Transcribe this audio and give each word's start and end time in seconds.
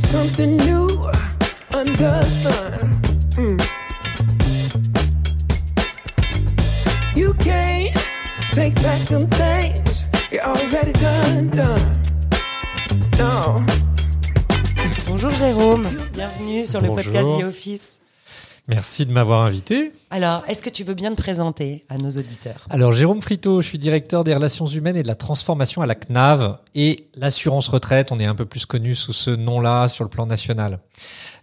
something 0.00 0.56
new 0.56 0.88
under 1.72 1.96
the 1.96 2.24
sun. 2.24 3.00
Mm. 3.36 3.60
You 7.16 7.34
can't 7.34 7.96
take 8.52 8.74
back 8.76 9.00
them 9.08 9.26
things 9.28 10.04
you 10.30 10.40
already 10.40 10.92
done, 10.92 11.50
done. 11.50 12.02
No. 13.18 13.62
Bonjour 15.06 15.30
Jérôme, 15.30 15.86
bienvenue 16.12 16.66
sur 16.66 16.80
le 16.80 16.88
podcast 16.88 17.26
The 17.40 17.44
Office. 17.44 18.00
Merci 18.66 19.04
de 19.04 19.12
m'avoir 19.12 19.42
invité. 19.42 19.92
Alors, 20.10 20.42
est-ce 20.48 20.62
que 20.62 20.70
tu 20.70 20.84
veux 20.84 20.94
bien 20.94 21.10
te 21.10 21.20
présenter 21.20 21.84
à 21.90 21.98
nos 21.98 22.08
auditeurs? 22.08 22.66
Alors, 22.70 22.94
Jérôme 22.94 23.20
Frito, 23.20 23.60
je 23.60 23.68
suis 23.68 23.78
directeur 23.78 24.24
des 24.24 24.34
relations 24.34 24.66
humaines 24.66 24.96
et 24.96 25.02
de 25.02 25.08
la 25.08 25.14
transformation 25.14 25.82
à 25.82 25.86
la 25.86 25.94
CNAV 25.94 26.56
et 26.74 27.06
l'assurance 27.14 27.68
retraite. 27.68 28.10
On 28.10 28.18
est 28.18 28.24
un 28.24 28.34
peu 28.34 28.46
plus 28.46 28.64
connu 28.64 28.94
sous 28.94 29.12
ce 29.12 29.30
nom-là 29.30 29.88
sur 29.88 30.02
le 30.02 30.08
plan 30.08 30.24
national. 30.24 30.78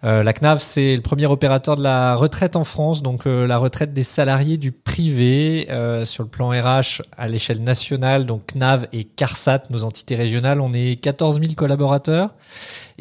Euh, 0.04 0.24
la 0.24 0.34
CNAV, 0.34 0.62
c'est 0.62 0.96
le 0.96 1.04
premier 1.04 1.28
opérateur 1.28 1.76
de 1.76 1.84
la 1.84 2.16
retraite 2.16 2.56
en 2.56 2.64
France, 2.64 3.04
donc 3.04 3.28
euh, 3.28 3.46
la 3.46 3.60
retraite 3.60 3.94
des 3.94 4.02
salariés 4.02 4.58
du 4.58 4.72
privé 4.72 5.68
euh, 5.70 6.06
sur 6.06 6.24
le 6.24 6.30
plan 6.30 6.50
RH 6.50 7.04
à 7.16 7.28
l'échelle 7.28 7.62
nationale, 7.64 8.26
donc 8.26 8.48
CNAV 8.48 8.88
et 8.94 9.04
CARSAT, 9.04 9.64
nos 9.70 9.84
entités 9.84 10.16
régionales. 10.16 10.60
On 10.60 10.74
est 10.74 11.00
14 11.00 11.40
000 11.40 11.54
collaborateurs 11.54 12.32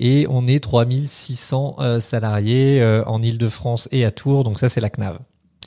et 0.01 0.27
on 0.29 0.47
est 0.47 0.61
3600 0.61 1.77
euh, 1.79 2.01
salariés 2.01 2.81
euh, 2.81 3.05
en 3.05 3.23
Ile-de-France 3.23 3.89
et 3.93 4.05
à 4.05 4.11
Tours, 4.11 4.43
donc 4.43 4.59
ça 4.59 4.69
c'est 4.69 4.81
la 4.81 4.91
CNAV. 4.91 5.19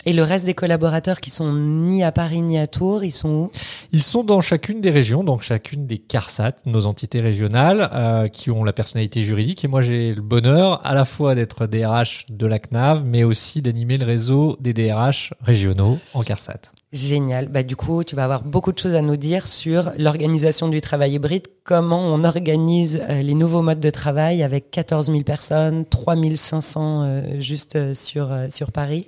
Et 0.06 0.14
le 0.14 0.24
reste 0.24 0.46
des 0.46 0.54
collaborateurs 0.54 1.22
qui 1.22 1.30
sont 1.30 1.54
ni 1.54 2.04
à 2.04 2.12
Paris 2.12 2.42
ni 2.42 2.58
à 2.58 2.68
Tours, 2.68 3.04
ils 3.04 3.12
sont 3.12 3.30
où? 3.30 3.52
Ils 3.92 4.04
sont 4.04 4.24
dans 4.24 4.42
chacune 4.42 4.82
des 4.82 4.90
régions, 4.90 5.24
donc 5.24 5.44
chacune 5.44 5.88
des 5.88 5.98
CARSAT, 5.98 6.54
nos 6.66 6.86
entités 6.86 7.22
régionales, 7.22 7.90
euh, 7.94 8.28
qui 8.28 8.52
ont 8.52 8.64
la 8.64 8.74
personnalité 8.74 9.24
juridique. 9.24 9.64
Et 9.64 9.68
moi, 9.68 9.82
j'ai 9.82 10.14
le 10.14 10.22
bonheur 10.22 10.86
à 10.86 10.94
la 10.94 11.06
fois 11.06 11.36
d'être 11.36 11.68
DRH 11.68 12.26
de 12.30 12.48
la 12.48 12.60
CNAV, 12.60 13.04
mais 13.06 13.24
aussi 13.24 13.62
d'animer 13.62 13.98
le 13.98 14.06
réseau 14.06 14.58
des 14.60 14.74
DRH 14.74 15.34
régionaux 15.42 16.00
en 16.14 16.24
CARSAT. 16.24 16.72
Génial. 16.94 17.48
Bah, 17.48 17.64
du 17.64 17.76
coup, 17.76 18.04
tu 18.04 18.16
vas 18.16 18.24
avoir 18.24 18.44
beaucoup 18.44 18.72
de 18.72 18.78
choses 18.78 18.94
à 18.94 19.02
nous 19.02 19.18
dire 19.18 19.48
sur 19.48 19.92
l'organisation 19.98 20.68
du 20.68 20.80
travail 20.80 21.14
hybride, 21.14 21.48
comment 21.64 22.14
on 22.14 22.24
organise 22.24 23.02
euh, 23.10 23.24
les 23.24 23.34
nouveaux 23.34 23.64
modes 23.64 23.80
de 23.80 23.90
travail 23.90 24.44
avec 24.44 24.70
14 24.70 25.08
000 25.08 25.24
personnes, 25.24 25.86
3 25.86 26.16
500 26.36 27.04
euh, 27.04 27.42
juste 27.42 27.78
euh, 27.78 27.96
sur, 27.96 28.32
euh, 28.32 28.46
sur 28.52 28.72
Paris. 28.72 29.08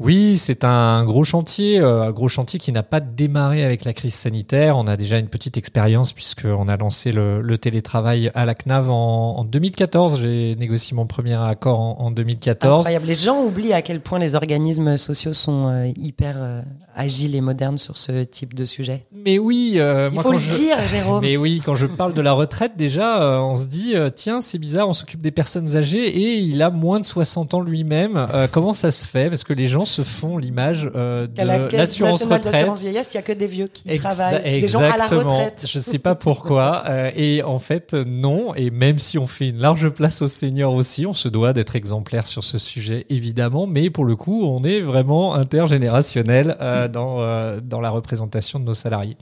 Oui, 0.00 0.38
c'est 0.38 0.64
un 0.64 1.04
gros 1.04 1.24
chantier, 1.24 1.78
euh, 1.78 2.02
un 2.04 2.10
gros 2.10 2.28
chantier 2.28 2.58
qui 2.58 2.72
n'a 2.72 2.82
pas 2.82 3.00
démarré 3.00 3.64
avec 3.64 3.84
la 3.84 3.92
crise 3.92 4.14
sanitaire. 4.14 4.78
On 4.78 4.86
a 4.86 4.96
déjà 4.96 5.18
une 5.18 5.28
petite 5.28 5.58
expérience 5.58 6.14
puisqu'on 6.14 6.68
a 6.68 6.76
lancé 6.78 7.12
le, 7.12 7.42
le 7.42 7.58
télétravail 7.58 8.30
à 8.34 8.46
la 8.46 8.54
CNAV 8.54 8.88
en, 8.90 9.36
en 9.38 9.44
2014. 9.44 10.20
J'ai 10.22 10.56
négocié 10.56 10.96
mon 10.96 11.06
premier 11.06 11.34
accord 11.34 11.80
en, 11.80 11.96
en 12.00 12.10
2014. 12.10 12.80
Incroyable. 12.80 13.06
Les 13.06 13.14
gens 13.14 13.42
oublient 13.42 13.74
à 13.74 13.82
quel 13.82 14.00
point 14.00 14.18
les 14.18 14.34
organismes 14.34 14.96
sociaux 14.96 15.34
sont 15.34 15.68
euh, 15.68 15.92
hyper 15.98 16.36
euh, 16.38 16.62
agiles 16.96 17.34
et 17.34 17.42
modernes 17.42 17.76
sur 17.76 17.98
ce 17.98 18.24
type 18.24 18.54
de 18.54 18.64
sujet. 18.64 19.04
Mais 19.12 19.38
oui, 19.38 19.74
euh, 19.76 20.08
Il 20.10 20.14
moi 20.14 20.22
faut 20.22 20.30
quand 20.30 20.36
le 20.36 20.40
je... 20.40 20.56
dire, 20.56 20.76
Jérôme. 20.90 21.20
Mais 21.20 21.36
oui, 21.36 21.60
quand 21.62 21.74
je 21.76 21.84
parle 21.86 22.14
de 22.14 22.22
la 22.22 22.32
retraite, 22.32 22.72
déjà, 22.74 23.42
on 23.42 23.54
se 23.56 23.66
dit, 23.66 23.94
tiens, 24.14 24.40
c'est 24.40 24.58
bizarre, 24.58 24.88
on 24.88 24.94
s'occupe 24.94 25.20
des 25.20 25.30
personnes 25.30 25.76
âgées 25.76 26.08
et 26.08 26.38
il 26.38 26.62
a 26.62 26.70
moins 26.70 27.00
de 27.00 27.04
60 27.04 27.52
ans 27.52 27.60
lui-même. 27.60 28.16
Euh, 28.32 28.46
comment 28.50 28.72
ça 28.72 28.90
se 28.90 29.06
fait? 29.06 29.28
Parce 29.28 29.44
que 29.44 29.52
les 29.52 29.66
gens 29.66 29.84
se 29.90 30.02
font 30.02 30.38
l'image 30.38 30.90
euh, 30.94 31.26
la 31.36 31.58
de 31.58 31.76
l'assurance 31.76 32.26
nationale 32.26 32.68
retraite. 32.68 32.80
vieillesse, 32.80 33.10
il 33.12 33.16
n'y 33.16 33.18
a 33.18 33.22
que 33.22 33.32
des 33.32 33.46
vieux 33.46 33.66
qui 33.66 33.88
Exa- 33.88 33.98
travaillent, 33.98 34.60
des 34.60 34.68
gens 34.68 34.80
à 34.80 34.96
la 34.96 35.06
retraite. 35.06 35.64
Je 35.68 35.78
sais 35.78 35.98
pas 35.98 36.14
pourquoi. 36.14 36.84
euh, 36.88 37.10
et 37.14 37.42
en 37.42 37.58
fait, 37.58 37.92
non. 37.94 38.54
Et 38.54 38.70
même 38.70 38.98
si 38.98 39.18
on 39.18 39.26
fait 39.26 39.48
une 39.48 39.58
large 39.58 39.88
place 39.90 40.22
aux 40.22 40.28
seniors 40.28 40.74
aussi, 40.74 41.06
on 41.06 41.14
se 41.14 41.28
doit 41.28 41.52
d'être 41.52 41.76
exemplaire 41.76 42.26
sur 42.26 42.44
ce 42.44 42.58
sujet, 42.58 43.06
évidemment. 43.10 43.66
Mais 43.66 43.90
pour 43.90 44.04
le 44.04 44.16
coup, 44.16 44.44
on 44.44 44.64
est 44.64 44.80
vraiment 44.80 45.34
intergénérationnel 45.34 46.56
euh, 46.60 46.88
dans, 46.88 47.20
euh, 47.20 47.60
dans 47.62 47.80
la 47.80 47.90
représentation 47.90 48.60
de 48.60 48.64
nos 48.64 48.74
salariés. 48.74 49.16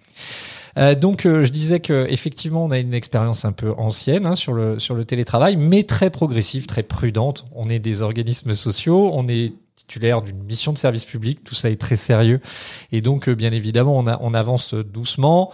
Euh, 0.76 0.94
donc, 0.94 1.26
euh, 1.26 1.44
je 1.44 1.50
disais 1.50 1.80
que 1.80 2.06
effectivement, 2.08 2.64
on 2.64 2.70
a 2.70 2.78
une 2.78 2.94
expérience 2.94 3.44
un 3.44 3.52
peu 3.52 3.72
ancienne 3.78 4.26
hein, 4.26 4.36
sur 4.36 4.52
le 4.52 4.78
sur 4.78 4.94
le 4.94 5.04
télétravail, 5.04 5.56
mais 5.56 5.82
très 5.82 6.10
progressive, 6.10 6.66
très 6.66 6.82
prudente. 6.82 7.46
On 7.54 7.68
est 7.68 7.78
des 7.80 8.02
organismes 8.02 8.54
sociaux, 8.54 9.10
on 9.12 9.26
est 9.28 9.52
titulaire 9.78 10.22
d'une 10.22 10.42
mission 10.42 10.72
de 10.72 10.78
service 10.78 11.04
public, 11.04 11.44
tout 11.44 11.54
ça 11.54 11.70
est 11.70 11.80
très 11.80 11.96
sérieux, 11.96 12.40
et 12.92 13.00
donc 13.00 13.28
euh, 13.28 13.34
bien 13.34 13.52
évidemment, 13.52 13.96
on, 13.96 14.06
a, 14.06 14.18
on 14.20 14.34
avance 14.34 14.74
doucement. 14.74 15.52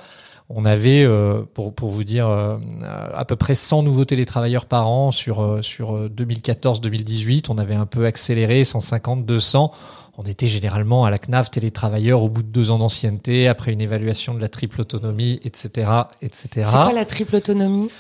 On 0.51 0.67
avait, 0.67 1.05
euh, 1.05 1.41
pour, 1.55 1.75
pour 1.75 1.91
vous 1.91 2.05
dire, 2.05 2.29
euh, 2.29 2.57
à 2.83 3.25
peu 3.25 3.35
près 3.35 3.55
100 3.55 3.83
nouveaux 3.83 4.05
télétravailleurs 4.05 4.67
par 4.67 4.89
an 4.89 5.11
sur, 5.11 5.41
euh, 5.41 5.63
sur 5.63 5.97
euh, 5.97 6.09
2014-2018. 6.11 7.47
On 7.49 7.57
avait 7.57 7.75
un 7.75 7.87
peu 7.87 8.05
accéléré, 8.05 8.63
150, 8.63 9.25
200. 9.25 9.71
On 10.19 10.23
était 10.25 10.47
généralement 10.47 11.07
à 11.07 11.11
la 11.11 11.19
CNAV 11.19 11.49
télétravailleurs 11.49 12.23
au 12.23 12.29
bout 12.29 12.43
de 12.43 12.49
deux 12.49 12.71
ans 12.71 12.79
d'ancienneté, 12.79 13.49
après 13.49 13.73
une 13.73 13.81
évaluation 13.81 14.35
de 14.35 14.41
la 14.41 14.49
triple 14.49 14.83
autonomie, 14.83 15.41
etc. 15.45 15.91
etc. 16.21 16.49
C'est 16.55 16.65
quoi 16.65 16.93
la 16.93 17.07
triple 17.07 17.37
autonomie? 17.37 17.91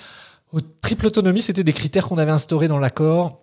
Au 0.52 0.60
triple 0.60 1.06
autonomie, 1.06 1.40
c'était 1.40 1.64
des 1.64 1.72
critères 1.72 2.06
qu'on 2.06 2.18
avait 2.18 2.30
instaurés 2.30 2.68
dans 2.68 2.78
l'accord. 2.78 3.42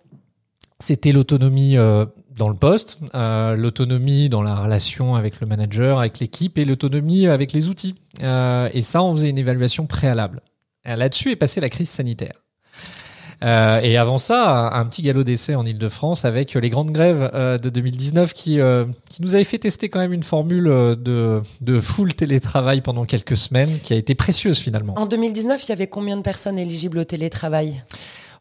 C'était 0.78 1.12
l'autonomie 1.12 1.76
euh, 1.76 2.06
dans 2.36 2.48
le 2.48 2.54
poste, 2.54 2.98
euh, 3.14 3.56
l'autonomie 3.56 4.28
dans 4.28 4.42
la 4.42 4.54
relation 4.54 5.14
avec 5.14 5.40
le 5.40 5.46
manager, 5.46 5.98
avec 5.98 6.18
l'équipe, 6.18 6.58
et 6.58 6.64
l'autonomie 6.64 7.26
avec 7.26 7.52
les 7.52 7.68
outils. 7.68 7.94
Euh, 8.22 8.68
et 8.72 8.82
ça, 8.82 9.02
on 9.02 9.12
faisait 9.12 9.30
une 9.30 9.38
évaluation 9.38 9.86
préalable. 9.86 10.40
Et 10.84 10.96
Là-dessus 10.96 11.30
est 11.30 11.36
passée 11.36 11.60
la 11.60 11.70
crise 11.70 11.88
sanitaire. 11.88 12.42
Euh, 13.42 13.80
et 13.80 13.96
avant 13.96 14.18
ça, 14.18 14.70
un, 14.72 14.84
petit 14.86 15.02
galop 15.02 15.24
d'essai 15.24 15.54
en 15.54 15.66
Ile-de-France 15.66 16.24
avec 16.24 16.54
les 16.54 16.70
grandes 16.70 16.92
grèves 16.92 17.30
euh, 17.34 17.58
de 17.58 17.70
2019 17.70 18.32
qui, 18.34 18.60
euh, 18.60 18.84
qui 19.08 19.22
nous 19.22 19.34
avait 19.34 19.44
fait 19.44 19.58
tester 19.58 19.88
quand 19.88 19.98
même 19.98 20.12
une 20.12 20.22
formule 20.22 20.68
euh, 20.68 20.94
de, 20.94 21.40
de 21.60 21.80
full 21.80 22.14
télétravail 22.14 22.82
pendant 22.82 23.04
quelques 23.04 23.36
semaines 23.36 23.80
qui 23.82 23.94
a 23.94 23.96
été 23.96 24.14
précieuse 24.14 24.58
finalement. 24.58 24.94
En 24.96 25.06
2019, 25.06 25.64
il 25.64 25.68
y 25.68 25.72
avait 25.72 25.88
combien 25.88 26.16
de 26.16 26.22
personnes 26.22 26.58
éligibles 26.58 26.98
au 26.98 27.04
télétravail? 27.04 27.82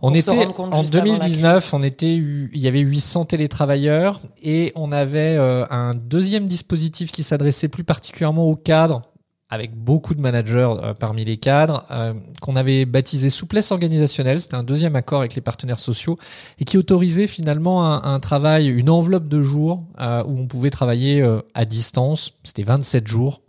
On 0.04 0.14
était 0.14 0.32
en 0.32 0.82
juste 0.82 0.96
avant 0.96 1.12
la 1.12 1.20
2019, 1.20 1.74
on 1.74 1.84
était, 1.84 2.16
il 2.16 2.50
y 2.60 2.68
avait 2.68 2.80
800 2.80 3.26
télétravailleurs 3.26 4.20
et 4.42 4.72
on 4.76 4.92
avait 4.92 5.38
euh, 5.38 5.66
un 5.70 5.94
deuxième 5.94 6.48
dispositif 6.48 7.12
qui 7.12 7.22
s'adressait 7.22 7.68
plus 7.68 7.84
particulièrement 7.84 8.46
aux 8.46 8.56
cadres, 8.56 9.04
avec 9.52 9.76
beaucoup 9.76 10.16
de 10.16 10.22
managers 10.22 10.74
euh, 10.82 10.94
parmi 10.94 11.26
les 11.26 11.36
cadres, 11.36 11.86
euh, 11.92 12.14
qu'on 12.42 12.56
avait 12.56 12.86
baptisé 12.86 13.30
souplesse 13.30 13.72
organisationnelle. 13.74 14.40
C'était 14.40 14.56
un 14.56 14.64
deuxième 14.64 14.96
accord 14.96 15.20
avec 15.20 15.36
les 15.36 15.42
partenaires 15.42 15.82
sociaux 15.82 16.18
et 16.60 16.64
qui 16.64 16.78
autorisait 16.78 17.28
finalement 17.28 17.84
un, 17.84 18.20
travail, 18.20 18.68
une 18.68 18.90
enveloppe 18.90 19.28
de 19.28 19.42
jours 19.42 19.84
euh, 20.00 20.24
où 20.24 20.40
on 20.40 20.48
pouvait 20.48 20.70
travailler 20.70 21.22
à 21.54 21.66
distance. 21.66 22.34
C'était 22.44 22.64
27 22.64 23.08
jours. 23.08 23.42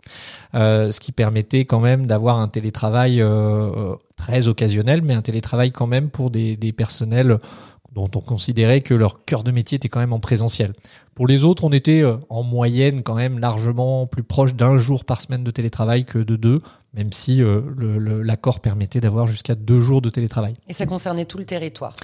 Ce 0.53 0.99
qui 0.99 1.13
permettait 1.13 1.65
quand 1.65 1.79
même 1.79 2.05
d'avoir 2.05 2.39
un 2.39 2.47
télétravail 2.47 3.23
très 4.17 4.47
occasionnel, 4.47 5.01
mais 5.03 5.13
un 5.13 5.21
télétravail 5.21 5.71
quand 5.71 5.87
même 5.87 6.09
pour 6.09 6.29
des 6.29 6.73
personnels 6.75 7.39
dont 7.93 8.09
on 8.15 8.19
considérait 8.19 8.81
que 8.81 8.93
leur 8.93 9.23
cœur 9.25 9.43
de 9.43 9.51
métier 9.51 9.75
était 9.75 9.89
quand 9.89 9.99
même 9.99 10.13
en 10.13 10.19
présentiel. 10.19 10.73
Pour 11.15 11.27
les 11.27 11.43
autres, 11.43 11.63
on 11.63 11.71
était 11.71 12.01
euh, 12.01 12.17
en 12.29 12.43
moyenne 12.43 13.03
quand 13.03 13.15
même 13.15 13.39
largement 13.39 14.07
plus 14.07 14.23
proche 14.23 14.53
d'un 14.55 14.77
jour 14.77 15.05
par 15.05 15.21
semaine 15.21 15.43
de 15.43 15.51
télétravail 15.51 16.05
que 16.05 16.19
de 16.19 16.35
deux, 16.35 16.61
même 16.93 17.11
si 17.11 17.41
euh, 17.41 17.61
l'accord 18.23 18.59
permettait 18.59 18.99
d'avoir 18.99 19.27
jusqu'à 19.27 19.55
deux 19.55 19.79
jours 19.79 20.01
de 20.01 20.09
télétravail. 20.09 20.53
Et 20.67 20.73
ça 20.73 20.85
concernait 20.85 21.25
tout 21.25 21.37
le 21.37 21.45
territoire. 21.45 21.95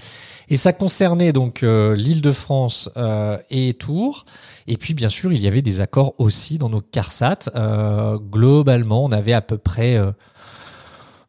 Et 0.49 0.55
ça 0.55 0.73
concernait 0.73 1.31
donc 1.31 1.61
euh, 1.61 1.95
l'Île-de-France 1.95 2.89
euh, 2.97 3.37
et 3.51 3.73
Tours. 3.75 4.25
Et 4.67 4.77
puis, 4.77 4.93
bien 4.93 5.09
sûr, 5.09 5.31
il 5.31 5.39
y 5.39 5.47
avait 5.47 5.61
des 5.61 5.79
accords 5.79 6.15
aussi 6.17 6.57
dans 6.57 6.69
nos 6.69 6.81
CARSAT. 6.81 7.51
Euh, 7.55 8.17
globalement, 8.17 9.05
on 9.05 9.11
avait 9.11 9.33
à 9.33 9.41
peu 9.41 9.57
près, 9.57 9.97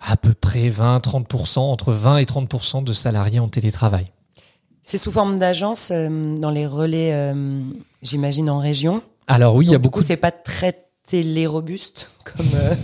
à 0.01 0.17
peu 0.17 0.33
près 0.33 0.71
20-30%, 0.71 1.59
entre 1.59 1.93
20 1.93 2.19
et 2.19 2.25
30% 2.25 2.83
de 2.83 2.93
salariés 2.93 3.41
en 3.41 3.49
télétravail. 3.49 4.11
C'est 4.83 4.99
sous 4.99 5.11
forme 5.11 5.39
d'agence 5.39 5.91
euh, 5.93 6.37
dans 6.37 6.51
les 6.51 6.67
relais, 6.67 7.13
euh, 7.13 7.63
j'imagine, 8.03 8.51
en 8.51 8.59
région. 8.59 9.03
Alors 9.27 9.55
oui, 9.55 9.67
il 9.67 9.73
y 9.73 9.75
a 9.75 9.79
beaucoup. 9.79 10.01
coup, 10.01 10.07
c'est 10.07 10.17
pas 10.17 10.33
très 10.33 10.87
télé-robuste 11.07 12.11
comme, 12.25 12.47
euh, 12.55 12.75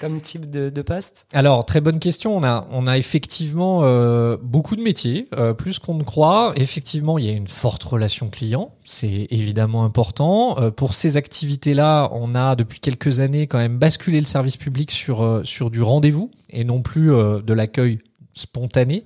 comme 0.00 0.20
type 0.20 0.50
de, 0.50 0.70
de 0.70 0.82
poste. 0.82 1.26
Alors 1.32 1.64
très 1.64 1.80
bonne 1.80 1.98
question. 1.98 2.36
On 2.36 2.42
a 2.42 2.66
on 2.70 2.86
a 2.86 2.98
effectivement 2.98 3.80
euh, 3.82 4.36
beaucoup 4.42 4.76
de 4.76 4.82
métiers, 4.82 5.28
euh, 5.34 5.54
plus 5.54 5.78
qu'on 5.78 5.94
ne 5.94 6.02
croit. 6.02 6.52
Effectivement, 6.56 7.18
il 7.18 7.26
y 7.26 7.28
a 7.28 7.32
une 7.32 7.48
forte 7.48 7.84
relation 7.84 8.30
client. 8.30 8.72
C'est 8.84 9.26
évidemment 9.30 9.84
important. 9.84 10.58
Euh, 10.58 10.70
pour 10.70 10.94
ces 10.94 11.16
activités-là, 11.16 12.10
on 12.12 12.34
a 12.34 12.56
depuis 12.56 12.80
quelques 12.80 13.20
années 13.20 13.46
quand 13.46 13.58
même 13.58 13.78
basculé 13.78 14.20
le 14.20 14.26
service 14.26 14.56
public 14.56 14.90
sur 14.90 15.42
sur 15.44 15.70
du 15.70 15.82
rendez-vous 15.82 16.30
et 16.48 16.64
non 16.64 16.80
plus 16.82 17.08
de 17.08 17.52
l'accueil 17.52 17.98
spontané. 18.40 19.04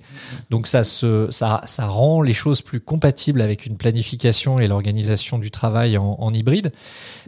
Donc 0.49 0.67
ça, 0.67 0.81
rend 1.79 2.21
les 2.21 2.33
choses 2.33 2.61
plus 2.61 2.79
compatibles 2.79 3.41
avec 3.41 3.65
une 3.65 3.77
planification 3.77 4.59
et 4.59 4.67
l'organisation 4.67 5.37
du 5.37 5.51
travail 5.51 5.97
en, 5.97 6.33
hybride. 6.33 6.71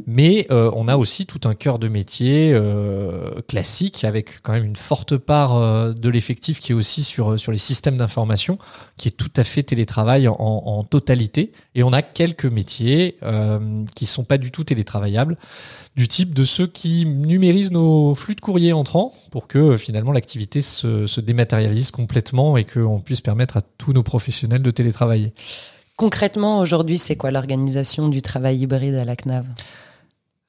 Mais 0.06 0.48
euh, 0.52 0.72
on 0.74 0.88
a 0.88 0.98
aussi 0.98 1.26
tout 1.26 1.42
un 1.46 1.54
cœur 1.54 1.80
de 1.80 1.88
métier 1.88 2.52
euh, 2.54 3.42
classique 3.48 4.04
avec 4.04 4.42
quand 4.42 4.54
même 4.54 4.66
une 4.66 4.76
forte 4.76 5.18
part 5.18 5.56
euh, 5.56 5.94
de 5.94 6.10
l'effectif 6.10 6.60
qui 6.60 6.72
est 6.72 6.76
aussi 6.76 7.04
sur, 7.04 7.36
les 7.52 7.58
systèmes 7.58 7.98
d'information, 7.98 8.58
qui 8.98 9.10
est 9.10 9.12
tout 9.12 9.32
à 9.36 9.44
fait 9.44 9.64
télétravail 9.64 10.28
en, 10.28 10.84
totalité. 10.84 11.52
Et 11.76 11.84
on 11.84 11.92
a 11.92 12.02
quelques 12.02 12.46
métiers 12.46 13.18
qui 13.96 14.06
sont 14.06 14.24
pas 14.24 14.38
du 14.38 14.52
tout 14.52 14.64
télétravaillables 14.64 15.38
du 15.98 16.08
type 16.08 16.34
de 16.36 16.44
ceux 16.44 16.68
qui 16.68 17.06
numérisent 17.06 17.72
nos 17.72 18.14
flux 18.14 18.36
de 18.36 18.42
courrier 18.42 18.72
entrants 18.72 19.12
pour 19.32 19.48
que 19.48 19.58
euh, 19.58 19.78
finalement 19.78 20.12
l'activité 20.12 20.62
se, 20.62 21.08
se 21.08 21.20
dématérialise 21.22 21.90
complètement 21.92 22.56
et 22.56 22.64
qu'on 22.66 23.00
puisse 23.00 23.22
permettre 23.22 23.58
à 23.58 23.62
tous 23.80 23.94
nos 23.94 24.04
professionnels 24.04 24.62
de 24.62 24.70
télétravailler. 24.72 25.34
Concrètement, 25.96 26.60
aujourd'hui, 26.60 27.00
c'est 27.00 27.16
quoi 27.16 27.32
l'organisation 27.32 28.10
du 28.10 28.22
travail 28.22 28.60
hybride 28.60 28.94
à 28.96 29.04
la 29.04 29.16
CNAV? 29.16 29.46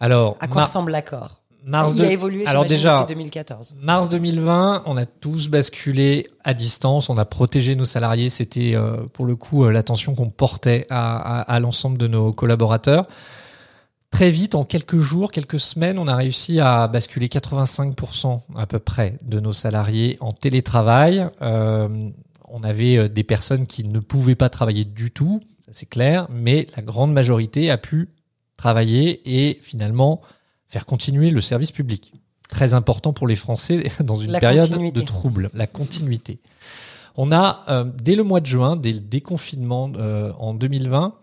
Alors, 0.00 0.36
À 0.40 0.46
quoi 0.48 0.64
ressemble 0.64 0.92
l'accord? 0.92 1.40
mars 1.64 1.92
Il 1.96 2.00
de- 2.02 2.04
a 2.06 2.12
évolué, 2.12 2.46
alors 2.46 2.62
j'imagine, 2.62 2.76
déjà, 2.78 3.00
depuis 3.00 3.14
2014. 3.14 3.74
Mars 3.80 4.08
2020, 4.10 4.84
on 4.86 4.96
a 4.96 5.06
tous 5.06 5.48
basculé 5.48 6.28
à 6.44 6.54
distance, 6.54 7.08
on 7.10 7.18
a 7.18 7.24
protégé 7.24 7.74
nos 7.74 7.84
salariés, 7.84 8.28
c'était 8.28 8.72
euh, 8.74 9.04
pour 9.12 9.24
le 9.26 9.34
coup 9.36 9.64
euh, 9.64 9.70
l'attention 9.72 10.14
qu'on 10.14 10.30
portait 10.30 10.86
à, 10.88 11.40
à- 11.40 11.42
à 11.42 11.60
l'ensemble 11.60 11.98
de 11.98 12.06
nos 12.06 12.30
collaborateurs. 12.32 13.06
Très 14.10 14.30
vite, 14.30 14.54
en 14.54 14.64
quelques 14.64 14.98
jours, 14.98 15.30
quelques 15.30 15.60
semaines, 15.60 15.98
on 15.98 16.08
a 16.08 16.16
réussi 16.16 16.60
à 16.60 16.88
basculer 16.88 17.28
85% 17.28 18.40
à 18.56 18.66
peu 18.66 18.78
près 18.78 19.18
de 19.22 19.38
nos 19.38 19.52
salariés 19.52 20.16
en 20.20 20.32
télétravail. 20.32 21.28
Euh, 21.42 22.10
on 22.48 22.62
avait 22.62 22.96
euh, 22.96 23.08
des 23.08 23.22
personnes 23.24 23.66
qui 23.66 23.84
ne 23.84 23.98
pouvaient 24.00 24.34
pas 24.34 24.48
travailler 24.48 24.84
du 24.84 25.10
tout, 25.10 25.40
c'est 25.70 25.88
clair, 25.88 26.26
mais 26.30 26.66
la 26.76 26.82
grande 26.82 27.12
majorité 27.12 27.70
a 27.70 27.76
pu 27.76 28.08
travailler 28.56 29.20
et 29.24 29.60
finalement 29.62 30.22
faire 30.66 30.86
continuer 30.86 31.30
le 31.30 31.40
service 31.40 31.72
public. 31.72 32.14
Très 32.48 32.72
important 32.72 33.12
pour 33.12 33.26
les 33.28 33.36
Français 33.36 33.88
dans 34.00 34.16
une 34.16 34.32
La 34.32 34.40
période 34.40 34.68
continuité. 34.68 35.00
de 35.00 35.04
trouble, 35.04 35.50
la 35.52 35.66
continuité. 35.66 36.40
On 37.16 37.32
a, 37.32 37.64
euh, 37.68 37.84
dès 37.84 38.14
le 38.14 38.22
mois 38.22 38.40
de 38.40 38.46
juin, 38.46 38.76
dès 38.76 38.92
le 38.92 39.00
déconfinement 39.00 39.90
euh, 39.96 40.32
en 40.38 40.54
2020, 40.54 41.14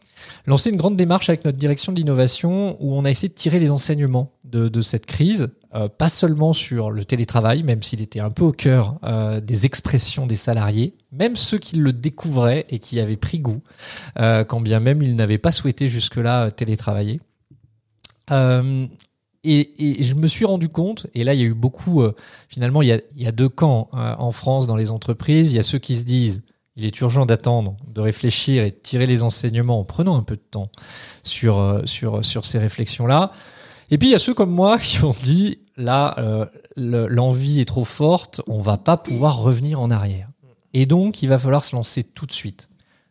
lancé 0.45 0.69
une 0.69 0.77
grande 0.77 0.97
démarche 0.97 1.29
avec 1.29 1.45
notre 1.45 1.57
direction 1.57 1.91
de 1.91 1.97
l'innovation 1.97 2.77
où 2.79 2.95
on 2.95 3.05
a 3.05 3.09
essayé 3.09 3.29
de 3.29 3.33
tirer 3.33 3.59
les 3.59 3.71
enseignements 3.71 4.31
de, 4.43 4.81
cette 4.81 5.05
crise, 5.05 5.49
euh, 5.73 5.89
pas 5.89 6.07
seulement 6.07 6.53
sur 6.53 6.89
le 6.91 7.03
télétravail, 7.03 7.63
même 7.63 7.83
s'il 7.83 8.01
était 8.01 8.21
un 8.21 8.29
peu 8.29 8.43
au 8.43 8.51
cœur 8.53 8.97
euh, 9.03 9.41
des 9.41 9.65
expressions 9.65 10.27
des 10.27 10.35
salariés, 10.35 10.93
même 11.11 11.35
ceux 11.35 11.57
qui 11.57 11.75
le 11.75 11.91
découvraient 11.91 12.65
et 12.69 12.79
qui 12.79 12.99
avaient 12.99 13.17
pris 13.17 13.39
goût, 13.39 13.61
euh, 14.19 14.45
quand 14.45 14.61
bien 14.61 14.79
même 14.79 15.01
ils 15.01 15.15
n'avaient 15.15 15.37
pas 15.37 15.51
souhaité 15.51 15.89
jusque-là 15.89 16.51
télétravailler. 16.51 17.19
Et, 19.47 20.03
je 20.03 20.15
me 20.15 20.27
suis 20.27 20.45
rendu 20.45 20.69
compte, 20.69 21.05
et 21.13 21.23
là 21.23 21.33
il 21.33 21.41
y 21.41 21.43
a 21.43 21.47
eu 21.47 21.53
beaucoup, 21.53 22.03
finalement 22.49 22.81
il 22.81 22.87
y 22.87 22.91
a, 22.91 22.99
il 23.15 23.21
y 23.21 23.27
a 23.27 23.31
deux 23.31 23.49
camps 23.49 23.89
en 23.91 24.31
France 24.31 24.65
dans 24.65 24.75
les 24.75 24.89
entreprises, 24.89 25.51
il 25.51 25.57
y 25.57 25.59
a 25.59 25.63
ceux 25.63 25.77
qui 25.77 25.95
se 25.95 26.03
disent 26.03 26.41
il 26.77 26.85
est 26.85 26.99
urgent 27.01 27.25
d'attendre, 27.25 27.77
de 27.87 28.01
réfléchir 28.01 28.63
et 28.63 28.71
de 28.71 28.75
tirer 28.75 29.05
les 29.05 29.23
enseignements 29.23 29.79
en 29.79 29.83
prenant 29.83 30.17
un 30.17 30.23
peu 30.23 30.35
de 30.35 30.41
temps 30.51 30.69
sur, 31.23 31.59
euh, 31.59 31.81
sur, 31.85 32.23
sur 32.25 32.45
ces 32.45 32.59
réflexions-là. 32.59 33.31
Et 33.91 33.97
puis 33.97 34.09
il 34.09 34.11
y 34.11 34.15
a 34.15 34.19
ceux 34.19 34.33
comme 34.33 34.51
moi 34.51 34.77
qui 34.79 35.03
ont 35.03 35.11
dit 35.21 35.59
là 35.77 36.15
euh, 36.17 36.45
le- 36.75 37.07
l'envie 37.07 37.59
est 37.61 37.65
trop 37.65 37.85
forte, 37.85 38.41
on 38.47 38.61
va 38.61 38.77
pas 38.77 38.97
pouvoir 38.97 39.37
revenir 39.39 39.79
en 39.81 39.89
arrière. 39.91 40.29
Et 40.73 40.85
donc 40.85 41.21
il 41.23 41.29
va 41.29 41.39
falloir 41.39 41.63
se 41.63 41.75
lancer 41.75 42.03
tout 42.03 42.25
de 42.25 42.31
suite. 42.33 42.67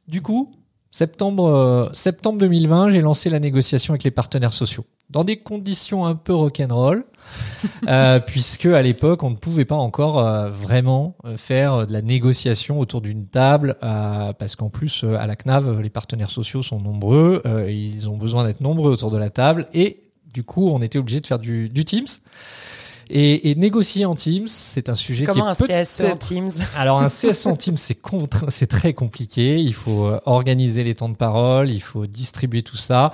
Du 0.08 0.20
coup, 0.20 0.54
septembre, 0.90 1.46
euh, 1.48 1.88
septembre 1.94 2.38
2020, 2.38 2.90
j'ai 2.90 3.00
lancé 3.00 3.30
la 3.30 3.40
négociation 3.40 3.92
avec 3.94 4.04
les 4.04 4.10
partenaires 4.10 4.52
sociaux 4.52 4.84
dans 5.14 5.24
des 5.24 5.36
conditions 5.38 6.04
un 6.04 6.14
peu 6.16 6.34
rock'n'roll, 6.34 7.04
euh, 7.88 8.20
puisque 8.20 8.66
à 8.66 8.82
l'époque 8.82 9.22
on 9.22 9.30
ne 9.30 9.36
pouvait 9.36 9.64
pas 9.64 9.76
encore 9.76 10.18
euh, 10.18 10.50
vraiment 10.50 11.16
euh, 11.24 11.36
faire 11.38 11.86
de 11.86 11.92
la 11.92 12.02
négociation 12.02 12.78
autour 12.80 13.00
d'une 13.00 13.26
table, 13.26 13.76
euh, 13.82 14.32
parce 14.34 14.56
qu'en 14.56 14.68
plus 14.68 15.04
à 15.04 15.26
la 15.26 15.36
CNAV 15.36 15.80
les 15.80 15.88
partenaires 15.88 16.30
sociaux 16.30 16.62
sont 16.62 16.80
nombreux, 16.80 17.40
ils 17.68 18.10
ont 18.10 18.16
besoin 18.18 18.44
d'être 18.44 18.60
nombreux 18.60 18.90
autour 18.92 19.10
de 19.10 19.16
la 19.16 19.30
table, 19.30 19.66
et 19.72 20.02
du 20.34 20.42
coup 20.42 20.68
on 20.68 20.82
était 20.82 20.98
obligé 20.98 21.20
de 21.20 21.26
faire 21.26 21.38
du, 21.38 21.68
du 21.70 21.84
Teams. 21.84 22.06
Et, 23.10 23.50
et 23.50 23.54
négocier 23.54 24.06
en 24.06 24.14
Teams, 24.14 24.48
c'est 24.48 24.88
un 24.88 24.94
sujet 24.94 25.26
C'est 25.26 25.32
qui 25.32 25.38
comment 25.38 25.46
un 25.48 25.52
est 25.52 25.84
CSE 25.84 26.00
en 26.00 26.04
peut-être 26.04 26.18
Teams? 26.20 26.50
Alors 26.76 27.00
un 27.00 27.08
CSE 27.08 27.46
en 27.46 27.54
team, 27.54 27.76
c'est 27.76 27.94
contre- 27.94 28.46
c'est 28.48 28.66
très 28.66 28.94
compliqué. 28.94 29.58
Il 29.58 29.74
faut 29.74 30.10
organiser 30.24 30.84
les 30.84 30.94
temps 30.94 31.10
de 31.10 31.14
parole, 31.14 31.70
il 31.70 31.82
faut 31.82 32.06
distribuer 32.06 32.62
tout 32.62 32.78
ça. 32.78 33.10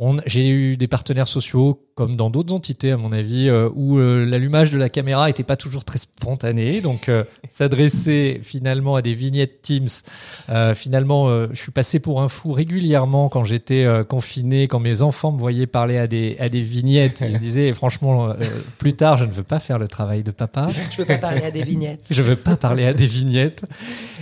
On- 0.00 0.16
J'ai 0.26 0.48
eu 0.48 0.76
des 0.76 0.86
partenaires 0.86 1.26
sociaux, 1.26 1.82
comme 1.96 2.14
dans 2.14 2.30
d'autres 2.30 2.54
entités 2.54 2.92
à 2.92 2.96
mon 2.96 3.10
avis, 3.10 3.48
euh, 3.48 3.68
où 3.74 3.98
euh, 3.98 4.24
l'allumage 4.24 4.70
de 4.70 4.78
la 4.78 4.88
caméra 4.88 5.26
n'était 5.26 5.42
pas 5.42 5.56
toujours 5.56 5.84
très 5.84 5.98
spontané. 5.98 6.80
Donc 6.80 7.08
euh, 7.08 7.24
s'adresser 7.48 8.38
finalement 8.44 8.94
à 8.94 9.02
des 9.02 9.14
vignettes 9.14 9.60
Teams, 9.62 9.88
euh, 10.50 10.74
finalement, 10.76 11.28
euh, 11.28 11.48
je 11.52 11.60
suis 11.60 11.72
passé 11.72 11.98
pour 11.98 12.22
un 12.22 12.28
fou 12.28 12.52
régulièrement 12.52 13.28
quand 13.28 13.42
j'étais 13.42 13.84
euh, 13.84 14.04
confiné, 14.04 14.68
quand 14.68 14.78
mes 14.78 15.02
enfants 15.02 15.32
me 15.32 15.38
voyaient 15.38 15.66
parler 15.66 15.98
à 15.98 16.06
des, 16.06 16.36
à 16.38 16.48
des 16.48 16.62
vignettes. 16.62 17.24
Ils 17.26 17.34
se 17.34 17.38
disaient, 17.38 17.72
franchement, 17.72 18.28
euh, 18.30 18.34
plus 18.78 18.92
tard, 18.92 19.16
je 19.18 19.24
ne 19.24 19.32
veux 19.32 19.42
pas 19.42 19.58
faire 19.58 19.78
le 19.80 19.88
travail 19.88 20.22
de 20.22 20.30
papa. 20.30 20.68
Je 20.92 20.98
veux 20.98 21.06
pas 21.06 21.18
parler 21.18 21.42
à 21.42 21.50
des 21.50 21.62
vignettes. 21.64 22.06
Je 22.08 22.22
veux 22.22 22.36
pas 22.36 22.56
parler 22.56 22.84
à 22.86 22.92
des 22.92 23.06
vignettes. 23.06 23.64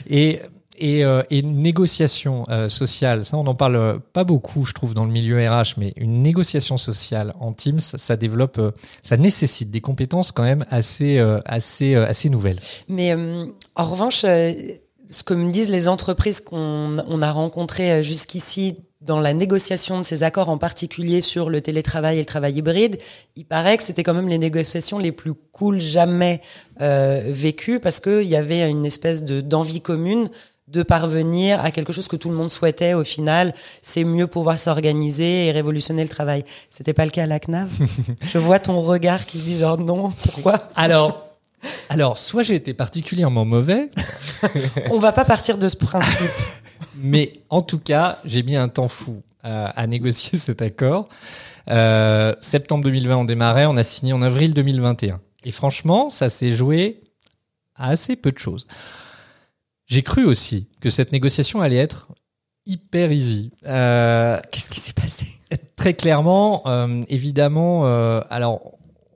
Et, 0.09 0.41
et, 0.79 1.05
euh, 1.05 1.23
négociation 1.31 2.45
euh, 2.49 2.69
sociale, 2.69 3.25
ça 3.25 3.37
on 3.37 3.45
n'en 3.45 3.55
parle 3.55 4.01
pas 4.13 4.25
beaucoup, 4.25 4.65
je 4.65 4.73
trouve, 4.73 4.95
dans 4.95 5.05
le 5.05 5.11
milieu 5.11 5.39
RH, 5.39 5.75
mais 5.79 5.93
une 5.97 6.23
négociation 6.23 6.77
sociale 6.77 7.35
en 7.41 7.53
Teams, 7.53 7.81
ça 7.81 8.17
développe, 8.17 8.59
euh, 8.59 8.71
ça 9.03 9.17
nécessite 9.17 9.71
des 9.71 9.81
compétences 9.81 10.33
quand 10.33 10.43
même 10.43 10.65
assez, 10.69 11.19
euh, 11.19 11.41
assez, 11.45 11.95
assez 11.95 12.31
nouvelles. 12.31 12.61
Mais 12.89 13.15
en 13.75 13.85
revanche, 13.85 14.21
ce 14.23 15.23
que 15.25 15.35
me 15.35 15.51
disent 15.51 15.71
les 15.71 15.89
entreprises 15.89 16.41
qu'on 16.41 16.99
on 17.07 17.23
a 17.23 17.31
rencontrées 17.31 18.03
jusqu'ici 18.03 18.75
dans 19.01 19.21
la 19.21 19.35
négociation 19.35 19.99
de 19.99 20.05
ces 20.05 20.23
accords, 20.23 20.49
en 20.49 20.59
particulier 20.59 21.21
sur 21.21 21.49
le 21.49 21.61
télétravail 21.61 22.17
et 22.17 22.21
le 22.21 22.27
travail 22.27 22.55
hybride, 22.55 22.99
il 23.37 23.45
paraît 23.45 23.77
que 23.77 23.85
c'était 23.85 24.03
quand 24.03 24.15
même 24.15 24.29
les 24.29 24.39
négociations 24.39 24.99
les 24.99 25.13
plus 25.13 25.35
cool 25.53 25.79
jamais 25.79 26.41
vécues 26.81 27.79
parce 27.79 28.01
qu'il 28.01 28.25
y 28.25 28.37
avait 28.37 28.69
une 28.69 28.85
espèce 28.85 29.23
de 29.23 29.41
d'envie 29.41 29.81
commune 29.81 30.29
de 30.69 30.83
parvenir 30.83 31.65
à 31.65 31.71
quelque 31.71 31.93
chose 31.93 32.09
que 32.09 32.17
tout 32.17 32.29
le 32.29 32.35
monde 32.35 32.51
souhaitait 32.51 32.95
au 32.95 33.05
final, 33.05 33.55
c'est 33.83 34.05
mieux 34.05 34.27
pouvoir 34.27 34.59
s'organiser 34.59 35.47
et 35.47 35.51
révolutionner 35.53 36.03
le 36.03 36.09
travail. 36.09 36.45
C'était 36.71 36.95
pas 36.95 37.05
le 37.05 37.11
cas 37.11 37.23
à 37.23 37.27
la 37.27 37.39
CNAV. 37.39 37.71
Je 38.33 38.39
vois 38.39 38.59
ton 38.59 38.81
regard 38.81 39.27
qui 39.27 39.39
dit 39.39 39.59
genre 39.59 39.79
non, 39.79 40.11
pourquoi? 40.11 40.71
Alors, 40.75 41.29
alors 41.89 42.19
soit 42.19 42.43
j'ai 42.43 42.55
été 42.55 42.75
particulièrement 42.75 43.45
mauvais, 43.45 43.91
On 44.91 44.99
va 44.99 45.13
pas 45.13 45.25
partir 45.25 45.59
de 45.59 45.69
ce 45.69 45.77
principe. 45.77 46.31
Mais 46.99 47.33
en 47.51 47.63
tout 47.63 47.79
cas, 47.79 48.19
j'ai 48.25 48.43
mis 48.43 48.57
un 48.57 48.69
temps 48.69 48.89
fou 48.89 49.23
à 49.43 49.87
négocier 49.87 50.37
cet 50.39 50.61
accord. 50.61 51.09
Euh, 51.71 52.35
septembre 52.41 52.83
2020, 52.83 53.17
on 53.17 53.25
démarrait, 53.25 53.67
on 53.67 53.77
a 53.77 53.85
signé 53.85 54.13
en 54.13 54.21
avril 54.21 54.55
2021. 54.55 55.21
Et 55.45 55.53
franchement, 55.53 56.11
ça 56.11 56.29
s'est 56.29 56.53
joué 56.53 57.01
à 57.77 57.91
assez 57.91 58.17
peu 58.17 58.33
de 58.33 58.39
choses. 58.39 58.67
J'ai 59.87 60.03
cru 60.03 60.25
aussi 60.25 60.69
que 60.81 60.91
cette 60.91 61.13
négociation 61.13 61.61
allait 61.61 61.77
être 61.77 62.09
hyper 62.67 63.13
easy. 63.13 63.53
Euh, 63.67 64.41
Qu'est-ce 64.51 64.69
qui 64.69 64.81
s'est 64.81 64.93
passé? 64.93 65.27
Très 65.77 65.95
clairement, 65.95 66.63
euh, 66.67 67.03
évidemment, 67.09 67.87
euh, 67.87 68.21
alors 68.31 68.73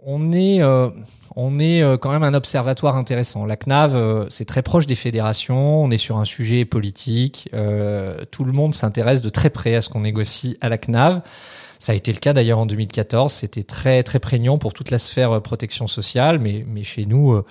on 0.07 0.33
est, 0.33 0.63
euh, 0.63 0.89
on 1.35 1.59
est 1.59 1.83
euh, 1.83 1.97
quand 1.97 2.11
même 2.13 2.23
un 2.23 2.35
observatoire 2.35 2.97
intéressant. 2.97 3.45
La 3.45 3.57
CNAV, 3.57 3.97
euh, 3.97 4.27
c'est 4.31 4.45
très 4.45 4.63
proche 4.63 4.87
des 4.87 4.95
fédérations, 4.95 5.83
on 5.83 5.91
est 5.91 5.99
sur 5.99 6.19
un 6.19 6.25
sujet 6.25 6.65
politique, 6.65 7.49
euh, 7.55 8.25
tout 8.31 8.45
le 8.45 8.53
monde 8.53 8.75
s'intéresse 8.75 9.23
de 9.23 9.29
très 9.29 9.51
près 9.51 9.75
à 9.75 9.81
ce 9.81 9.89
qu'on 9.89 10.01
négocie 10.01 10.57
à 10.61 10.69
la 10.69 10.79
CNAV. 10.79 11.21
Ça 11.81 11.93
a 11.93 11.95
été 11.95 12.13
le 12.13 12.19
cas 12.19 12.35
d'ailleurs 12.35 12.59
en 12.61 12.67
2014, 12.67 13.33
c'était 13.33 13.63
très 13.63 14.03
très 14.03 14.21
prégnant 14.21 14.59
pour 14.59 14.75
toute 14.75 14.91
la 14.91 14.99
sphère 14.99 15.41
protection 15.43 15.89
sociale, 15.89 16.39
mais, 16.39 16.65
mais 16.69 16.85
chez 16.85 17.07
nous, 17.07 17.43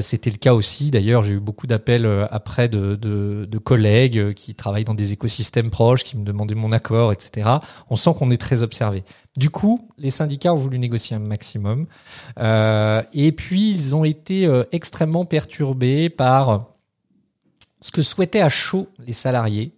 c'était 0.00 0.30
le 0.30 0.36
cas 0.36 0.54
aussi. 0.54 0.90
D'ailleurs, 0.90 1.22
j'ai 1.22 1.34
eu 1.34 1.40
beaucoup 1.40 1.66
d'appels 1.66 2.04
euh, 2.04 2.26
après 2.30 2.68
de, 2.68 3.58
collègues 3.58 4.18
euh, 4.18 4.32
qui 4.32 4.54
travaillent 4.54 4.84
dans 4.84 4.94
des 4.94 5.12
écosystèmes 5.12 5.70
proches, 5.70 6.04
qui 6.04 6.16
me 6.16 6.24
demandaient 6.24 6.54
mon 6.54 6.72
accord, 6.72 7.12
etc. 7.12 7.48
On 7.90 7.96
sent 7.96 8.10
qu'on 8.18 8.30
est 8.30 8.40
très 8.40 8.62
observé. 8.62 9.04
Du 9.36 9.50
coup, 9.50 9.88
les 9.98 10.10
syndicats 10.10 10.52
ont 10.52 10.56
voulu 10.56 10.78
négocier 10.78 11.16
un 11.16 11.20
maximum. 11.20 11.86
Euh, 12.38 13.02
et 13.12 13.32
puis, 13.32 13.70
ils 13.70 13.94
ont 13.94 14.04
été 14.04 14.46
euh, 14.46 14.64
extrêmement 14.72 15.24
perturbés 15.24 16.08
par 16.08 16.66
ce 17.80 17.90
que 17.90 18.02
souhaitaient 18.02 18.40
à 18.40 18.48
chaud 18.48 18.88
les 18.98 19.12
salariés, 19.12 19.72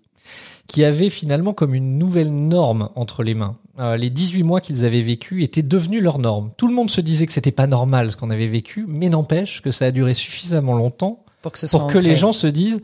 qui 0.66 0.84
avaient 0.84 1.10
finalement 1.10 1.52
comme 1.52 1.74
une 1.74 1.98
nouvelle 1.98 2.32
norme 2.32 2.90
entre 2.94 3.22
les 3.22 3.34
mains. 3.34 3.58
Euh, 3.78 3.96
les 3.96 4.10
18 4.10 4.42
mois 4.42 4.60
qu'ils 4.60 4.84
avaient 4.84 5.00
vécu 5.02 5.42
étaient 5.42 5.62
devenus 5.62 6.02
leur 6.02 6.18
norme. 6.18 6.50
Tout 6.56 6.66
le 6.68 6.74
monde 6.74 6.90
se 6.90 7.00
disait 7.00 7.26
que 7.26 7.32
c'était 7.32 7.52
pas 7.52 7.66
normal 7.68 8.10
ce 8.10 8.16
qu'on 8.16 8.30
avait 8.30 8.48
vécu, 8.48 8.84
mais 8.88 9.08
n'empêche 9.08 9.62
que 9.62 9.70
ça 9.70 9.86
a 9.86 9.90
duré 9.92 10.12
suffisamment 10.14 10.74
longtemps 10.74 11.24
Pour 11.42 11.52
que, 11.52 11.58
ce 11.58 11.66
pour 11.68 11.86
que 11.86 11.98
les 11.98 12.14
gens 12.16 12.32
se 12.32 12.46
disent 12.48 12.82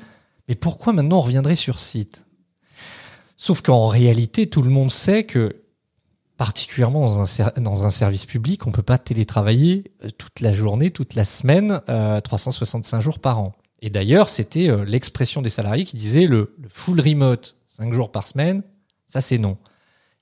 mais 0.48 0.54
pourquoi 0.54 0.92
maintenant 0.92 1.16
on 1.18 1.20
reviendrait 1.22 1.56
sur 1.56 1.80
site? 1.80 2.24
Sauf 3.36 3.62
qu'en 3.62 3.86
réalité, 3.86 4.46
tout 4.46 4.62
le 4.62 4.70
monde 4.70 4.92
sait 4.92 5.24
que, 5.24 5.56
particulièrement 6.36 7.00
dans 7.00 7.20
un, 7.20 7.26
ser- 7.26 7.52
dans 7.58 7.84
un 7.84 7.90
service 7.90 8.24
public, 8.26 8.66
on 8.66 8.70
peut 8.70 8.82
pas 8.82 8.98
télétravailler 8.98 9.84
euh, 10.04 10.08
toute 10.16 10.40
la 10.40 10.52
journée, 10.52 10.90
toute 10.90 11.14
la 11.14 11.24
semaine, 11.24 11.80
euh, 11.88 12.20
365 12.20 13.00
jours 13.00 13.18
par 13.18 13.40
an. 13.40 13.54
Et 13.82 13.90
d'ailleurs, 13.90 14.28
c'était 14.28 14.70
euh, 14.70 14.84
l'expression 14.84 15.42
des 15.42 15.48
salariés 15.50 15.84
qui 15.84 15.96
disaient 15.96 16.26
le, 16.26 16.54
le 16.62 16.68
full 16.68 17.00
remote, 17.00 17.56
5 17.76 17.92
jours 17.92 18.10
par 18.12 18.26
semaine, 18.26 18.62
ça 19.06 19.20
c'est 19.20 19.38
non. 19.38 19.58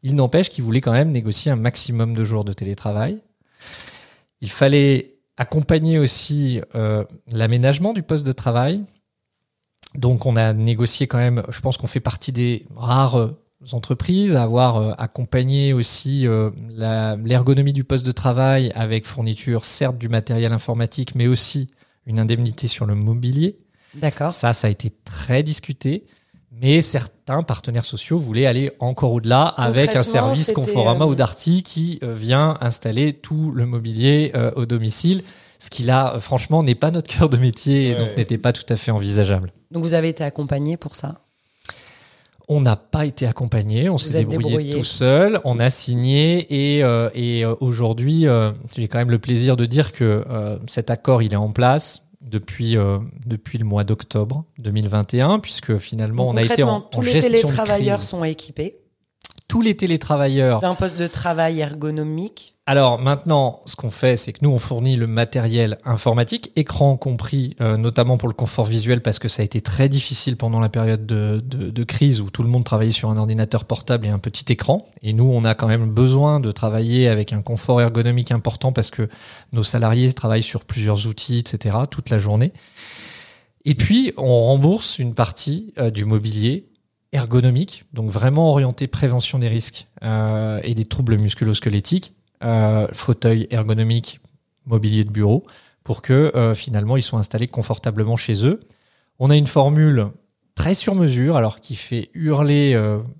Il 0.05 0.15
n'empêche 0.15 0.51
qu'ils 0.51 0.63
voulaient 0.63 0.81
quand 0.81 0.93
même 0.93 1.11
négocier 1.11 1.51
un 1.51 1.57
maximum 1.57 2.15
de 2.15 2.25
jours 2.25 2.45
de 2.45 2.53
télétravail. 2.53 3.21
Il 4.41 4.51
fallait 4.51 5.17
accompagner 5.37 5.99
aussi 5.99 6.61
euh, 6.77 7.05
l'aménagement 7.33 7.93
du 7.93 8.05
poste 8.05 8.25
de 8.25 8.33
travail. 8.33 8.85
Donc 9.97 10.27
on 10.27 10.37
a 10.37 10.53
négocié 10.53 11.07
quand 11.07 11.19
même, 11.19 11.43
je 11.49 11.61
pense 11.61 11.77
qu'on 11.77 11.87
fait 11.87 12.01
partie 12.01 12.33
des 12.33 12.67
rares 12.77 13.17
euh, 13.17 13.37
entreprises 13.73 14.35
à 14.35 14.43
avoir 14.43 14.77
euh, 14.77 14.93
accompagné 14.99 15.73
aussi 15.73 16.27
euh, 16.27 16.51
l'ergonomie 16.69 17.73
du 17.73 17.85
poste 17.85 18.05
de 18.05 18.13
travail 18.13 18.73
avec 18.75 19.07
fourniture 19.07 19.65
certes 19.65 19.97
du 19.97 20.09
matériel 20.09 20.53
informatique 20.53 21.15
mais 21.15 21.27
aussi 21.27 21.71
une 22.07 22.19
indemnité 22.19 22.67
sur 22.67 22.87
le 22.87 22.95
mobilier. 22.95 23.57
D'accord. 23.95 24.33
Ça, 24.33 24.53
ça 24.53 24.67
a 24.67 24.71
été 24.71 24.91
très 24.91 25.43
discuté. 25.43 26.05
Mais 26.61 26.83
certains 26.83 27.43
partenaires 27.43 27.85
sociaux 27.85 28.19
voulaient 28.19 28.47
aller 28.47 28.73
encore 28.79 29.13
au-delà 29.13 29.43
avec 29.43 29.97
un 29.97 30.03
service 30.03 30.53
Conforama 30.53 31.05
euh, 31.05 31.09
ou 31.09 31.15
Darty 31.15 31.63
qui 31.63 31.99
euh, 32.03 32.15
vient 32.15 32.57
installer 32.61 33.13
tout 33.13 33.51
le 33.51 33.67
mobilier 33.67 34.33
euh, 34.37 34.53
au 34.57 34.67
domicile. 34.67 35.23
Ce 35.59 35.71
qui 35.71 35.83
là, 35.83 36.17
franchement, 36.21 36.63
n'est 36.63 36.75
pas 36.75 36.91
notre 36.91 37.09
cœur 37.09 37.29
de 37.29 37.37
métier 37.37 37.91
et 37.91 37.95
donc 37.95 38.17
n'était 38.17 38.39
pas 38.39 38.53
tout 38.53 38.67
à 38.69 38.77
fait 38.77 38.91
envisageable. 38.91 39.53
Donc 39.71 39.83
vous 39.83 39.95
avez 39.95 40.09
été 40.09 40.23
accompagné 40.23 40.77
pour 40.77 40.95
ça? 40.95 41.25
On 42.47 42.61
n'a 42.61 42.77
pas 42.77 43.07
été 43.07 43.27
accompagné, 43.27 43.89
on 43.89 43.97
s'est 43.97 44.19
débrouillé 44.19 44.49
débrouillé. 44.49 44.75
tout 44.75 44.85
seul, 44.85 45.41
on 45.45 45.59
a 45.59 45.71
signé 45.71 46.77
et, 46.77 46.85
euh, 46.85 47.09
et 47.15 47.47
aujourd'hui, 47.47 48.27
euh, 48.27 48.53
j'ai 48.77 48.87
quand 48.87 48.99
même 48.99 49.11
le 49.11 49.19
plaisir 49.19 49.57
de 49.57 49.65
dire 49.65 49.93
que 49.93 50.25
euh, 50.29 50.59
cet 50.67 50.91
accord, 50.91 51.23
il 51.23 51.33
est 51.33 51.37
en 51.37 51.53
place 51.53 52.04
depuis, 52.25 52.77
euh, 52.77 52.99
depuis 53.27 53.59
le 53.59 53.65
mois 53.65 53.85
d'octobre 53.85 54.45
2021, 54.59 55.39
puisque 55.39 55.79
finalement, 55.79 56.29
on 56.29 56.37
a 56.37 56.43
été 56.43 56.63
en, 56.63 56.81
tous 56.81 57.01
les 57.03 57.13
gestion 57.13 57.31
de 57.31 57.43
télétravailleurs 57.43 57.99
crise. 57.99 58.09
sont 58.09 58.25
équipés 58.25 58.79
Tous 59.49 59.61
les 59.61 59.77
télétravailleurs 59.77 60.61
d'un 60.61 60.75
poste 60.75 60.99
de 60.99 61.07
travail 61.07 61.61
ergonomique. 61.61 62.53
Alors 62.67 62.99
maintenant, 62.99 63.61
ce 63.67 63.77
qu'on 63.77 63.91
fait, 63.91 64.17
c'est 64.17 64.33
que 64.33 64.39
nous, 64.41 64.49
on 64.51 64.59
fournit 64.59 64.97
le 64.97 65.07
matériel 65.07 65.77
informatique, 65.85 66.51
écran 66.57 66.97
compris, 66.97 67.55
euh, 67.61 67.77
notamment 67.77 68.17
pour 68.17 68.27
le 68.29 68.33
confort 68.35 68.65
visuel, 68.65 69.03
parce 69.03 69.19
que 69.19 69.29
ça 69.29 69.43
a 69.43 69.45
été 69.45 69.61
très 69.61 69.91
difficile 69.91 70.39
pendant 70.39 70.61
la 70.61 70.71
période 70.71 71.05
de, 71.05 71.43
de- 71.45 71.69
de 71.69 71.85
crise 71.85 72.23
où 72.23 72.31
tout 72.31 72.43
le 72.43 72.49
monde 72.49 72.65
travaillait 72.65 72.91
sur 72.91 73.11
un 73.11 73.19
ordinateur 73.19 73.67
portable 73.67 74.07
et 74.07 74.09
un 74.09 74.19
petit 74.19 74.51
écran. 74.51 74.83
Et 75.03 75.13
nous, 75.13 75.25
on 75.31 75.45
a 75.45 75.55
quand 75.55 75.69
même 75.69 75.91
besoin 75.91 76.41
de 76.41 76.51
travailler 76.53 77.07
avec 77.09 77.35
un 77.35 77.43
confort 77.43 77.83
ergonomique 77.83 78.33
important 78.33 78.73
parce 78.73 78.89
que 78.91 79.11
nos 79.53 79.63
salariés 79.63 80.11
travaillent 80.15 80.43
sur 80.43 80.65
plusieurs 80.65 81.07
outils, 81.07 81.39
etc., 81.39 81.77
toute 81.91 82.09
la 82.09 82.17
journée. 82.19 82.55
Et 83.67 83.75
puis, 83.75 84.15
on 84.17 84.41
rembourse 84.47 84.99
une 84.99 85.13
partie 85.15 85.75
euh, 85.79 85.91
du 85.91 86.07
mobilier 86.07 86.67
ergonomique, 87.15 87.85
donc 87.93 88.11
vraiment 88.11 88.51
orienté 88.51 88.89
prévention 88.89 89.39
des 89.39 89.49
risques 89.49 89.87
euh, 90.03 90.61
et 90.65 90.75
des 90.75 90.85
troubles 90.85 91.17
musculo-squelettiques, 91.17 92.13
euh, 92.43 92.87
fauteuil 92.93 93.47
ergonomique, 93.51 94.21
mobilier 94.67 95.05
de 95.05 95.11
bureau, 95.11 95.45
pour 95.85 96.03
que 96.03 96.33
euh, 96.35 96.55
finalement 96.55 96.97
ils 96.97 97.03
soient 97.03 97.21
installés 97.21 97.47
confortablement 97.47 98.17
chez 98.17 98.45
eux. 98.45 98.61
On 99.21 99.31
a 99.31 99.37
une 99.37 99.47
formule 99.47 100.09
très 100.57 100.75
sur 100.75 100.95
mesure, 100.95 101.37
alors 101.37 101.61
qui 101.61 101.77
fait 101.77 102.11
hurler 102.15 102.77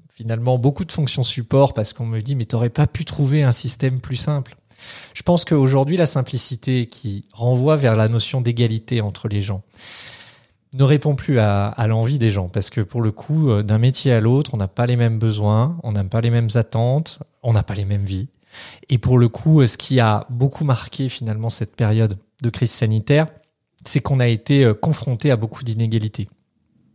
finalement 0.09 0.59
beaucoup 0.59 0.85
de 0.85 0.93
fonctions 0.93 1.23
support 1.23 1.73
parce 1.73 1.93
qu'on 1.93 2.07
me 2.07 2.21
dit 2.21 2.35
mais 2.35 2.45
t'aurais 2.45 2.71
pas 2.71 2.87
pu 2.87 3.05
trouver 3.05 3.43
un 3.43 3.53
système 3.53 4.01
plus 4.01 4.17
simple. 4.17 4.57
Je 5.15 5.23
pense 5.23 5.45
qu'aujourd'hui 5.45 5.97
la 5.97 6.07
simplicité 6.07 6.87
qui 6.87 7.27
renvoie 7.33 7.77
vers 7.77 7.97
la 7.97 8.09
notion 8.09 8.41
d'égalité 8.41 9.01
entre 9.01 9.29
les 9.29 9.41
gens 9.41 9.63
ne 10.75 10.83
répond 10.83 11.15
plus 11.15 11.39
à, 11.39 11.69
à 11.69 11.87
l'envie 11.87 12.19
des 12.19 12.31
gens 12.31 12.49
parce 12.49 12.69
que 12.69 12.81
pour 12.81 13.01
le 13.01 13.13
coup 13.13 13.49
euh, 13.49 13.63
d'un 13.63 13.79
métier 13.79 14.13
à 14.13 14.21
l'autre 14.21 14.55
on 14.55 14.57
n'a 14.57 14.69
pas 14.69 14.87
les 14.87 14.97
mêmes 14.97 15.19
besoins, 15.19 15.79
on 15.83 15.93
n'a 15.93 16.05
pas 16.05 16.21
les 16.21 16.31
mêmes 16.31 16.51
attentes, 16.55 17.21
on 17.43 17.53
n'a 17.53 17.63
pas 17.63 17.75
les 17.75 17.85
mêmes 17.85 18.05
vies. 18.05 18.29
Et 18.89 18.99
pour 18.99 19.19
le 19.19 19.29
coup, 19.29 19.61
euh, 19.61 19.67
ce 19.67 19.79
qui 19.79 20.01
a 20.01 20.27
beaucoup 20.31 20.65
marqué 20.65 21.09
finalement 21.09 21.51
cette 21.51 21.77
période 21.77 22.19
de 22.43 22.51
crise 22.51 22.71
sanitaire, 22.71 23.27
c'est 23.85 24.01
qu'on 24.01 24.21
a 24.21 24.27
été 24.27 24.65
euh, 24.65 24.75
confronté 24.75 25.31
à 25.31 25.37
beaucoup 25.37 25.63
d'inégalités. 25.63 26.29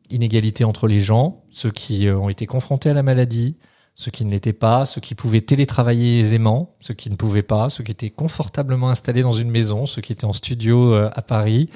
Inégalités 0.10 0.66
entre 0.66 0.88
les 0.88 1.00
gens, 1.00 1.44
ceux 1.50 1.72
qui 1.72 2.10
ont 2.10 2.30
été 2.30 2.48
confrontés 2.48 2.90
à 2.90 2.94
la 2.94 3.04
maladie, 3.04 3.58
ceux 3.94 4.10
qui 4.10 4.26
ne 4.26 4.32
l'étaient 4.32 4.54
pas, 4.54 4.86
ceux 4.86 5.02
qui 5.02 5.14
pouvaient 5.14 5.42
télétravailler 5.42 6.20
aisément, 6.20 6.76
ceux 6.80 6.96
qui 6.96 7.12
ne 7.12 7.16
pouvaient 7.16 7.44
pas, 7.44 7.70
ceux 7.70 7.84
qui 7.84 7.92
étaient 7.92 8.10
confortablement 8.10 8.90
installés 8.90 9.22
dans 9.22 9.34
une 9.34 9.52
maison, 9.52 9.86
ceux 9.86 10.02
qui 10.02 10.12
étaient 10.12 10.26
en 10.26 10.34
studio 10.34 10.96
à 10.96 11.22
Paris, 11.22 11.70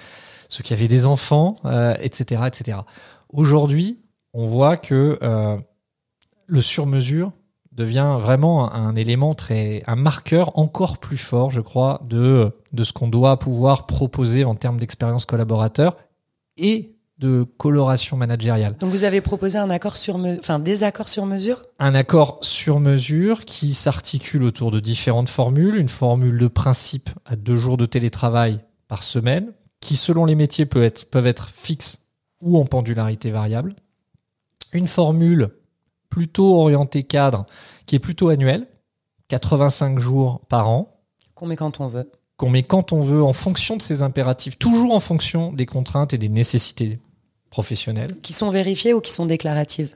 ceux 0.54 0.64
qui 0.64 0.74
avaient 0.74 0.88
des 0.88 1.06
enfants, 1.08 1.56
euh, 1.66 1.96
etc., 2.00 2.44
etc. 2.48 2.78
Aujourd'hui, 3.30 4.00
on 4.34 4.46
voit 4.46 4.78
que 4.78 5.18
euh, 5.22 5.58
le 6.46 6.62
sur-mesure 6.62 7.32
devient 7.72 8.18
vraiment 8.22 8.72
un, 8.72 8.90
un 8.90 8.96
élément 8.96 9.34
très, 9.34 9.82
un 9.88 9.96
marqueur 9.96 10.58
encore 10.60 11.00
plus 11.00 11.18
fort, 11.18 11.50
je 11.50 11.62
crois, 11.62 12.02
de, 12.08 12.52
de 12.72 12.84
ce 12.84 12.94
qu'on 12.94 13.08
doit 13.08 13.40
pouvoir 13.40 13.88
proposer 13.88 14.46
en 14.46 14.54
termes 14.54 14.80
d'expérience 14.80 15.26
collaborateur 15.26 15.98
et 16.58 16.92
de 17.18 17.44
coloration 17.58 18.16
managériale. 18.18 18.76
Donc 18.80 18.92
vous 18.92 19.06
avez 19.06 19.22
proposé 19.22 19.58
un 19.58 19.70
accord 19.72 19.98
sur 19.98 20.18
me- 20.20 20.38
enfin 20.40 20.60
des 20.60 20.84
accords 20.84 21.10
sur 21.10 21.26
mesure? 21.26 21.64
Un 21.80 21.96
accord 21.96 22.38
sur 22.42 22.80
mesure 22.80 23.46
qui 23.46 23.74
s'articule 23.74 24.44
autour 24.44 24.70
de 24.70 24.80
différentes 24.80 25.30
formules, 25.30 25.76
une 25.76 25.90
formule 25.90 26.38
de 26.38 26.48
principe 26.48 27.10
à 27.26 27.36
deux 27.36 27.58
jours 27.58 27.78
de 27.78 27.86
télétravail 27.86 28.64
par 28.88 29.04
semaine, 29.04 29.52
qui 29.84 29.98
selon 29.98 30.24
les 30.24 30.36
métiers 30.36 30.66
peut 30.66 30.82
être, 30.82 31.10
peuvent 31.10 31.28
être 31.28 31.50
fixes 31.50 32.00
ou 32.42 32.58
en 32.58 32.66
pendularité 32.66 33.32
variable, 33.32 33.76
une 34.72 34.88
formule 34.88 35.50
plutôt 36.10 36.56
orientée 36.56 37.04
cadre 37.04 37.46
qui 37.86 37.96
est 37.96 38.00
plutôt 38.00 38.30
annuelle, 38.30 38.68
85 39.28 40.00
jours 40.00 40.42
par 40.48 40.70
an, 40.70 41.02
qu'on 41.36 41.48
met 41.48 41.58
quand 41.58 41.82
on 41.82 41.88
veut. 41.88 42.10
qu'on 42.38 42.50
met 42.50 42.64
quand 42.64 42.94
on 42.94 43.02
veut 43.02 43.24
en 43.24 43.34
fonction 43.34 43.76
de 43.76 43.82
ses 43.82 44.04
impératifs, 44.04 44.58
toujours 44.58 44.94
en 44.94 45.00
fonction 45.02 45.52
des 45.52 45.66
contraintes 45.66 46.14
et 46.14 46.18
des 46.18 46.30
nécessités 46.30 47.00
professionnelles, 47.50 48.16
Qui 48.22 48.34
sont 48.34 48.50
vérifiées 48.50 48.94
ou 48.94 49.02
qui 49.02 49.12
sont 49.12 49.26
déclaratives 49.26 49.96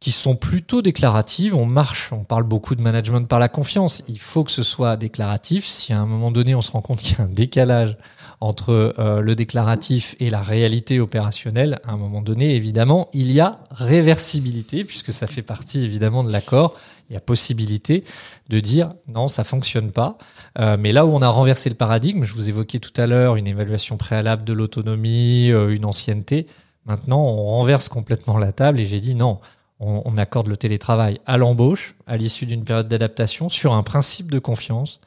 qui 0.00 0.12
sont 0.12 0.36
plutôt 0.36 0.82
déclaratives. 0.82 1.56
On 1.56 1.64
marche, 1.64 2.12
on 2.12 2.24
parle 2.24 2.42
beaucoup 2.42 2.74
de 2.74 2.82
management 2.82 3.26
par 3.26 3.38
la 3.38 3.48
confiance. 3.48 4.02
Il 4.06 4.18
faut 4.18 4.44
que 4.44 4.50
ce 4.50 4.62
soit 4.62 4.98
déclaratif. 4.98 5.64
Si 5.64 5.94
à 5.94 6.00
un 6.00 6.04
moment 6.04 6.30
donné 6.30 6.54
on 6.54 6.60
se 6.60 6.72
rend 6.72 6.82
compte 6.82 6.98
qu'il 6.98 7.16
y 7.16 7.20
a 7.22 7.24
un 7.24 7.28
décalage 7.28 7.96
entre 8.44 8.94
euh, 8.98 9.22
le 9.22 9.34
déclaratif 9.34 10.14
et 10.20 10.28
la 10.28 10.42
réalité 10.42 11.00
opérationnelle, 11.00 11.80
à 11.82 11.92
un 11.92 11.96
moment 11.96 12.20
donné, 12.20 12.54
évidemment, 12.54 13.08
il 13.14 13.32
y 13.32 13.40
a 13.40 13.60
réversibilité, 13.70 14.84
puisque 14.84 15.14
ça 15.14 15.26
fait 15.26 15.40
partie 15.40 15.82
évidemment 15.82 16.22
de 16.22 16.30
l'accord. 16.30 16.74
Il 17.08 17.14
y 17.14 17.16
a 17.16 17.20
possibilité 17.20 18.04
de 18.50 18.60
dire 18.60 18.92
non, 19.08 19.28
ça 19.28 19.44
fonctionne 19.44 19.92
pas. 19.92 20.18
Euh, 20.58 20.76
mais 20.78 20.92
là 20.92 21.06
où 21.06 21.14
on 21.14 21.22
a 21.22 21.28
renversé 21.28 21.70
le 21.70 21.74
paradigme, 21.74 22.24
je 22.24 22.34
vous 22.34 22.50
évoquais 22.50 22.80
tout 22.80 22.92
à 23.00 23.06
l'heure 23.06 23.36
une 23.36 23.46
évaluation 23.46 23.96
préalable 23.96 24.44
de 24.44 24.52
l'autonomie, 24.52 25.50
euh, 25.50 25.74
une 25.74 25.86
ancienneté. 25.86 26.46
Maintenant, 26.84 27.22
on 27.22 27.44
renverse 27.44 27.88
complètement 27.88 28.36
la 28.36 28.52
table 28.52 28.78
et 28.78 28.84
j'ai 28.84 29.00
dit 29.00 29.14
non, 29.14 29.38
on, 29.80 30.02
on 30.04 30.18
accorde 30.18 30.48
le 30.48 30.58
télétravail 30.58 31.18
à 31.24 31.38
l'embauche, 31.38 31.94
à 32.06 32.18
l'issue 32.18 32.44
d'une 32.44 32.64
période 32.64 32.88
d'adaptation, 32.88 33.48
sur 33.48 33.72
un 33.72 33.82
principe 33.82 34.30
de 34.30 34.38
confiance 34.38 35.00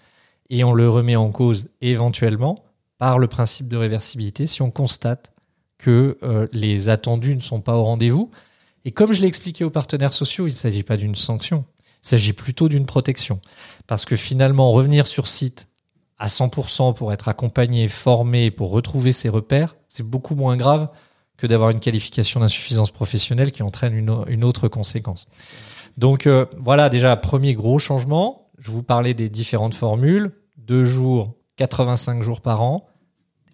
et 0.50 0.64
on 0.64 0.74
le 0.74 0.90
remet 0.90 1.16
en 1.16 1.30
cause 1.30 1.68
éventuellement 1.82 2.64
par 2.98 3.20
le 3.20 3.28
principe 3.28 3.68
de 3.68 3.78
réversibilité 3.78 4.48
si 4.48 4.62
on 4.62 4.72
constate 4.72 5.32
que 5.78 6.18
euh, 6.24 6.48
les 6.52 6.90
attendus 6.90 7.36
ne 7.36 7.42
sont 7.42 7.62
pas 7.62 7.76
au 7.76 7.84
rendez-vous. 7.84 8.32
Et 8.86 8.92
comme 8.92 9.14
je 9.14 9.22
l'ai 9.22 9.28
expliqué 9.28 9.64
aux 9.64 9.70
partenaires 9.70 10.14
sociaux, 10.14 10.48
il 10.48 10.52
ne 10.52 10.56
s'agit 10.56 10.84
pas 10.84 10.98
d'une 10.98 11.16
sanction, 11.16 11.66
il 12.04 12.10
s'agit 12.10 12.34
plutôt 12.34 12.70
d'une 12.70 12.86
protection. 12.86 13.40
Parce 13.86 14.06
que 14.06 14.16
finalement, 14.16 14.70
revenir 14.70 15.08
sur 15.08 15.28
site 15.28 15.68
à 16.18 16.28
100% 16.28 16.96
pour 16.96 17.14
être 17.14 17.28
accompagné, 17.28 17.88
formé, 17.88 18.50
pour 18.50 18.72
retrouver 18.72 19.12
ses 19.12 19.30
repères, 19.30 19.76
c'est 19.88 20.08
beaucoup 20.08 20.36
moins 20.36 20.58
grave 20.58 20.90
que 21.38 21.46
d'avoir 21.46 21.70
une 21.70 21.80
qualification 21.80 22.40
d'insuffisance 22.40 22.92
professionnelle 22.92 23.52
qui 23.52 23.62
entraîne 23.62 23.94
une, 23.94 24.44
autre 24.44 24.68
conséquence. 24.68 25.28
Donc 25.98 26.26
euh, 26.26 26.46
voilà 26.58 26.90
déjà 26.90 27.16
premier 27.16 27.54
gros 27.54 27.78
changement. 27.78 28.50
Je 28.58 28.72
vous 28.72 28.82
parlais 28.82 29.14
des 29.14 29.30
différentes 29.30 29.76
formules. 29.76 30.32
Deux 30.58 30.84
jours, 30.84 31.37
85 31.58 32.24
jours 32.24 32.42
par 32.42 32.62
an 32.62 32.88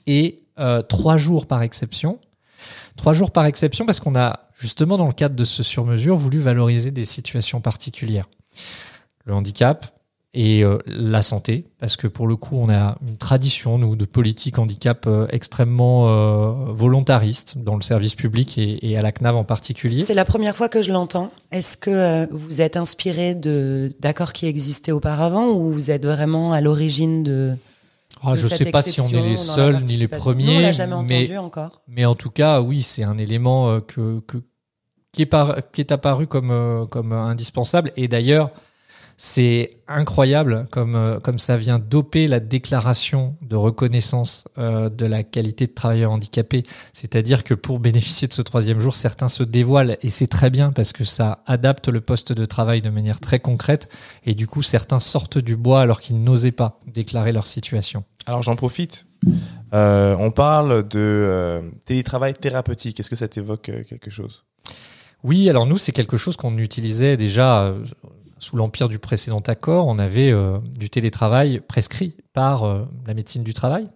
et 0.06 0.44
euh, 0.60 0.82
trois 0.82 1.18
jours 1.18 1.48
par 1.48 1.62
exception. 1.64 2.20
Trois 2.96 3.14
jours 3.14 3.32
par 3.32 3.46
exception 3.46 3.86
parce 3.86 4.00
qu'on 4.00 4.16
a 4.16 4.42
justement 4.56 4.98
dans 4.98 5.08
le 5.08 5.14
cadre 5.14 5.36
de 5.36 5.44
ce 5.44 5.64
sur-mesure 5.64 6.16
voulu 6.16 6.38
valoriser 6.38 6.92
des 6.92 7.06
situations 7.06 7.60
particulières. 7.60 8.30
Le 9.26 9.34
handicap 9.34 9.94
et 10.36 10.64
euh, 10.64 10.80
la 10.88 11.22
santé, 11.22 11.66
parce 11.80 11.96
que 11.96 12.08
pour 12.08 12.28
le 12.28 12.36
coup, 12.36 12.58
on 12.58 12.68
a 12.70 12.98
une 13.08 13.18
tradition, 13.18 13.78
nous, 13.78 13.96
de 13.96 14.06
politique 14.06 14.58
handicap 14.58 15.06
euh, 15.06 15.28
extrêmement 15.30 16.08
euh, 16.08 16.72
volontariste 16.74 17.60
dans 17.60 17.76
le 17.76 17.84
service 17.84 18.16
public 18.16 18.58
et, 18.58 18.90
et 18.90 18.98
à 18.98 19.04
la 19.04 19.12
CNAV 19.12 19.36
en 19.36 19.44
particulier. 19.44 20.04
C'est 20.04 20.16
la 20.16 20.26
première 20.26 20.56
fois 20.56 20.70
que 20.70 20.82
je 20.82 20.92
l'entends. 20.92 21.32
Est-ce 21.52 21.78
que 21.78 22.28
vous 22.32 22.62
êtes 22.62 22.78
inspiré 22.78 23.36
d'accords 23.36 24.34
qui 24.34 24.48
existaient 24.48 24.92
auparavant 24.92 25.50
ou 25.50 25.72
vous 25.72 25.92
êtes 25.92 26.06
vraiment 26.06 26.52
à 26.52 26.62
l'origine 26.62 27.22
de 27.22 27.56
Ah, 28.26 28.36
je 28.36 28.48
cette 28.48 28.58
sais 28.60 28.72
pas 28.72 28.82
si 28.82 29.02
on 29.02 29.08
est 29.10 29.22
les 29.22 29.38
seuls 29.38 29.84
ni 29.84 29.98
les 29.98 30.08
premiers, 30.08 30.46
Nous, 30.46 30.52
on 30.54 30.60
l'a 30.60 30.72
jamais 30.72 30.96
mais, 31.04 31.18
entendu 31.24 31.38
encore. 31.38 31.82
mais 31.88 32.06
en 32.06 32.16
tout 32.16 32.30
cas, 32.30 32.62
oui, 32.62 32.82
c'est 32.84 33.04
un 33.04 33.18
élément 33.18 33.70
euh, 33.70 33.80
que, 33.82 34.20
que- 34.22 34.38
qui, 35.12 35.22
est 35.24 35.26
par- 35.28 35.58
qui 35.72 35.82
est 35.82 35.92
apparu 35.92 36.26
comme, 36.28 36.50
euh, 36.52 36.86
comme 36.86 37.12
euh, 37.12 37.22
indispensable. 37.22 37.92
Et 37.98 38.08
d'ailleurs, 38.08 38.52
c'est 39.16 39.78
incroyable 39.88 40.66
comme, 40.72 41.20
comme 41.24 41.38
ça 41.38 41.56
vient 41.56 41.78
doper 41.78 42.26
la 42.28 42.40
déclaration 42.40 43.36
de 43.44 43.56
reconnaissance 43.56 44.46
euh, 44.58 44.90
de 44.90 45.06
la 45.06 45.22
qualité 45.24 45.68
de 45.68 45.72
travailleur 45.74 46.12
handicapé. 46.12 46.64
C'est-à-dire 46.94 47.44
que 47.44 47.54
pour 47.54 47.80
bénéficier 47.80 48.28
de 48.28 48.34
ce 48.34 48.42
troisième 48.42 48.80
jour, 48.80 48.96
certains 48.96 49.30
se 49.30 49.44
dévoilent 49.44 49.98
et 50.02 50.10
c'est 50.10 50.26
très 50.28 50.50
bien 50.50 50.72
parce 50.72 50.94
que 50.94 51.04
ça 51.04 51.44
adapte 51.46 51.90
le 51.90 52.02
poste 52.02 52.34
de 52.34 52.46
travail 52.46 52.82
de 52.82 52.90
manière 52.90 53.20
très 53.20 53.40
concrète 53.40 53.88
et 54.26 54.34
du 54.34 54.48
coup 54.48 54.64
certains 54.64 55.00
sortent 55.00 55.38
du 55.38 55.56
bois 55.56 55.82
alors 55.82 56.02
qu'ils 56.02 56.22
n'osaient 56.24 56.52
pas 56.52 56.80
déclarer 56.88 57.32
leur 57.34 57.46
situation. 57.46 58.04
Alors 58.26 58.42
j'en 58.42 58.56
profite. 58.56 59.06
Euh, 59.74 60.16
on 60.20 60.32
parle 60.32 60.88
de 60.88 61.00
euh, 61.00 61.62
télétravail 61.86 62.34
thérapeutique. 62.34 63.00
Est-ce 63.00 63.10
que 63.10 63.16
ça 63.16 63.28
t'évoque 63.28 63.70
euh, 63.70 63.84
quelque 63.84 64.12
chose? 64.12 64.44
Oui, 65.24 65.50
alors 65.50 65.66
nous, 65.66 65.78
c'est 65.78 65.92
quelque 65.92 66.18
chose 66.18 66.36
qu'on 66.36 66.58
utilisait 66.58 67.18
déjà 67.18 67.74
sous 68.40 68.58
l'empire 68.58 68.90
du 68.90 69.00
précédent 69.00 69.40
accord. 69.40 69.88
On 69.88 69.98
avait 69.98 70.34
du 70.78 70.90
télétravail 70.90 71.62
prescrit 71.66 72.18
par 72.34 72.90
la 73.08 73.14
médecine 73.14 73.42
du 73.42 73.54
travail. 73.54 73.88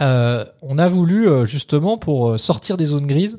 On 0.00 0.76
a 0.76 0.88
voulu, 0.88 1.28
justement, 1.46 1.98
pour 1.98 2.36
sortir 2.40 2.76
des 2.76 2.86
zones 2.86 3.06
grises, 3.06 3.38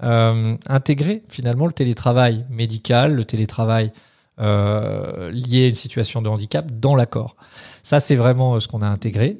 intégrer 0.00 1.22
finalement 1.28 1.68
le 1.68 1.72
télétravail 1.72 2.44
médical, 2.50 3.14
le 3.14 3.24
télétravail 3.24 3.92
euh, 4.40 5.30
lié 5.30 5.64
à 5.64 5.68
une 5.68 5.74
situation 5.74 6.22
de 6.22 6.28
handicap 6.28 6.70
dans 6.72 6.94
l'accord. 6.94 7.36
Ça, 7.82 8.00
c'est 8.00 8.16
vraiment 8.16 8.54
euh, 8.54 8.60
ce 8.60 8.68
qu'on 8.68 8.82
a 8.82 8.88
intégré. 8.88 9.38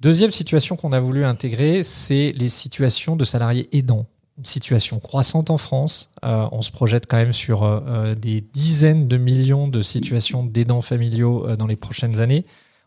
Deuxième 0.00 0.30
situation 0.30 0.76
qu'on 0.76 0.92
a 0.92 1.00
voulu 1.00 1.24
intégrer, 1.24 1.82
c'est 1.82 2.32
les 2.36 2.48
situations 2.48 3.16
de 3.16 3.24
salariés 3.24 3.68
aidants 3.72 4.06
une 4.38 4.44
situation 4.44 4.98
croissante 4.98 5.50
en 5.50 5.58
France. 5.58 6.10
Euh, 6.24 6.46
on 6.50 6.62
se 6.62 6.72
projette 6.72 7.06
quand 7.06 7.16
même 7.16 7.32
sur 7.32 7.62
euh, 7.62 7.80
euh, 7.86 8.14
des 8.14 8.40
dizaines 8.40 9.06
de 9.06 9.16
millions 9.16 9.68
de 9.68 9.80
situations 9.82 10.44
d'aidants 10.44 10.80
familiaux 10.80 11.46
euh, 11.46 11.56
dans 11.56 11.66
les 11.66 11.76
prochaines 11.76 12.20
années. 12.20 12.44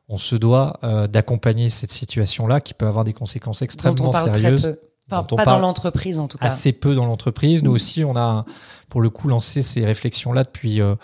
On 0.10 0.18
se 0.18 0.36
doit 0.36 0.80
euh, 0.84 1.08
d'accompagner 1.08 1.70
cette 1.70 1.92
situation-là 1.92 2.62
qui 2.62 2.74
peut 2.74 2.86
avoir 2.86 3.04
des 3.04 3.14
conséquences 3.14 3.60
Dont 3.60 3.66
extrêmement 3.66 4.10
on 4.10 4.12
parle 4.12 4.36
sérieuses. 4.36 4.62
très 4.62 4.74
peu. 4.74 4.80
Pas, 5.10 5.22
dont 5.22 5.28
on 5.32 5.36
pas 5.38 5.46
parle 5.46 5.62
dans 5.62 5.68
l'entreprise 5.68 6.20
en 6.20 6.28
tout 6.28 6.38
cas. 6.38 6.46
Assez 6.48 6.74
peu 6.74 6.94
dans 6.94 7.06
l'entreprise. 7.06 7.64
Nous 7.64 7.72
aussi, 7.72 8.04
on 8.04 8.18
a 8.18 8.44
pour 8.90 9.00
le 9.00 9.10
coup 9.10 9.30
lancé 9.30 9.62
ces 9.62 9.86
réflexions-là 9.86 10.44
depuis 10.44 10.82
euh, 10.82 10.96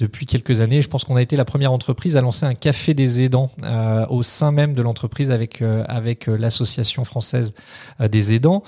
depuis 0.00 0.26
quelques 0.26 0.60
années. 0.60 0.80
Je 0.80 0.88
pense 0.88 1.04
qu'on 1.04 1.16
a 1.16 1.22
été 1.22 1.36
la 1.36 1.44
première 1.44 1.72
entreprise 1.72 2.16
à 2.16 2.22
lancer 2.22 2.46
un 2.46 2.54
café 2.54 2.94
des 2.94 3.22
aidants 3.22 3.50
euh, 3.62 4.06
au 4.08 4.22
sein 4.22 4.50
même 4.50 4.72
de 4.72 4.82
l'entreprise 4.82 5.30
avec 5.30 5.62
euh, 5.62 5.84
avec 5.86 6.28
euh, 6.28 6.36
l'association 6.36 7.04
française 7.04 7.54
euh, 8.00 8.08
des 8.08 8.32
aidants. 8.34 8.62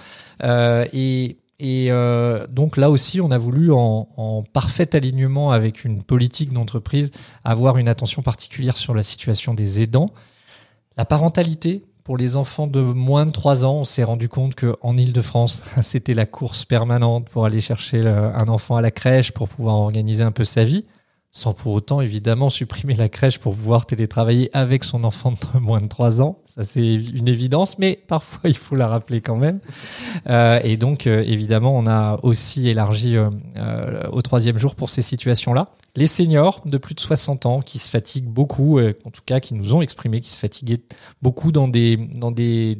Euh, 0.45 0.87
et 0.93 1.39
et 1.59 1.93
euh, 1.93 2.49
donc 2.49 2.77
là 2.77 2.91
aussi, 2.91 3.21
on 3.21 3.31
a 3.31 3.39
voulu, 3.39 3.71
en, 3.71 4.09
en 4.17 4.43
parfait 4.43 4.97
alignement 4.97 5.53
avec 5.53 5.85
une 5.85 6.03
politique 6.03 6.53
d'entreprise, 6.53 7.13
avoir 7.45 7.79
une 7.79 7.87
attention 7.87 8.21
particulière 8.21 8.77
sur 8.77 8.95
la 8.95 9.05
situation 9.05 9.55
des 9.55 9.81
aidants. 9.81 10.11
La 10.97 11.05
parentalité, 11.05 11.85
pour 12.03 12.17
les 12.17 12.35
enfants 12.35 12.67
de 12.67 12.81
moins 12.81 13.27
de 13.27 13.31
3 13.31 13.65
ans, 13.65 13.75
on 13.77 13.85
s'est 13.85 14.03
rendu 14.03 14.29
compte 14.29 14.57
qu'en 14.57 14.97
Ile-de-France, 14.97 15.63
c'était 15.83 16.15
la 16.15 16.27
course 16.27 16.65
permanente 16.65 17.29
pour 17.29 17.45
aller 17.45 17.61
chercher 17.61 18.01
un 18.09 18.49
enfant 18.49 18.75
à 18.75 18.81
la 18.81 18.91
crèche 18.91 19.31
pour 19.31 19.49
pouvoir 19.49 19.77
organiser 19.77 20.25
un 20.25 20.33
peu 20.33 20.45
sa 20.45 20.65
vie, 20.65 20.85
sans 21.35 21.55
pour 21.55 21.73
autant 21.73 22.03
évidemment 22.03 22.51
supprimer 22.51 22.95
la 22.95 23.09
crèche 23.09 23.39
pour 23.39 23.57
pouvoir 23.57 23.87
télétravailler 23.87 24.51
avec 24.53 24.85
son 24.85 25.03
enfant 25.03 25.33
de 25.33 25.59
moins 25.61 25.81
de 25.81 25.87
3 25.87 26.21
ans. 26.21 26.39
Ça, 26.45 26.63
c'est 26.63 26.95
une 26.95 27.27
évidence, 27.27 27.79
mais 27.79 27.99
parfois 28.07 28.51
il 28.51 28.57
faut 28.57 28.77
la 28.77 28.87
rappeler 28.87 29.23
quand 29.23 29.37
même. 29.37 29.59
Euh, 30.29 30.61
et 30.63 30.77
donc, 30.77 31.07
euh, 31.07 31.25
évidemment, 31.27 31.75
on 31.75 31.87
a 31.87 32.21
aussi 32.23 32.69
élargi 32.69 33.17
euh, 33.17 33.31
euh, 33.57 34.07
au 34.11 34.21
troisième 34.21 34.59
jour 34.59 34.75
pour 34.75 34.91
ces 34.91 35.01
situations-là. 35.01 35.71
Les 35.97 36.07
seniors 36.07 36.61
de 36.67 36.77
plus 36.77 36.95
de 36.95 37.01
60 37.01 37.47
ans 37.47 37.61
qui 37.63 37.79
se 37.79 37.89
fatiguent 37.89 38.29
beaucoup, 38.29 38.79
en 38.81 39.11
tout 39.11 39.23
cas 39.25 39.41
qui 39.41 39.55
nous 39.55 39.75
ont 39.75 39.81
exprimé 39.81 40.21
qu'ils 40.21 40.33
se 40.33 40.39
fatiguaient 40.39 40.83
beaucoup 41.23 41.51
dans 41.51 41.69
des, 41.69 41.97
dans 41.97 42.31
des 42.31 42.79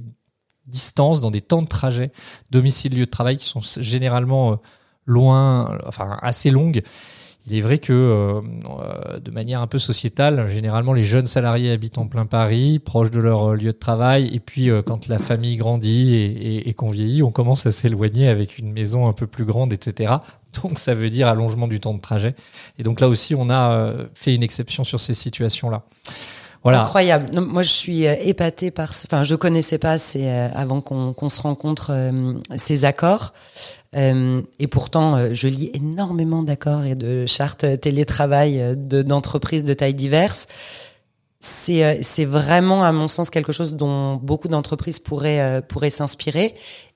distances, 0.67 1.23
dans 1.23 1.31
des 1.31 1.41
temps 1.43 1.63
de 1.63 1.69
trajet, 1.69 2.13
domicile-lieu 2.51 3.05
de 3.05 3.11
travail 3.11 3.37
qui 3.37 3.47
sont 3.47 3.61
généralement 3.81 4.61
loin, 5.05 5.79
enfin 5.87 6.19
assez 6.23 6.51
longues. 6.51 6.83
Il 7.47 7.57
est 7.57 7.61
vrai 7.61 7.79
que 7.79 7.93
euh, 7.93 8.41
euh, 8.41 9.19
de 9.19 9.31
manière 9.33 9.61
un 9.61 9.67
peu 9.67 9.81
sociétale, 9.81 10.49
généralement 10.49 10.93
les 10.93 11.03
jeunes 11.03 11.27
salariés 11.27 11.73
habitent 11.73 11.99
en 11.99 12.07
plein 12.07 12.25
Paris, 12.25 12.79
proches 12.79 13.11
de 13.11 13.19
leur 13.19 13.51
euh, 13.51 13.57
lieu 13.57 13.73
de 13.73 13.77
travail, 13.79 14.31
et 14.33 14.39
puis 14.39 14.71
euh, 14.71 14.81
quand 14.83 15.09
la 15.09 15.19
famille 15.19 15.57
grandit 15.57 16.15
et, 16.15 16.69
et- 16.69 16.75
qu'on 16.75 16.91
vieillit, 16.91 17.23
on 17.25 17.33
commence 17.33 17.67
à 17.67 17.73
s'éloigner 17.73 18.29
avec 18.29 18.59
une 18.59 18.73
maison 18.73 19.09
un 19.09 19.13
peu 19.13 19.27
plus 19.27 19.45
grande, 19.45 19.73
etc. 19.73 20.15
Donc 20.63 20.79
ça 20.79 20.95
veut 20.95 21.11
dire 21.11 21.27
allongement 21.27 21.67
du 21.67 21.81
temps 21.81 21.95
de 21.95 22.01
trajet. 22.01 22.37
Et 22.79 22.85
donc 22.85 23.01
là 23.01 23.09
aussi, 23.09 23.35
on 23.35 23.51
a 23.51 23.93
fait 24.15 24.35
une 24.37 24.43
exception 24.45 24.85
sur 24.85 25.01
ces 25.01 25.15
situations-là. 25.15 25.83
Voilà. 26.63 26.83
Incroyable. 26.83 27.41
Moi, 27.41 27.63
je 27.63 27.71
suis 27.71 28.05
épatée 28.05 28.71
par. 28.71 28.95
ce- 28.95 29.09
Enfin, 29.09 29.25
je 29.25 29.35
connaissais 29.35 29.79
pas 29.79 29.97
avant 30.55 30.81
qu'on 30.81 31.29
se 31.29 31.41
rencontre 31.41 31.91
ces 32.57 32.85
accords. 32.85 33.33
Euh, 33.95 34.43
et 34.59 34.67
pourtant, 34.67 35.17
euh, 35.17 35.31
je 35.33 35.49
lis 35.49 35.71
énormément 35.75 36.43
d'accords 36.43 36.85
et 36.85 36.95
de 36.95 37.27
chartes 37.27 37.81
télétravail 37.81 38.61
euh, 38.61 38.75
de- 38.75 39.03
d'entreprises 39.03 39.65
de 39.65 39.75
tailles 39.75 39.95
diverses. 39.95 40.47
C'est 41.41 42.25
vraiment, 42.25 42.85
à 42.85 42.93
mon 42.93 43.09
sens, 43.09 43.29
quelque 43.29 43.53
chose 43.53 43.75
dont 43.75 44.15
beaucoup 44.15 44.47
d'entreprises 44.47 45.01
pourraient 45.01 45.61
pourraient 45.69 45.91
s'inspirer. 45.91 46.55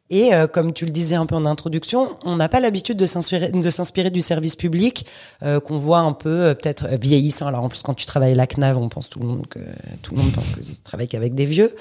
Et 0.08 0.30
comme 0.52 0.72
tu 0.72 0.84
le 0.84 0.92
disais 0.92 1.16
un 1.16 1.26
peu 1.26 1.34
en 1.34 1.46
introduction, 1.46 2.10
on 2.24 2.36
n'a 2.36 2.48
pas 2.48 2.60
l'habitude 2.60 2.96
de 2.96 3.06
s'inspirer 3.06 3.50
de 3.50 4.08
du 4.10 4.20
service 4.20 4.54
public 4.54 5.04
qu'on 5.40 5.78
voit 5.78 5.98
un 5.98 6.12
peu 6.12 6.54
peut-être 6.54 6.86
vieillissant. 7.00 7.48
Alors 7.48 7.64
en 7.64 7.68
plus 7.68 7.82
quand 7.82 7.94
tu 7.94 8.06
travailles 8.06 8.32
à 8.32 8.36
la 8.36 8.46
CNAV, 8.46 8.78
on 8.78 8.88
pense 8.88 9.08
tout 9.08 9.18
le 9.18 9.26
monde 9.26 9.48
que 9.48 9.58
tout 10.02 10.14
le 10.14 10.22
monde 10.22 10.30
pense 10.30 10.52
que 10.52 10.60
tu 10.60 10.76
travailles 10.76 11.08
qu'avec 11.08 11.34
des 11.34 11.46
vieux. 11.46 11.74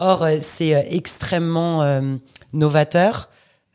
Or 0.00 0.26
c'est 0.40 0.88
extrêmement 0.90 2.02
novateur. 2.52 3.28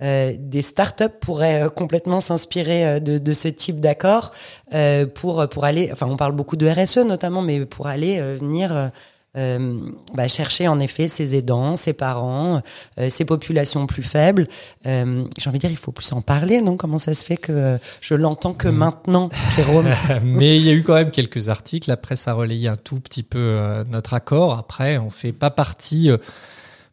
Euh, 0.03 0.33
des 0.37 0.61
startups 0.61 1.05
pourraient 1.21 1.63
euh, 1.63 1.69
complètement 1.69 2.19
s'inspirer 2.19 2.85
euh, 2.85 2.99
de, 2.99 3.17
de 3.17 3.33
ce 3.33 3.47
type 3.47 3.79
d'accord 3.79 4.31
euh, 4.73 5.05
pour 5.05 5.47
pour 5.49 5.65
aller. 5.65 5.89
Enfin, 5.91 6.07
on 6.09 6.17
parle 6.17 6.33
beaucoup 6.33 6.57
de 6.57 6.67
RSE 6.67 6.97
notamment, 6.99 7.41
mais 7.41 7.65
pour 7.65 7.87
aller 7.87 8.19
euh, 8.19 8.35
venir 8.39 8.91
euh, 9.35 9.79
bah, 10.13 10.27
chercher 10.27 10.67
en 10.67 10.79
effet 10.79 11.07
ses 11.07 11.35
aidants, 11.35 11.75
ses 11.75 11.93
parents, 11.93 12.61
euh, 12.99 13.09
ces 13.09 13.25
populations 13.25 13.87
plus 13.87 14.03
faibles. 14.03 14.47
Euh, 14.85 15.25
J'ai 15.39 15.49
envie 15.49 15.57
de 15.57 15.61
dire, 15.61 15.71
il 15.71 15.77
faut 15.77 15.91
plus 15.91 16.11
en 16.13 16.21
parler, 16.21 16.61
non? 16.61 16.77
Comment 16.77 16.99
ça 16.99 17.15
se 17.15 17.25
fait 17.25 17.37
que 17.37 17.79
je 17.99 18.13
l'entends 18.13 18.53
que 18.53 18.67
maintenant, 18.67 19.29
Jérôme? 19.55 19.89
Mais 20.23 20.57
il 20.57 20.65
y 20.65 20.69
a 20.69 20.73
eu 20.73 20.83
quand 20.83 20.93
même 20.93 21.09
quelques 21.09 21.49
articles. 21.49 21.89
La 21.89 21.97
presse 21.97 22.27
a 22.27 22.33
relayé 22.33 22.67
un 22.67 22.75
tout 22.75 22.99
petit 22.99 23.23
peu 23.23 23.83
notre 23.89 24.13
accord. 24.13 24.55
Après, 24.57 24.99
on 24.99 25.09
fait 25.09 25.31
pas 25.31 25.49
partie, 25.49 26.11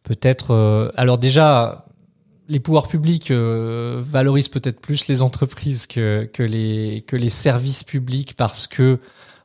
peut-être. 0.03 0.91
alors 0.95 1.19
déjà, 1.19 1.85
les 2.51 2.59
pouvoirs 2.59 2.87
publics 2.87 3.31
euh, 3.31 4.01
valorisent 4.03 4.49
peut-être 4.49 4.79
plus 4.79 5.07
les 5.07 5.21
entreprises 5.21 5.87
que, 5.87 6.29
que, 6.31 6.43
les, 6.43 7.03
que 7.07 7.15
les 7.15 7.29
services 7.29 7.83
publics 7.83 8.35
parce 8.35 8.67
que 8.67 8.99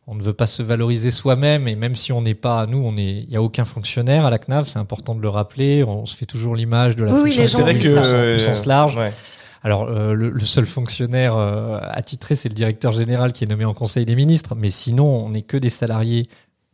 on 0.09 0.15
ne 0.15 0.23
veut 0.23 0.33
pas 0.33 0.47
se 0.47 0.63
valoriser 0.63 1.11
soi-même 1.11 1.67
et 1.67 1.75
même 1.75 1.97
si 1.97 2.13
on 2.13 2.23
n'est 2.23 2.35
pas, 2.35 2.67
nous, 2.67 2.79
on 2.79 2.97
est, 2.97 3.25
il 3.27 3.31
y 3.31 3.37
a 3.37 3.43
aucun 3.43 3.65
fonctionnaire 3.65 4.25
à 4.25 4.31
la 4.31 4.39
CNAV, 4.39 4.67
c'est 4.69 4.79
important 4.79 5.15
de 5.15 5.21
le 5.21 5.29
rappeler. 5.29 5.83
On 5.85 6.07
se 6.07 6.15
fait 6.17 6.27
toujours 6.27 6.55
l'image 6.55 6.95
de 6.97 7.05
la 7.05 7.13
Oui, 7.13 7.33
fonction 7.33 7.47
C'est 7.47 7.63
vrai 7.63 7.79
que 7.79 8.37
au 8.37 8.39
sens 8.39 8.67
large. 8.67 8.97
ouais. 8.97 9.13
Alors, 9.63 9.85
euh, 9.85 10.15
le, 10.15 10.31
le 10.31 10.45
seul 10.45 10.65
fonctionnaire 10.65 11.37
euh, 11.37 11.79
attitré, 11.83 12.37
c'est 12.37 12.49
le 12.49 12.55
directeur 12.55 12.93
général 12.93 13.33
qui 13.33 13.43
est 13.43 13.49
nommé 13.49 13.65
en 13.65 13.75
Conseil 13.75 14.05
des 14.05 14.15
ministres. 14.15 14.55
Mais 14.55 14.71
sinon, 14.71 15.07
on 15.07 15.31
n'est 15.31 15.43
que 15.43 15.57
des 15.57 15.71
salariés 15.71 16.29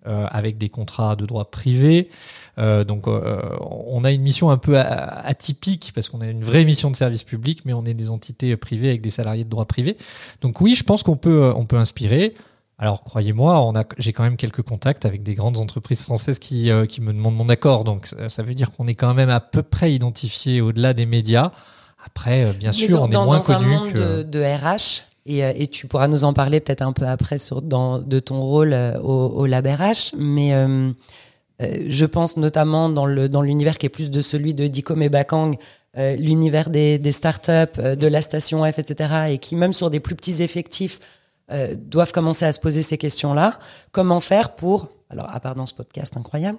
euh, 0.06 0.26
avec 0.30 0.58
des 0.58 0.68
contrats 0.68 1.16
de 1.16 1.24
droit 1.24 1.50
privé. 1.50 2.08
Euh, 2.58 2.84
donc, 2.84 3.08
euh, 3.08 3.40
on 3.60 4.04
a 4.04 4.10
une 4.12 4.22
mission 4.22 4.50
un 4.50 4.58
peu 4.58 4.78
atypique 4.78 5.92
parce 5.94 6.08
qu'on 6.08 6.20
a 6.20 6.26
une 6.26 6.44
vraie 6.44 6.64
mission 6.64 6.90
de 6.90 6.96
service 6.96 7.24
public, 7.24 7.60
mais 7.64 7.72
on 7.72 7.84
est 7.84 7.94
des 7.94 8.10
entités 8.10 8.56
privées 8.56 8.88
avec 8.88 9.00
des 9.02 9.10
salariés 9.10 9.44
de 9.44 9.48
droit 9.50 9.64
privé. 9.64 9.96
Donc, 10.40 10.60
oui, 10.60 10.74
je 10.74 10.84
pense 10.84 11.02
qu'on 11.02 11.16
peut, 11.16 11.44
euh, 11.44 11.54
on 11.54 11.64
peut 11.66 11.76
inspirer. 11.76 12.34
Alors, 12.78 13.04
croyez-moi, 13.04 13.60
on 13.64 13.74
a, 13.76 13.84
j'ai 13.98 14.12
quand 14.12 14.22
même 14.24 14.36
quelques 14.36 14.62
contacts 14.62 15.06
avec 15.06 15.22
des 15.22 15.34
grandes 15.34 15.56
entreprises 15.58 16.02
françaises 16.02 16.38
qui, 16.38 16.70
euh, 16.70 16.84
qui 16.84 17.00
me 17.00 17.12
demandent 17.12 17.36
mon 17.36 17.48
accord. 17.48 17.84
Donc, 17.84 18.06
ça, 18.06 18.28
ça 18.28 18.42
veut 18.42 18.54
dire 18.54 18.70
qu'on 18.72 18.86
est 18.86 18.94
quand 18.96 19.14
même 19.14 19.30
à 19.30 19.40
peu 19.40 19.62
près 19.62 19.92
identifié 19.94 20.60
au-delà 20.60 20.92
des 20.92 21.06
médias. 21.06 21.52
Après, 22.04 22.44
euh, 22.46 22.52
bien 22.52 22.70
Mais 22.70 22.72
sûr, 22.86 22.96
dans, 22.98 23.04
on 23.04 23.08
est 23.08 23.12
dans- 23.12 23.24
moins 23.24 23.38
dans 23.38 23.52
un 23.52 23.56
connu 23.58 23.68
monde 23.68 23.92
que. 23.92 24.22
de, 24.22 24.22
de 24.24 24.40
RH, 24.42 25.04
Et, 25.26 25.38
et 25.38 25.68
tu 25.68 25.86
pourras 25.86 26.08
nous 26.08 26.24
en 26.24 26.32
parler 26.32 26.58
peut-être 26.58 26.82
un 26.82 26.92
peu 26.92 27.06
après 27.06 27.38
sur, 27.38 27.62
dans, 27.62 28.00
de 28.00 28.18
ton 28.18 28.40
rôle 28.40 28.72
euh, 28.72 28.98
au, 29.00 29.28
au 29.28 29.46
LabRH. 29.46 30.14
Mais 30.18 30.52
euh, 30.52 30.66
euh, 30.66 30.92
je 31.88 32.06
pense 32.06 32.36
notamment 32.36 32.88
dans 32.88 33.06
le 33.06 33.28
dans 33.28 33.42
l'univers 33.42 33.78
qui 33.78 33.86
est 33.86 33.90
plus 33.90 34.10
de 34.10 34.20
celui 34.20 34.54
de 34.54 34.66
Dicom 34.66 35.02
et 35.02 35.08
Bakang, 35.08 35.56
euh, 35.98 36.16
l'univers 36.16 36.70
des, 36.70 36.98
des 36.98 37.12
startups, 37.12 37.78
euh, 37.78 37.96
de 37.96 38.06
la 38.06 38.22
station 38.22 38.64
F, 38.70 38.78
etc. 38.78 39.14
Et 39.30 39.38
qui 39.38 39.56
même 39.56 39.72
sur 39.72 39.90
des 39.90 40.00
plus 40.00 40.14
petits 40.14 40.42
effectifs 40.42 41.00
euh, 41.50 41.74
doivent 41.76 42.12
commencer 42.12 42.44
à 42.44 42.52
se 42.52 42.60
poser 42.60 42.82
ces 42.82 42.96
questions-là. 42.98 43.58
Comment 43.90 44.20
faire 44.20 44.54
pour 44.54 44.88
alors 45.10 45.30
à 45.30 45.40
part 45.40 45.54
dans 45.54 45.66
ce 45.66 45.74
podcast 45.74 46.16
incroyable, 46.16 46.58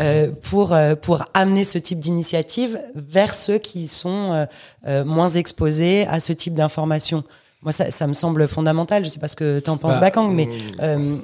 euh, 0.00 0.32
pour 0.50 0.72
euh, 0.72 0.96
pour 0.96 1.22
amener 1.34 1.62
ce 1.62 1.78
type 1.78 2.00
d'initiative 2.00 2.76
vers 2.96 3.32
ceux 3.32 3.58
qui 3.58 3.86
sont 3.86 4.32
euh, 4.32 4.46
euh, 4.88 5.04
moins 5.04 5.28
exposés 5.28 6.04
à 6.08 6.18
ce 6.18 6.32
type 6.32 6.54
d'informations? 6.54 7.22
Moi, 7.62 7.70
ça, 7.70 7.92
ça 7.92 8.08
me 8.08 8.12
semble 8.12 8.48
fondamental. 8.48 9.04
Je 9.04 9.08
sais 9.08 9.20
pas 9.20 9.28
ce 9.28 9.36
que 9.36 9.60
tu 9.60 9.70
en 9.70 9.76
penses, 9.76 9.94
Bah, 9.94 10.00
Bakang, 10.00 10.32
mais 10.34 10.48
euh, 10.80 11.16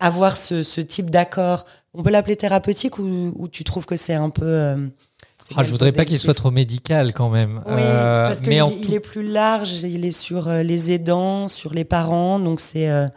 avoir 0.00 0.36
ce, 0.36 0.62
ce 0.62 0.80
type 0.80 1.10
d'accord, 1.10 1.66
on 1.94 2.02
peut 2.02 2.10
l'appeler 2.10 2.36
thérapeutique 2.36 2.98
ou, 2.98 3.32
ou 3.36 3.48
tu 3.48 3.64
trouves 3.64 3.86
que 3.86 3.96
c'est 3.96 4.14
un 4.14 4.30
peu. 4.30 4.44
euh, 4.44 4.76
Ah, 5.56 5.64
je 5.64 5.70
voudrais 5.70 5.92
pas 5.92 6.04
qu'il 6.04 6.18
soit 6.18 6.34
trop 6.34 6.50
médical 6.50 7.12
quand 7.14 7.30
même. 7.30 7.62
Oui, 7.66 7.72
Euh, 7.76 8.26
parce 8.26 8.40
qu'il 8.40 8.52
il 8.82 8.94
est 8.94 9.00
plus 9.00 9.22
large, 9.28 9.82
il 9.82 10.04
est 10.04 10.12
sur 10.12 10.48
euh, 10.48 10.62
les 10.62 10.92
aidants, 10.92 11.48
sur 11.48 11.74
les 11.74 11.84
parents, 11.84 12.38
donc 12.38 12.60
c'est 12.60 12.88
euh, 12.88 13.08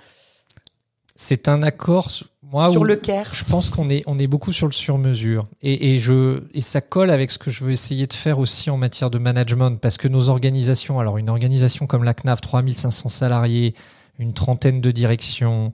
c'est 1.15 1.47
un 1.47 1.61
accord. 1.61 2.09
sur- 2.09 2.27
Moi, 2.43 2.69
sur 2.71 2.81
où- 2.81 2.83
le 2.83 2.95
care. 2.97 3.33
Je 3.33 3.45
pense 3.45 3.69
qu'on 3.69 3.89
est, 3.89 4.03
on 4.07 4.17
est 4.19 4.27
beaucoup 4.27 4.51
sur 4.51 4.65
le 4.67 4.73
sur-mesure. 4.73 5.47
Et, 5.61 5.93
et, 5.93 5.99
je, 5.99 6.41
et 6.53 6.59
ça 6.61 6.81
colle 6.81 7.09
avec 7.11 7.31
ce 7.31 7.37
que 7.37 7.49
je 7.51 7.63
veux 7.63 7.71
essayer 7.71 8.07
de 8.07 8.13
faire 8.13 8.39
aussi 8.39 8.69
en 8.69 8.75
matière 8.77 9.09
de 9.09 9.19
management, 9.19 9.77
parce 9.79 9.97
que 9.97 10.07
nos 10.09 10.27
organisations, 10.29 10.99
alors 10.99 11.17
une 11.17 11.29
organisation 11.29 11.85
comme 11.87 12.03
la 12.03 12.13
CNAV, 12.13 12.41
3500 12.41 13.07
salariés, 13.09 13.73
une 14.19 14.33
trentaine 14.33 14.81
de 14.81 14.91
directions, 14.91 15.73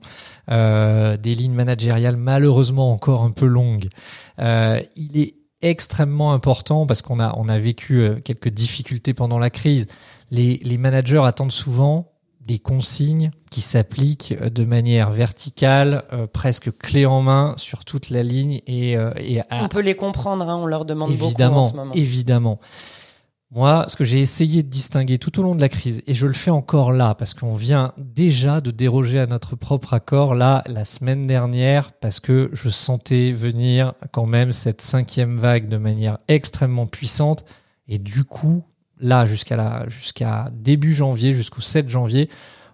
euh, 0.50 1.16
des 1.16 1.34
lignes 1.34 1.52
managériales 1.54 2.16
malheureusement 2.16 2.92
encore 2.92 3.22
un 3.22 3.30
peu 3.30 3.46
longues, 3.46 3.88
euh, 4.38 4.80
il 4.96 5.18
est 5.18 5.34
extrêmement 5.60 6.32
important 6.32 6.86
parce 6.86 7.02
qu'on 7.02 7.18
a, 7.20 7.34
on 7.36 7.48
a 7.48 7.58
vécu 7.58 7.98
euh, 8.00 8.20
quelques 8.20 8.48
difficultés 8.48 9.12
pendant 9.12 9.38
la 9.38 9.50
crise. 9.50 9.86
Les, 10.30 10.60
les 10.62 10.78
managers 10.78 11.22
attendent 11.24 11.52
souvent 11.52 12.12
des 12.40 12.58
consignes 12.58 13.30
qui 13.50 13.60
s'appliquent 13.60 14.34
euh, 14.40 14.48
de 14.50 14.64
manière 14.64 15.10
verticale, 15.10 16.04
euh, 16.12 16.26
presque 16.26 16.70
clé 16.78 17.04
en 17.06 17.20
main 17.22 17.54
sur 17.58 17.84
toute 17.84 18.08
la 18.08 18.22
ligne 18.22 18.60
et, 18.66 18.96
euh, 18.96 19.10
et 19.18 19.40
à- 19.40 19.64
On 19.64 19.68
peut 19.68 19.80
les 19.82 19.96
comprendre, 19.96 20.48
hein, 20.48 20.56
on 20.56 20.64
leur 20.66 20.84
demande 20.84 21.10
évidemment, 21.10 21.56
beaucoup 21.56 21.66
en 21.66 21.70
ce 21.70 21.76
moment. 21.76 21.92
évidemment. 21.94 22.58
Moi, 23.50 23.86
ce 23.88 23.96
que 23.96 24.04
j'ai 24.04 24.20
essayé 24.20 24.62
de 24.62 24.68
distinguer 24.68 25.16
tout 25.16 25.40
au 25.40 25.42
long 25.42 25.54
de 25.54 25.60
la 25.62 25.70
crise, 25.70 26.02
et 26.06 26.12
je 26.12 26.26
le 26.26 26.34
fais 26.34 26.50
encore 26.50 26.92
là, 26.92 27.14
parce 27.14 27.32
qu'on 27.32 27.54
vient 27.54 27.94
déjà 27.96 28.60
de 28.60 28.70
déroger 28.70 29.18
à 29.18 29.26
notre 29.26 29.56
propre 29.56 29.94
accord 29.94 30.34
là 30.34 30.62
la 30.66 30.84
semaine 30.84 31.26
dernière, 31.26 31.92
parce 31.92 32.20
que 32.20 32.50
je 32.52 32.68
sentais 32.68 33.32
venir 33.32 33.94
quand 34.12 34.26
même 34.26 34.52
cette 34.52 34.82
cinquième 34.82 35.38
vague 35.38 35.66
de 35.66 35.78
manière 35.78 36.18
extrêmement 36.28 36.86
puissante, 36.86 37.46
et 37.88 37.98
du 37.98 38.24
coup, 38.24 38.64
là 39.00 39.24
jusqu'à 39.24 39.56
la 39.56 39.88
jusqu'à 39.88 40.50
début 40.52 40.92
janvier, 40.92 41.32
jusqu'au 41.32 41.62
7 41.62 41.88
janvier, 41.88 42.28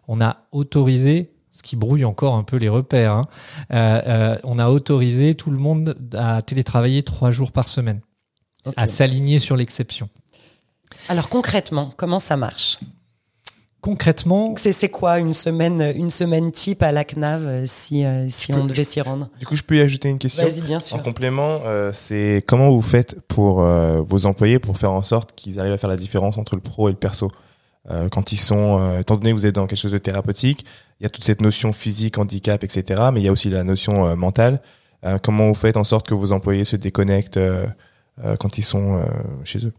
on 0.09 0.21
a 0.21 0.39
autorisé 0.51 1.31
ce 1.53 1.63
qui 1.63 1.77
brouille 1.77 2.05
encore 2.05 2.35
un 2.35 2.43
peu 2.43 2.57
les 2.57 2.69
repères. 2.69 3.13
hein, 3.13 3.25
euh, 3.73 4.01
euh, 4.09 4.37
on 4.43 4.59
a 4.59 4.71
autorisé 4.71 5.35
tout 5.35 5.53
le 5.53 5.59
monde 5.59 5.97
à 6.15 6.43
télétravailler 6.43 7.05
trois 7.05 7.31
jours 7.31 7.53
par 7.53 7.69
semaine, 7.69 8.01
à 8.77 8.89
s'aligner 8.89 9.39
sur 9.39 9.55
l'exception. 9.55 10.09
Alors 11.09 11.29
concrètement, 11.29 11.93
comment 11.97 12.19
ça 12.19 12.37
marche? 12.37 12.79
Concrètement, 13.81 14.55
C'est 14.57 14.89
quoi 14.89 15.19
une 15.19 15.35
semaine, 15.35 15.93
une 15.95 16.09
semaine 16.09 16.51
type 16.53 16.83
à 16.83 16.91
la 16.91 17.05
CNAV 17.05 17.47
euh, 17.47 17.65
si, 17.67 18.03
euh, 18.07 18.27
si 18.31 18.51
peux- 18.51 18.59
on 18.59 18.65
devait 18.65 18.83
s'y 18.83 19.03
rendre? 19.03 19.29
Du 19.39 19.45
coup, 19.45 19.57
je 19.57 19.63
peux 19.63 19.77
y 19.77 19.81
ajouter 19.83 20.09
une 20.09 20.19
question. 20.19 20.43
Vas-y, 20.43 20.63
bien 20.63 20.79
En 20.79 20.81
sûr. 20.81 21.03
complément, 21.03 21.59
euh, 21.67 21.91
c'est 21.93 22.43
comment 22.47 22.71
vous 22.71 22.81
faites 22.81 23.21
pour 23.29 23.61
euh, 23.61 24.01
vos 24.01 24.25
employés 24.25 24.59
pour 24.59 24.79
faire 24.79 24.93
en 24.93 25.03
sorte 25.03 25.35
qu'ils 25.35 25.61
arrivent 25.61 25.75
à 25.75 25.77
faire 25.77 25.91
la 25.91 25.97
différence 25.99 26.39
entre 26.39 26.55
le 26.55 26.63
pro 26.63 26.89
et 26.89 26.93
le 26.93 26.97
perso? 26.97 27.31
Euh, 27.91 28.09
Quand 28.09 28.33
ils 28.33 28.39
sont, 28.39 28.99
étant 28.99 29.17
donné 29.17 29.33
que 29.33 29.37
vous 29.37 29.45
êtes 29.45 29.55
dans 29.55 29.67
quelque 29.67 29.79
chose 29.79 29.93
de 29.93 29.99
thérapeutique, 29.99 30.65
il 31.01 31.03
y 31.03 31.07
a 31.07 31.11
toute 31.11 31.25
cette 31.25 31.43
notion 31.43 31.75
physique, 31.75 32.17
handicap, 32.17 32.65
etc. 32.65 33.03
Mais 33.13 33.21
il 33.21 33.25
y 33.25 33.29
a 33.29 33.33
aussi 33.33 33.51
la 33.51 33.65
notion 33.65 34.17
mentale. 34.17 34.63
Comment 35.23 35.49
vous 35.49 35.55
faites 35.55 35.77
en 35.77 35.85
sorte 35.85 36.07
que 36.09 36.15
vos 36.15 36.33
employés 36.33 36.65
se 36.65 36.77
déconnectent 36.77 37.39
quand 38.39 38.57
ils 38.57 38.63
sont 38.63 39.03
chez 39.45 39.67
eux? 39.67 39.75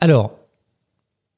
Alors, 0.00 0.36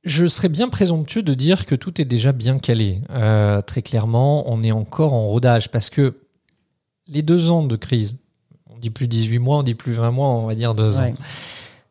je 0.05 0.27
serais 0.27 0.49
bien 0.49 0.69
présomptueux 0.69 1.23
de 1.23 1.35
dire 1.35 1.67
que 1.67 1.75
tout 1.75 2.01
est 2.01 2.05
déjà 2.05 2.33
bien 2.33 2.59
calé. 2.59 3.01
Euh, 3.11 3.61
très 3.61 3.83
clairement, 3.83 4.51
on 4.51 4.63
est 4.63 4.73
encore 4.73 5.13
en 5.13 5.27
rodage 5.27 5.71
parce 5.71 5.91
que 5.91 6.21
les 7.07 7.23
deux 7.23 7.51
ans 7.51 7.65
de 7.65 7.77
crise, 7.77 8.19
on 8.67 8.79
dit 8.79 8.91
plus 8.91 9.09
18 9.09 9.39
mois, 9.39 9.59
on 9.59 9.63
dit 9.63 9.75
plus 9.75 9.93
20 9.93 10.11
mois, 10.11 10.29
on 10.29 10.47
va 10.47 10.55
dire 10.55 10.75
deux 10.75 10.99
Ouais. 10.99 11.11
ans. 11.11 11.15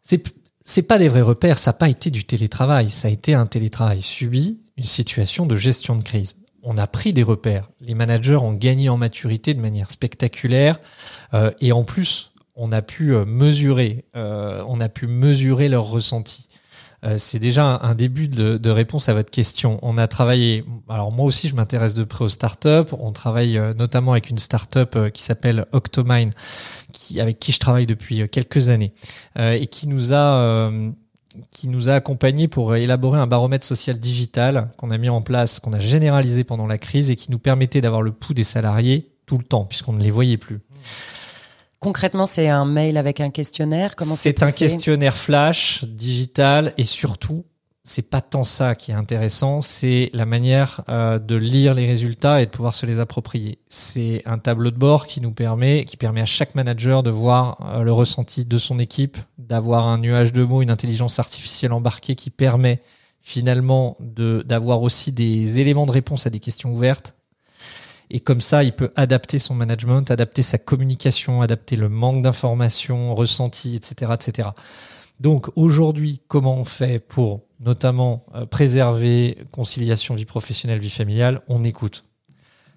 C'est 0.02 0.24
c'est 0.66 0.84
pas 0.84 1.00
des 1.00 1.08
vrais 1.08 1.22
repères, 1.22 1.58
ça 1.58 1.72
n'a 1.72 1.78
pas 1.78 1.90
été 1.90 2.12
du 2.12 2.26
télétravail, 2.26 2.90
ça 2.90 3.08
a 3.08 3.12
été 3.12 3.34
un 3.34 3.48
télétravail 3.48 4.04
subi, 4.04 4.60
une 4.78 4.84
situation 4.84 5.48
de 5.48 5.56
gestion 5.56 5.96
de 5.96 6.04
crise. 6.04 6.36
On 6.62 6.78
a 6.78 6.86
pris 6.86 7.12
des 7.12 7.24
repères. 7.24 7.68
Les 7.82 7.96
managers 7.96 8.36
ont 8.36 8.54
gagné 8.54 8.88
en 8.88 8.96
maturité 8.98 9.56
de 9.56 9.62
manière 9.62 9.90
spectaculaire 9.90 10.80
euh, 11.34 11.50
et 11.60 11.72
en 11.72 11.84
plus, 11.84 12.34
on 12.56 12.72
a 12.72 12.84
pu 12.84 13.16
euh, 13.16 13.26
mesurer, 13.26 14.06
euh, 14.16 14.64
on 14.68 14.80
a 14.80 14.90
pu 14.90 15.08
mesurer 15.08 15.70
leurs 15.70 15.90
ressentis. 15.90 16.49
Euh, 17.06 17.16
c'est 17.18 17.40
déjà 17.40 17.80
un, 17.82 17.96
début 17.96 18.28
de, 18.28 18.58
de 18.58 18.70
réponse 18.70 19.08
à 19.08 19.14
votre 19.14 19.32
question. 19.32 19.80
On 19.82 19.98
a 19.98 20.08
travaillé, 20.08 20.66
alors 20.90 21.12
moi 21.12 21.26
aussi 21.26 21.48
je 21.48 21.56
m'intéresse 21.56 21.94
de 21.94 22.04
près 22.04 22.26
aux 22.26 22.30
startups. 22.30 22.94
On 23.00 23.12
travaille 23.12 23.58
euh, 23.58 23.74
notamment 23.74 24.12
avec 24.12 24.30
une 24.30 24.38
startup 24.38 24.96
euh, 24.96 25.10
qui 25.10 25.24
s'appelle 25.24 25.66
Octomine, 25.72 26.34
qui, 26.92 27.22
avec 27.22 27.40
qui 27.40 27.52
je 27.52 27.60
travaille 27.60 27.86
depuis 27.86 28.28
quelques 28.30 28.70
années 28.70 28.94
euh, 29.38 29.54
et 29.54 29.68
qui 29.68 29.88
nous 29.88 30.14
a 30.14 30.72
qui 31.52 31.70
nous 31.70 31.90
a 31.90 31.94
accompagnés 31.94 32.48
pour 32.48 32.76
élaborer 32.76 33.20
un 33.20 33.28
baromètre 33.28 33.66
social 33.66 34.00
digital 34.00 34.70
qu'on 34.78 34.90
a 34.90 34.98
mis 34.98 35.10
en 35.10 35.22
place, 35.22 35.60
qu'on 35.60 35.74
a 35.74 35.80
généralisé 35.80 36.44
pendant 36.44 36.66
la 36.66 36.80
crise 36.80 37.12
et 37.12 37.16
qui 37.16 37.32
nous 37.32 37.38
permettait 37.38 37.82
d'avoir 37.82 38.02
le 38.02 38.12
pouls 38.12 38.34
des 38.34 38.44
salariés 38.44 39.12
tout 39.26 39.38
le 39.38 39.44
temps 39.44 39.64
puisqu'on 39.64 39.94
ne 39.94 40.02
les 40.02 40.12
voyait 40.12 40.38
plus. 40.38 40.60
Concrètement, 41.80 42.26
c'est 42.26 42.50
un 42.50 42.66
mail 42.66 42.98
avec 42.98 43.22
un 43.22 43.30
questionnaire? 43.30 43.96
Comment 43.96 44.16
C'est 44.16 44.44
un 44.44 44.52
questionnaire 44.52 45.16
flash, 45.16 45.86
digital, 45.86 46.74
et 46.78 46.84
surtout, 46.84 47.46
c'est 47.84 48.10
pas 48.10 48.22
tant 48.22 48.44
ça 48.44 48.76
qui 48.76 48.92
est 48.92 48.96
intéressant, 48.96 49.62
c'est 49.62 50.10
la 50.14 50.26
manière 50.26 50.82
euh, 50.90 51.20
de 51.20 51.36
lire 51.36 51.74
les 51.74 51.88
résultats 51.88 52.42
et 52.42 52.46
de 52.46 52.52
pouvoir 52.52 52.74
se 52.74 52.86
les 52.86 53.00
approprier. 53.00 53.60
C'est 53.70 54.22
un 54.26 54.38
tableau 54.38 54.72
de 54.72 54.78
bord 54.78 55.08
qui 55.08 55.22
nous 55.22 55.32
permet, 55.32 55.86
qui 55.86 55.96
permet 55.96 56.22
à 56.22 56.26
chaque 56.26 56.54
manager 56.54 57.02
de 57.02 57.10
voir 57.10 57.58
euh, 57.62 57.84
le 57.84 57.92
ressenti 57.92 58.44
de 58.44 58.58
son 58.58 58.78
équipe, 58.78 59.18
d'avoir 59.38 59.88
un 59.88 59.98
nuage 59.98 60.34
de 60.34 60.44
mots, 60.44 60.62
une 60.62 60.72
intelligence 60.72 61.18
artificielle 61.18 61.72
embarquée 61.72 62.16
qui 62.16 62.30
permet 62.30 62.82
finalement 63.22 63.98
d'avoir 64.00 64.82
aussi 64.82 65.12
des 65.12 65.60
éléments 65.60 65.86
de 65.86 65.92
réponse 65.92 66.26
à 66.26 66.30
des 66.30 66.40
questions 66.40 66.72
ouvertes. 66.74 67.16
Et 68.12 68.20
comme 68.20 68.42
ça, 68.42 68.64
il 68.64 68.74
peut 68.74 68.92
adapter 68.96 69.38
son 69.38 69.54
management, 69.54 70.10
adapter 70.10 70.42
sa 70.42 70.58
communication, 70.58 71.42
adapter 71.42 71.76
le 71.76 71.90
manque 71.90 72.24
d'informations, 72.24 73.14
ressenti, 73.14 73.76
etc., 73.76 74.14
etc. 74.16 74.50
Donc 75.20 75.50
aujourd'hui, 75.56 76.22
comment 76.28 76.56
on 76.56 76.66
fait 76.66 77.00
pour 77.00 77.42
notamment 77.60 78.26
euh, 78.36 78.46
préserver 78.46 79.38
conciliation 79.52 80.16
vie 80.16 80.26
professionnelle, 80.26 80.80
vie 80.80 80.90
familiale? 80.90 81.42
On 81.48 81.64
écoute. 81.64 82.06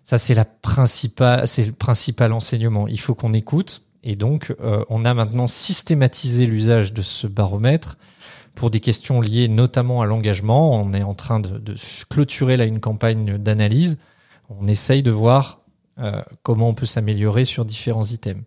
Ça, 0.04 0.18
c'est 0.18 0.34
la 0.34 0.44
principale, 0.44 1.46
c'est 1.46 1.64
le 1.64 1.72
principal 1.72 2.32
enseignement. 2.32 2.88
Il 2.88 3.00
faut 3.00 3.14
qu'on 3.14 3.32
écoute. 3.32 3.86
Et 4.02 4.16
donc, 4.16 4.52
euh, 4.60 4.84
on 4.88 5.04
a 5.04 5.14
maintenant 5.14 5.46
systématisé 5.46 6.44
l'usage 6.44 6.92
de 6.92 7.02
ce 7.02 7.28
baromètre 7.28 7.96
pour 8.56 8.68
des 8.68 8.80
questions 8.80 9.20
liées 9.20 9.46
notamment 9.46 10.02
à 10.02 10.06
l'engagement. 10.06 10.74
On 10.74 10.92
est 10.92 11.04
en 11.04 11.14
train 11.14 11.38
de 11.38 11.62
clôturer 12.10 12.56
là 12.56 12.64
une 12.64 12.80
campagne 12.80 13.38
d'analyse. 13.38 13.98
On 14.60 14.68
essaye 14.68 15.02
de 15.02 15.10
voir 15.10 15.60
euh, 15.98 16.22
comment 16.42 16.68
on 16.68 16.74
peut 16.74 16.86
s'améliorer 16.86 17.44
sur 17.44 17.64
différents 17.64 18.04
items. 18.04 18.42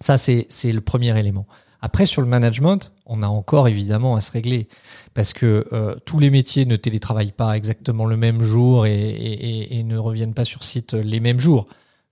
Ça, 0.00 0.16
c'est 0.18 0.72
le 0.72 0.80
premier 0.80 1.18
élément. 1.18 1.46
Après, 1.80 2.06
sur 2.06 2.22
le 2.22 2.28
management, 2.28 2.92
on 3.06 3.22
a 3.22 3.26
encore 3.26 3.68
évidemment 3.68 4.16
à 4.16 4.20
se 4.20 4.32
régler 4.32 4.68
parce 5.12 5.32
que 5.32 5.66
euh, 5.72 5.94
tous 6.04 6.18
les 6.18 6.30
métiers 6.30 6.66
ne 6.66 6.76
télétravaillent 6.76 7.32
pas 7.32 7.56
exactement 7.56 8.06
le 8.06 8.16
même 8.16 8.42
jour 8.42 8.86
et 8.86 9.82
ne 9.84 9.96
reviennent 9.96 10.34
pas 10.34 10.44
sur 10.44 10.64
site 10.64 10.94
les 10.94 11.20
mêmes 11.20 11.40
jours. 11.40 11.66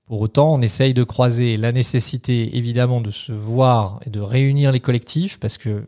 Pour 0.07 0.21
autant, 0.21 0.53
on 0.53 0.61
essaye 0.61 0.95
de 0.95 1.05
croiser 1.05 1.57
la 1.57 1.73
nécessité 1.73 2.57
évidemment 2.57 3.01
de 3.01 3.11
se 3.11 3.33
voir 3.33 3.99
et 4.05 4.11
de 4.11 4.21
réunir 4.21 4.73
les 4.73 4.81
collectifs 4.81 5.41
parce 5.41 5.57
que 5.57 5.87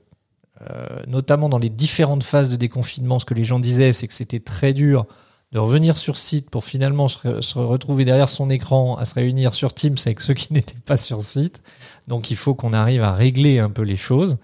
euh, 0.63 1.03
notamment 1.07 1.49
dans 1.49 1.59
les 1.59 1.69
différentes 1.69 2.23
phases 2.23 2.49
de 2.49 2.57
déconfinement, 2.57 3.19
ce 3.19 3.25
que 3.25 3.35
les 3.35 3.45
gens 3.45 3.59
disaient, 3.59 3.93
c'est 3.93 4.07
que 4.07 4.15
c'était 4.15 4.41
très 4.41 4.73
dur 4.73 5.07
de 5.55 5.59
revenir 5.59 5.97
sur 5.97 6.17
site 6.19 6.51
pour 6.51 6.65
finalement 6.65 7.09
se, 7.09 7.19
re- 7.19 7.41
se 7.41 7.59
retrouver 7.59 8.05
derrière 8.05 8.29
son 8.29 8.51
écran 8.51 8.97
à 8.97 9.05
se 9.07 9.15
réunir 9.15 9.55
sur 9.55 9.73
Teams 9.73 9.97
avec 10.05 10.21
ceux 10.21 10.35
qui 10.35 10.53
n'étaient 10.53 10.75
pas 10.85 10.97
sur 10.99 11.23
site. 11.23 11.63
Donc 12.09 12.31
il 12.31 12.37
faut 12.37 12.55
qu'on 12.55 12.73
arrive 12.75 13.03
à 13.03 13.13
régler 13.13 13.59
un 13.61 13.71
peu 13.71 13.83
les 13.83 13.97
choses. 13.97 14.37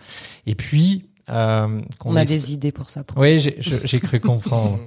Et 0.47 0.55
puis, 0.55 1.05
Euh, 1.29 1.81
qu'on 2.01 2.13
On 2.13 2.17
a 2.17 2.23
essa- 2.23 2.33
des 2.35 2.53
idées 2.55 2.73
pour 2.73 2.91
ça. 2.91 3.05
pour- 3.05 3.19
Oui, 3.19 3.39
j'ai 3.39 4.01
cru 4.01 4.19
comprendre. 4.33 4.81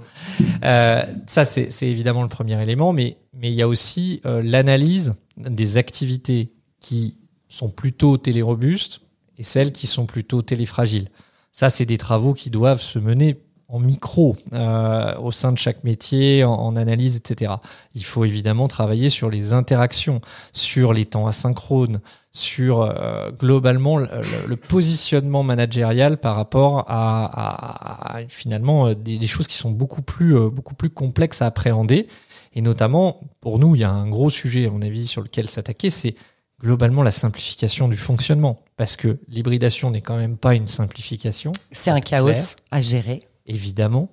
Euh, 0.66 1.02
ça, 1.26 1.46
c'est 1.46 1.72
c'est 1.72 1.88
évidemment 1.88 2.22
le 2.24 2.28
premier 2.28 2.62
élément, 2.62 2.92
mais 2.92 3.16
mais 3.34 3.50
il 3.50 3.54
y 3.56 3.62
a 3.62 3.68
aussi 3.68 4.20
euh, 4.26 4.42
l'analyse 4.44 5.14
des 5.38 5.78
activités 5.78 6.52
qui 6.82 7.18
sont 7.48 7.70
plutôt 7.70 8.18
télérobustes 8.18 9.00
et 9.38 9.44
celles 9.44 9.72
qui 9.72 9.88
sont 9.88 10.06
plutôt 10.06 10.42
téléfragiles. 10.42 11.08
Ça, 11.54 11.70
c'est 11.70 11.86
des 11.86 11.98
travaux 11.98 12.34
qui 12.34 12.50
doivent 12.50 12.82
se 12.82 13.00
mener 13.00 13.40
en 13.74 13.80
micro 13.80 14.36
euh, 14.54 15.16
au 15.18 15.32
sein 15.32 15.52
de 15.52 15.58
chaque 15.58 15.84
métier, 15.84 16.44
en, 16.44 16.54
en 16.54 16.76
analyse, 16.76 17.16
etc. 17.16 17.54
Il 17.96 18.04
faut 18.06 18.24
évidemment 18.24 18.68
travailler 18.68 19.10
sur 19.10 19.30
les 19.32 19.52
interactions, 19.54 20.22
sur 20.54 20.94
les 20.94 21.06
temps 21.06 21.26
asynchrones, 21.26 22.00
sur 22.32 22.82
euh, 22.82 23.32
globalement 23.32 23.98
le, 23.98 24.06
le- 24.06 24.48
le 24.48 24.56
positionnement 24.56 25.42
managérial 25.44 26.18
par 26.20 26.36
rapport 26.36 26.86
à, 26.88 27.26
à- 27.26 28.18
à- 28.20 28.28
finalement 28.28 28.88
euh, 28.88 28.94
des, 28.96 29.18
des 29.18 29.28
choses 29.28 29.48
qui 29.48 29.58
sont 29.58 29.72
beaucoup 29.72 30.02
plus 30.04 30.38
euh, 30.38 30.50
beaucoup 30.50 30.76
plus 30.76 30.90
complexes 30.92 31.42
à 31.42 31.48
appréhender. 31.48 32.08
Et 32.56 32.62
notamment 32.62 33.20
pour 33.42 33.58
nous, 33.58 33.76
il 33.76 33.82
y 33.82 33.84
a 33.84 33.92
un 33.92 34.08
gros 34.08 34.30
sujet 34.30 34.68
à 34.68 34.70
mon 34.70 34.84
avis 34.84 35.08
sur 35.08 35.22
lequel 35.24 35.50
s'attaquer, 35.50 35.90
c'est 35.90 36.14
globalement 36.62 37.02
la 37.02 37.12
simplification 37.12 37.88
du 37.88 37.98
fonctionnement, 37.98 38.60
parce 38.78 38.96
que 38.96 39.18
l'hybridation 39.28 39.90
n'est 39.92 40.02
quand 40.02 40.16
même 40.18 40.38
pas 40.38 40.54
une 40.56 40.68
simplification 40.68 41.52
C'est 41.72 41.90
un 41.90 42.00
chaos 42.00 42.30
à 42.72 42.82
gérer. 42.82 43.24
Évidemment. 43.46 44.10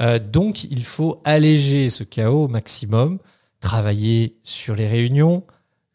Euh, 0.00 0.18
donc, 0.18 0.64
il 0.64 0.84
faut 0.84 1.20
alléger 1.24 1.88
ce 1.90 2.04
chaos 2.04 2.44
au 2.44 2.48
maximum, 2.48 3.18
travailler 3.60 4.36
sur 4.42 4.74
les 4.74 4.88
réunions. 4.88 5.44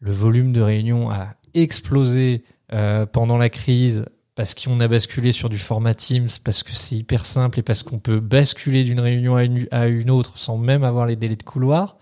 Le 0.00 0.12
volume 0.12 0.52
de 0.52 0.60
réunions 0.60 1.10
a 1.10 1.34
explosé 1.54 2.44
euh, 2.72 3.06
pendant 3.06 3.36
la 3.36 3.50
crise 3.50 4.04
parce 4.34 4.54
qu'on 4.54 4.80
a 4.80 4.88
basculé 4.88 5.32
sur 5.32 5.50
du 5.50 5.58
format 5.58 5.92
Teams, 5.94 6.28
parce 6.42 6.62
que 6.62 6.72
c'est 6.72 6.96
hyper 6.96 7.26
simple 7.26 7.58
et 7.58 7.62
parce 7.62 7.82
qu'on 7.82 7.98
peut 7.98 8.20
basculer 8.20 8.84
d'une 8.84 9.00
réunion 9.00 9.36
à 9.36 9.44
une, 9.44 9.66
à 9.70 9.88
une 9.88 10.10
autre 10.10 10.38
sans 10.38 10.56
même 10.56 10.82
avoir 10.82 11.06
les 11.06 11.16
délais 11.16 11.36
de 11.36 11.42
couloir. 11.42 11.96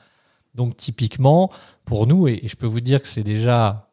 Donc, 0.55 0.77
typiquement, 0.77 1.51
pour 1.85 2.07
nous, 2.07 2.29
et, 2.29 2.41
et 2.43 2.49
je 2.49 2.57
peux 2.57 2.67
vous 2.67 2.81
dire 2.81 3.03
que 3.03 3.09
c'est 3.09 3.25
déjà 3.25 3.91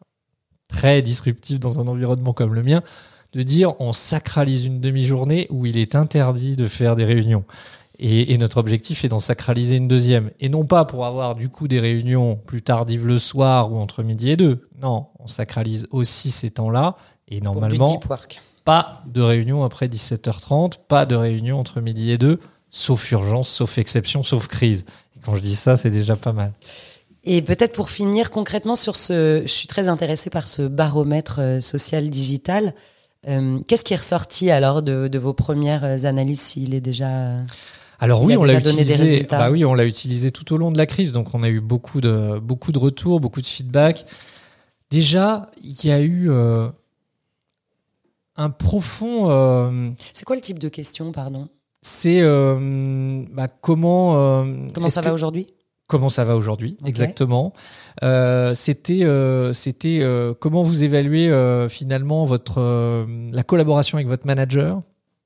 très 0.67 1.01
disruptif 1.01 1.59
dans 1.59 1.79
un 1.79 1.87
environnement 1.87 2.33
comme 2.33 2.53
le 2.53 2.61
mien, 2.61 2.83
de 3.33 3.41
dire 3.41 3.79
on 3.79 3.93
sacralise 3.93 4.65
une 4.65 4.79
demi-journée 4.79 5.47
où 5.49 5.65
il 5.65 5.77
est 5.77 5.95
interdit 5.95 6.55
de 6.55 6.67
faire 6.67 6.95
des 6.95 7.05
réunions. 7.05 7.43
Et, 7.97 8.33
et 8.33 8.37
notre 8.37 8.57
objectif 8.57 9.05
est 9.05 9.09
d'en 9.09 9.19
sacraliser 9.19 9.77
une 9.77 9.87
deuxième. 9.87 10.31
Et 10.39 10.49
non 10.49 10.63
pas 10.63 10.85
pour 10.85 11.05
avoir 11.05 11.35
du 11.35 11.49
coup 11.49 11.67
des 11.67 11.79
réunions 11.79 12.35
plus 12.35 12.61
tardives 12.61 13.07
le 13.07 13.19
soir 13.19 13.71
ou 13.71 13.79
entre 13.79 14.03
midi 14.03 14.29
et 14.29 14.37
deux. 14.37 14.67
Non, 14.81 15.07
on 15.19 15.27
sacralise 15.27 15.87
aussi 15.91 16.31
ces 16.31 16.49
temps-là. 16.49 16.97
Et 17.27 17.41
normalement, 17.41 17.99
pas 18.65 19.03
de 19.05 19.21
réunion 19.21 19.63
après 19.63 19.87
17h30, 19.87 20.73
pas 20.87 21.05
de 21.05 21.15
réunion 21.15 21.59
entre 21.59 21.81
midi 21.81 22.11
et 22.11 22.17
deux, 22.17 22.39
sauf 22.69 23.11
urgence, 23.11 23.47
sauf 23.47 23.77
exception, 23.77 24.23
sauf 24.23 24.47
crise. 24.47 24.85
Et 25.15 25.19
quand 25.23 25.35
je 25.35 25.39
dis 25.39 25.55
ça, 25.55 25.77
c'est 25.77 25.91
déjà 25.91 26.15
pas 26.15 26.33
mal. 26.33 26.51
Et 27.23 27.41
peut-être 27.41 27.73
pour 27.73 27.89
finir 27.89 28.29
concrètement 28.29 28.75
sur 28.75 28.95
ce, 28.95 29.41
je 29.43 29.51
suis 29.51 29.67
très 29.67 29.87
intéressée 29.87 30.29
par 30.29 30.47
ce 30.47 30.63
baromètre 30.63 31.37
euh, 31.39 31.61
social 31.61 32.09
digital. 32.09 32.73
Euh, 33.27 33.59
Qu'est-ce 33.67 33.83
qui 33.83 33.93
est 33.93 33.97
ressorti 33.97 34.51
alors 34.51 34.81
de, 34.83 35.07
de 35.07 35.19
vos 35.19 35.33
premières 35.33 36.05
analyses 36.05 36.41
s'il 36.41 36.75
est 36.75 36.81
déjà 36.81 37.37
Alors 37.99 38.21
oui, 38.23 38.37
on 38.37 38.43
l'a 38.43 38.53
utilisé. 38.53 39.25
Bah 39.29 39.49
oui, 39.51 39.65
on 39.65 39.73
l'a 39.73 39.85
utilisé 39.85 40.31
tout 40.31 40.53
au 40.53 40.57
long 40.57 40.71
de 40.71 40.77
la 40.77 40.85
crise, 40.85 41.11
donc 41.11 41.33
on 41.33 41.41
a 41.43 41.49
eu 41.49 41.59
beaucoup 41.59 42.01
de 42.01 42.37
beaucoup 42.39 42.71
de 42.71 42.77
retours, 42.79 43.19
beaucoup 43.19 43.41
de 43.41 43.47
feedback. 43.47 44.05
Déjà, 44.91 45.49
il 45.63 45.83
y 45.85 45.91
a 45.91 45.99
eu 46.01 46.29
euh, 46.29 46.69
un 48.35 48.49
profond. 48.51 49.29
euh, 49.31 49.89
C'est 50.13 50.25
quoi 50.25 50.35
le 50.35 50.41
type 50.41 50.59
de 50.59 50.69
question, 50.69 51.11
pardon? 51.11 51.49
c'est 51.81 52.21
euh, 52.21 53.23
bah, 53.31 53.47
comment 53.47 54.43
Comment 54.73 54.89
ça 54.89 55.01
va 55.01 55.13
aujourd'hui? 55.13 55.47
Comment 55.87 56.09
ça 56.09 56.23
va 56.23 56.35
aujourd'hui. 56.35 56.77
Exactement. 56.83 57.53
Euh, 58.03 58.55
c'était 58.55 59.03
euh, 59.03 59.53
c'était 59.53 59.99
euh, 60.01 60.33
comment 60.33 60.63
vous 60.63 60.83
évaluez 60.83 61.29
euh, 61.29 61.69
finalement 61.69 62.25
votre 62.25 62.59
euh, 62.59 63.05
la 63.31 63.43
collaboration 63.43 63.97
avec 63.97 64.07
votre 64.07 64.25
manager 64.25 64.81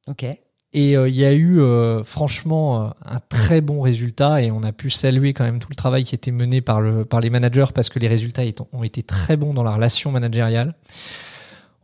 Ok. 0.08 0.24
et 0.24 0.38
il 0.74 1.16
y 1.16 1.24
a 1.26 1.34
eu 1.34 1.62
euh, 1.62 2.04
franchement 2.04 2.94
un 3.06 3.20
très 3.30 3.62
bon 3.62 3.82
résultat 3.82 4.42
et 4.42 4.52
on 4.52 4.64
a 4.64 4.72
pu 4.72 4.90
saluer 4.90 5.34
quand 5.34 5.44
même 5.46 5.60
tout 5.60 5.70
le 5.70 5.76
travail 5.76 6.04
qui 6.04 6.14
était 6.14 6.32
mené 6.32 6.62
par, 6.62 6.82
le, 6.82 7.06
par 7.06 7.22
les 7.22 7.30
managers 7.30 7.72
parce 7.74 7.90
que 7.90 8.00
les 8.00 8.08
résultats 8.08 8.42
ont 8.74 8.84
été 8.84 9.02
très 9.02 9.38
bons 9.38 9.54
dans 9.54 9.64
la 9.64 9.72
relation 9.72 10.12
managériale. 10.12 10.76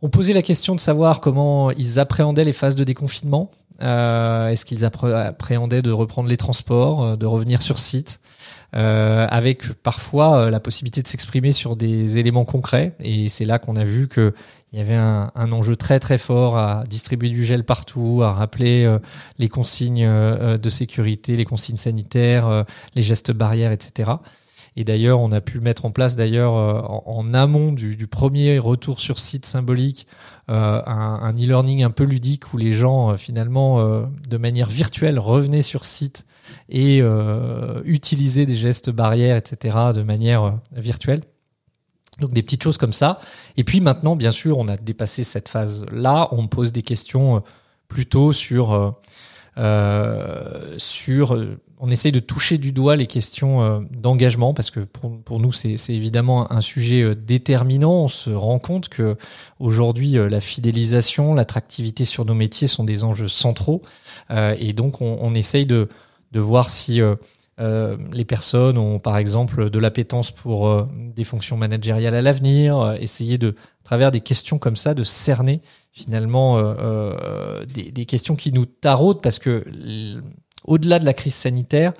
On 0.02 0.10
posait 0.10 0.34
la 0.34 0.42
question 0.42 0.74
de 0.74 0.80
savoir 0.80 1.20
comment 1.20 1.70
ils 1.70 1.98
appréhendaient 1.98 2.44
les 2.44 2.52
phases 2.52 2.76
de 2.76 2.84
déconfinement. 2.84 3.50
Euh, 3.82 4.48
Est-ce 4.48 4.64
qu'ils 4.64 4.84
appré- 4.84 5.12
appréhendaient 5.12 5.82
de 5.82 5.90
reprendre 5.90 6.28
les 6.28 6.36
transports, 6.36 7.04
euh, 7.04 7.16
de 7.16 7.26
revenir 7.26 7.62
sur 7.62 7.78
site 7.78 8.20
euh, 8.74 9.26
avec 9.30 9.72
parfois 9.82 10.50
la 10.50 10.60
possibilité 10.60 11.02
de 11.02 11.08
s'exprimer 11.08 11.52
sur 11.52 11.76
des 11.76 12.18
éléments 12.18 12.44
concrets? 12.44 12.94
Et 13.00 13.28
c'est 13.28 13.44
là 13.44 13.58
qu'on 13.58 13.76
a 13.76 13.84
vu 13.84 14.08
que 14.08 14.34
il 14.72 14.78
y 14.78 14.82
avait 14.82 14.94
un, 14.94 15.30
enjeu 15.52 15.76
très 15.76 15.98
très 16.00 16.18
fort 16.18 16.58
à 16.58 16.84
distribuer 16.88 17.30
du 17.30 17.44
gel 17.44 17.64
partout, 17.64 18.20
à 18.22 18.32
rappeler 18.32 18.94
les 19.38 19.48
consignes 19.48 20.06
de 20.06 20.68
sécurité, 20.68 21.36
les 21.36 21.46
consignes 21.46 21.78
sanitaires, 21.78 22.64
les 22.94 23.02
gestes 23.02 23.30
barrières, 23.30 23.72
etc. 23.72 24.10
Et 24.76 24.84
d'ailleurs, 24.84 25.20
on 25.20 25.32
a 25.32 25.40
pu 25.40 25.60
mettre 25.60 25.86
en 25.86 25.90
place 25.90 26.16
d'ailleurs 26.16 26.56
euh, 26.56 26.80
en, 26.80 27.02
en 27.06 27.34
amont 27.34 27.72
du, 27.72 27.96
du 27.96 28.06
premier 28.06 28.58
retour 28.58 29.00
sur 29.00 29.18
site 29.18 29.46
symbolique 29.46 30.06
euh, 30.48 30.80
un, 30.86 31.32
e-learning 31.32 31.82
un 31.82 31.90
peu 31.90 32.04
ludique 32.04 32.52
où 32.54 32.56
les 32.56 32.70
gens 32.70 33.10
euh, 33.10 33.16
finalement 33.16 33.80
euh, 33.80 34.04
de 34.28 34.36
manière 34.36 34.68
virtuelle 34.68 35.18
revenaient 35.18 35.62
sur 35.62 35.84
site 35.84 36.24
et 36.68 37.00
euh, 37.02 37.82
utilisaient 37.84 38.46
des 38.46 38.54
gestes 38.54 38.90
barrières, 38.90 39.36
etc. 39.36 39.76
de 39.92 40.02
manière 40.02 40.60
virtuelle. 40.72 41.22
Donc 42.20 42.32
des 42.32 42.42
petites 42.44 42.62
choses 42.62 42.78
comme 42.78 42.92
ça. 42.92 43.18
Et 43.56 43.64
puis 43.64 43.80
maintenant, 43.80 44.14
bien 44.14 44.30
sûr, 44.30 44.58
on 44.58 44.68
a 44.68 44.76
dépassé 44.76 45.24
cette 45.24 45.48
phase-là. 45.48 46.28
On 46.30 46.46
pose 46.46 46.72
des 46.72 46.82
questions 46.82 47.42
plutôt 47.88 48.32
sur 48.32 48.94
sur. 50.78 51.38
On 51.78 51.90
essaye 51.90 52.12
de 52.12 52.20
toucher 52.20 52.56
du 52.56 52.72
doigt 52.72 52.96
les 52.96 53.06
questions 53.06 53.62
euh, 53.62 53.80
d'engagement 53.90 54.54
parce 54.54 54.70
que 54.70 54.80
pour, 54.80 55.40
nous, 55.40 55.52
c'est 55.52 55.76
évidemment 55.90 56.50
un 56.50 56.62
sujet 56.62 57.02
euh, 57.02 57.14
déterminant. 57.14 58.04
On 58.04 58.08
se 58.08 58.30
rend 58.30 58.58
compte 58.58 58.88
que 58.88 59.16
aujourd'hui, 59.58 60.16
euh, 60.16 60.28
la 60.28 60.40
fidélisation, 60.40 61.34
l'attractivité 61.34 62.06
sur 62.06 62.24
nos 62.24 62.34
métiers 62.34 62.66
sont 62.66 62.84
des 62.84 63.04
enjeux 63.04 63.28
centraux. 63.28 63.82
Et 64.30 64.72
donc, 64.72 65.00
on, 65.02 65.34
essaye 65.34 65.66
de, 65.66 65.88
voir 66.34 66.70
si 66.70 67.00
les 67.58 68.24
personnes 68.24 68.76
ont, 68.76 68.98
par 68.98 69.18
exemple, 69.18 69.70
de 69.70 69.78
l'appétence 69.78 70.32
pour 70.32 70.88
des 71.14 71.22
fonctions 71.22 71.56
managériales 71.56 72.14
à 72.14 72.22
l'avenir, 72.22 72.96
essayer 72.98 73.38
de, 73.38 73.50
à 73.50 73.84
travers 73.84 74.10
des 74.10 74.20
questions 74.20 74.58
comme 74.58 74.76
ça, 74.76 74.94
de 74.94 75.04
cerner 75.04 75.62
finalement 75.92 76.60
des, 77.72 78.04
questions 78.04 78.34
qui 78.34 78.50
nous 78.50 78.66
taraudent 78.66 79.22
parce 79.22 79.38
que 79.38 79.64
au-delà 80.66 80.98
de 80.98 81.04
la 81.04 81.14
crise 81.14 81.34
sanitaire, 81.34 81.92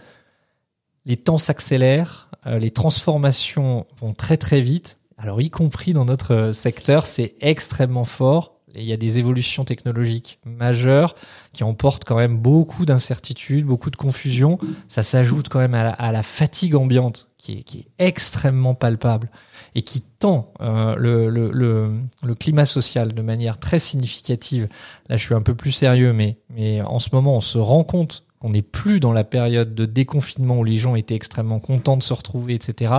les 1.07 1.16
temps 1.16 1.38
s'accélèrent, 1.38 2.29
euh, 2.46 2.59
les 2.59 2.70
transformations 2.70 3.87
vont 3.98 4.12
très 4.12 4.37
très 4.37 4.61
vite. 4.61 4.98
Alors 5.16 5.40
y 5.40 5.50
compris 5.50 5.92
dans 5.92 6.05
notre 6.05 6.35
euh, 6.35 6.52
secteur, 6.52 7.07
c'est 7.07 7.35
extrêmement 7.40 8.05
fort. 8.05 8.52
Et 8.74 8.81
il 8.81 8.87
y 8.87 8.92
a 8.92 8.98
des 8.98 9.18
évolutions 9.18 9.64
technologiques 9.64 10.38
majeures 10.44 11.14
qui 11.55 11.64
emportent 11.64 12.05
quand 12.05 12.16
même 12.16 12.37
beaucoup 12.37 12.85
d'incertitudes, 12.85 13.64
beaucoup 13.64 13.90
de 13.90 13.96
confusion. 13.96 14.59
Ça 14.88 15.02
s'ajoute 15.02 15.48
quand 15.48 15.61
même 15.61 15.74
à 15.74 16.12
la, 16.12 16.22
fatigue 16.22 16.74
ambiante 16.74 17.31
qui 17.38 17.64
est, 17.72 17.87
extrêmement 17.98 18.74
palpable 18.74 19.31
et 19.74 19.81
qui 19.81 20.02
tend 20.02 20.52
euh, 20.61 20.94
le, 20.98 22.35
climat 22.35 22.66
social 22.66 23.14
de 23.14 23.22
manière 23.22 23.59
très 23.59 23.79
significative. 23.79 24.68
Là, 25.09 25.16
je 25.16 25.24
suis 25.24 25.35
un 25.35 25.40
peu 25.40 25.55
plus 25.55 25.72
sérieux, 25.72 26.12
mais 26.12 26.37
en 26.83 26.98
ce 26.98 27.09
moment, 27.14 27.37
on 27.37 27.40
se 27.40 27.57
rend 27.57 27.83
compte 27.83 28.26
qu'on 28.40 28.51
n'est 28.51 28.62
plus 28.62 29.01
dans 29.01 29.12
la 29.12 29.25
période 29.25 29.75
de 29.75 29.85
déconfinement 29.87 30.59
où 30.59 30.64
les 30.64 30.77
gens 30.77 30.94
étaient 30.94 31.14
extrêmement 31.14 31.59
contents 31.59 31.96
de 31.96 32.03
se 32.03 32.12
retrouver, 32.12 32.55
etc. 32.55 32.94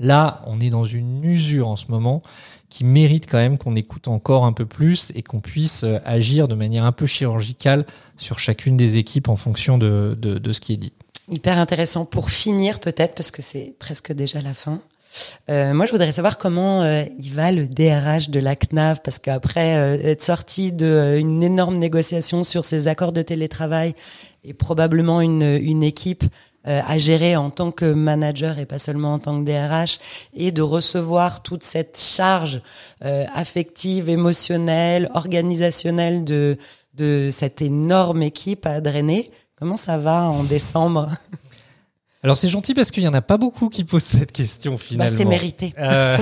Là, 0.00 0.42
on 0.46 0.60
est 0.60 0.70
dans 0.70 0.84
une 0.84 1.24
usure 1.24 1.68
en 1.68 1.76
ce 1.76 1.86
moment 1.88 2.22
qui 2.68 2.84
mérite 2.84 3.26
quand 3.28 3.38
même 3.38 3.58
qu'on 3.58 3.76
écoute 3.76 4.08
encore 4.08 4.44
un 4.44 4.52
peu 4.52 4.66
plus 4.66 5.10
et 5.14 5.22
qu'on 5.22 5.40
puisse 5.40 5.84
euh, 5.84 5.98
agir 6.04 6.48
de 6.48 6.54
manière 6.54 6.84
un 6.84 6.92
peu 6.92 7.06
chirurgicale 7.06 7.86
sur 8.16 8.38
chacune 8.38 8.76
des 8.76 8.98
équipes 8.98 9.28
en 9.28 9.36
fonction 9.36 9.78
de, 9.78 10.16
de, 10.20 10.52
ce 10.52 10.60
qui 10.60 10.74
est 10.74 10.76
dit. 10.76 10.92
Hyper 11.30 11.58
intéressant. 11.58 12.04
Pour 12.04 12.30
finir, 12.30 12.80
peut-être, 12.80 13.14
parce 13.14 13.30
que 13.30 13.42
c'est 13.42 13.74
presque 13.78 14.12
déjà 14.12 14.40
la 14.42 14.54
fin. 14.54 14.80
Euh, 15.48 15.72
moi, 15.72 15.86
je 15.86 15.92
voudrais 15.92 16.12
savoir 16.12 16.36
comment 16.36 16.82
euh, 16.82 17.04
il 17.18 17.32
va 17.32 17.52
le 17.52 17.66
DRH 17.66 18.28
de 18.28 18.40
la 18.40 18.54
CNAV, 18.54 19.00
parce 19.02 19.18
qu'après 19.18 19.70
être 20.04 20.22
sorti 20.22 20.72
d'une 20.72 21.42
énorme 21.42 21.76
négociation 21.76 22.44
sur 22.44 22.64
ces 22.64 22.86
accords 22.88 23.12
de 23.12 23.22
télétravail 23.22 23.94
et 24.44 24.54
probablement 24.54 25.20
une, 25.20 25.58
une 25.60 25.82
équipe 25.82 26.24
euh, 26.66 26.80
à 26.86 26.98
gérer 26.98 27.36
en 27.36 27.50
tant 27.50 27.70
que 27.70 27.92
manager 27.92 28.58
et 28.58 28.66
pas 28.66 28.78
seulement 28.78 29.14
en 29.14 29.18
tant 29.18 29.42
que 29.42 29.50
DRH, 29.50 29.98
et 30.34 30.52
de 30.52 30.62
recevoir 30.62 31.42
toute 31.42 31.62
cette 31.64 31.98
charge 31.98 32.60
euh, 33.04 33.24
affective, 33.34 34.08
émotionnelle, 34.08 35.08
organisationnelle 35.14 36.24
de 36.24 36.58
de 36.98 37.28
cette 37.30 37.62
énorme 37.62 38.22
équipe 38.22 38.66
à 38.66 38.80
drainer. 38.80 39.30
Comment 39.56 39.76
ça 39.76 39.96
va 39.96 40.24
en 40.24 40.44
décembre? 40.44 41.10
Alors 42.22 42.36
c'est 42.36 42.48
gentil 42.48 42.74
parce 42.74 42.90
qu'il 42.90 43.04
y 43.04 43.08
en 43.08 43.14
a 43.14 43.22
pas 43.22 43.38
beaucoup 43.38 43.68
qui 43.68 43.84
posent 43.84 44.02
cette 44.02 44.32
question 44.32 44.72
bah, 44.72 44.78
finalement. 44.78 45.16
C'est 45.16 45.24
mérité. 45.24 45.72
Euh, 45.78 46.18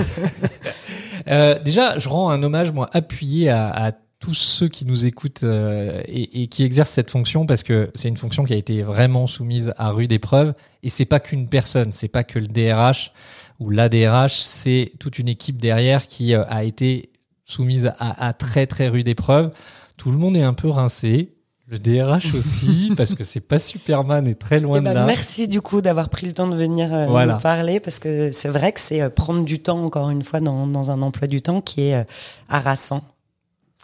euh, 1.29 1.59
déjà, 1.61 1.99
je 1.99 2.09
rends 2.09 2.29
un 2.29 2.43
hommage 2.43 2.71
moi 2.71 2.91
appuyé 2.93 3.49
à, 3.49 3.87
à 3.87 3.93
tous 4.27 4.35
ceux 4.35 4.67
qui 4.67 4.85
nous 4.87 5.07
écoutent 5.07 5.45
euh, 5.45 6.03
et, 6.07 6.43
et 6.43 6.47
qui 6.49 6.65
exercent 6.65 6.91
cette 6.91 7.13
fonction 7.13 7.47
parce 7.47 7.63
que 7.63 7.91
c'est 7.95 8.09
une 8.09 8.17
fonction 8.17 8.43
qui 8.43 8.53
a 8.55 8.57
été 8.57 8.83
vraiment 8.83 9.29
soumise 9.29 9.73
à 9.77 9.91
rude 9.91 10.11
épreuve 10.11 10.53
et 10.83 10.89
c'est 10.89 11.05
pas 11.05 11.21
qu'une 11.21 11.49
personne, 11.49 11.93
c'est 11.93 12.09
pas 12.09 12.25
que 12.25 12.41
le 12.41 12.49
DRH 12.49 13.13
ou 13.61 13.71
la 13.71 13.89
DRH, 13.89 14.35
c'est 14.41 14.91
toute 14.99 15.21
une 15.21 15.29
équipe 15.29 15.61
derrière 15.61 16.09
qui 16.09 16.35
euh, 16.35 16.43
a 16.49 16.65
été 16.65 17.11
soumise 17.45 17.93
à, 18.01 18.27
à 18.27 18.33
très 18.33 18.67
très 18.67 18.89
rude 18.89 19.07
épreuve. 19.07 19.53
Tout 19.97 20.11
le 20.11 20.19
monde 20.19 20.37
est 20.37 20.43
un 20.43 20.55
peu 20.55 20.69
rincé. 20.71 21.33
Le 21.69 21.79
DRH 21.79 22.35
aussi, 22.39 22.93
parce 22.97 23.15
que 23.15 23.23
c'est 23.23 23.41
pas 23.41 23.61
Superman 23.61 24.27
et 24.27 24.35
très 24.35 24.59
loin 24.59 24.79
Eh 24.79 24.83
ben, 24.83 24.91
de 24.91 24.95
là. 24.97 25.07
merci 25.07 25.47
du 25.47 25.61
coup 25.61 25.83
d'avoir 25.83 26.09
pris 26.09 26.27
le 26.27 26.33
temps 26.33 26.49
de 26.49 26.57
venir 26.57 26.93
euh, 26.93 27.07
Voilà. 27.07 27.35
nous 27.35 27.41
parler 27.41 27.79
parce 27.79 28.01
que 28.01 28.33
c'est 28.33 28.49
vrai 28.49 28.73
que 28.73 28.81
c'est 28.81 29.03
euh, 29.03 29.09
prendre 29.09 29.45
du 29.45 29.61
temps 29.61 29.85
encore 29.85 30.11
une 30.11 30.23
fois 30.25 30.41
dans, 30.41 30.67
dans 30.67 30.91
un 30.91 31.01
emploi 31.03 31.29
du 31.29 31.43
temps 31.43 31.61
qui 31.61 31.83
est 31.83 31.95
euh, 31.95 32.05
harassant. 32.49 33.03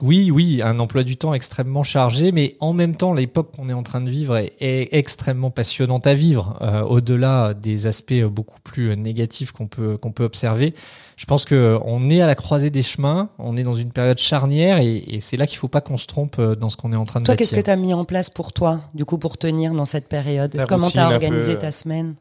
Oui, 0.03 0.33
oui, 0.33 0.61
un 0.65 0.81
emploi 0.81 1.05
du 1.05 1.17
temps 1.17 1.33
extrêmement 1.33 1.85
chargé, 1.85 2.33
mais 2.33 2.57
en 2.59 2.73
même 2.73 2.97
temps, 2.97 3.13
l'époque 3.13 3.53
qu'on 3.57 3.69
est 3.69 3.73
en 3.73 3.85
train 3.85 4.01
de 4.01 4.11
vivre 4.11 4.37
est, 4.37 4.53
est 4.61 4.89
extrêmement 4.93 5.53
passionnante 5.53 6.09
à 6.09 6.15
vivre, 6.15 6.59
euh, 6.61 6.83
au-delà 6.83 7.55
des 7.55 7.87
aspects 7.87 8.11
euh, 8.13 8.29
beaucoup 8.29 8.59
plus 8.65 8.91
euh, 8.91 8.95
négatifs 8.97 9.53
qu'on 9.53 9.69
peut, 9.69 9.97
qu'on 9.97 10.11
peut 10.11 10.25
observer. 10.25 10.75
Je 11.17 11.25
pense 11.25 11.45
que 11.45 11.55
euh, 11.55 11.79
on 11.85 12.11
est 12.11 12.21
à 12.21 12.27
la 12.27 12.35
croisée 12.35 12.71
des 12.71 12.83
chemins, 12.83 13.31
on 13.39 13.57
est 13.57 13.63
dans 13.63 13.75
une 13.75 13.93
période 13.93 14.19
charnière, 14.19 14.79
et, 14.79 14.97
et 14.97 15.21
c'est 15.21 15.37
là 15.37 15.47
qu'il 15.47 15.59
faut 15.59 15.69
pas 15.69 15.81
qu'on 15.81 15.97
se 15.97 16.09
trompe 16.09 16.41
dans 16.41 16.69
ce 16.69 16.77
qu'on 16.77 16.93
est 16.93 16.97
en 16.97 17.05
train 17.05 17.21
de 17.21 17.25
Toi, 17.25 17.37
qu'est-ce 17.37 17.55
que 17.55 17.61
tu 17.61 17.71
as 17.71 17.77
mis 17.77 17.95
en 17.95 18.05
place 18.05 18.29
pour 18.29 18.53
toi, 18.53 18.81
du 18.95 19.05
coup, 19.05 19.19
pour 19.19 19.39
tenir 19.39 19.73
dans 19.73 19.85
cette 19.85 20.09
période? 20.09 20.51
Ta 20.51 20.67
Comment 20.67 20.91
tu 20.91 20.99
as 20.99 21.11
organisé 21.11 21.53
peu. 21.53 21.61
ta 21.61 21.71
semaine? 21.71 22.17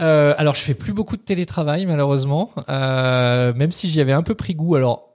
Euh, 0.00 0.32
alors, 0.38 0.54
je 0.54 0.60
fais 0.60 0.74
plus 0.74 0.92
beaucoup 0.92 1.16
de 1.16 1.22
télétravail, 1.22 1.84
malheureusement, 1.84 2.52
euh, 2.68 3.52
même 3.54 3.72
si 3.72 3.90
j'y 3.90 4.00
avais 4.00 4.12
un 4.12 4.22
peu 4.22 4.34
pris 4.34 4.54
goût. 4.54 4.76
Alors, 4.76 5.07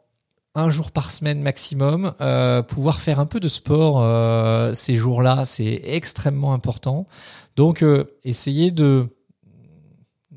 un 0.56 0.70
jour 0.70 0.92
par 0.92 1.10
semaine 1.12 1.42
maximum, 1.42 2.13
euh, 2.22 2.62
pouvoir 2.62 3.00
faire 3.00 3.20
un 3.20 3.26
peu 3.26 3.39
de 3.39 3.48
sport 3.48 4.02
euh, 4.02 4.74
ces 4.74 4.96
jours-là, 4.96 5.46
c'est 5.46 5.82
extrêmement 5.84 6.54
important. 6.54 7.08
Donc, 7.56 7.84
euh, 7.84 8.06
essayer 8.24 8.72
de 8.72 9.08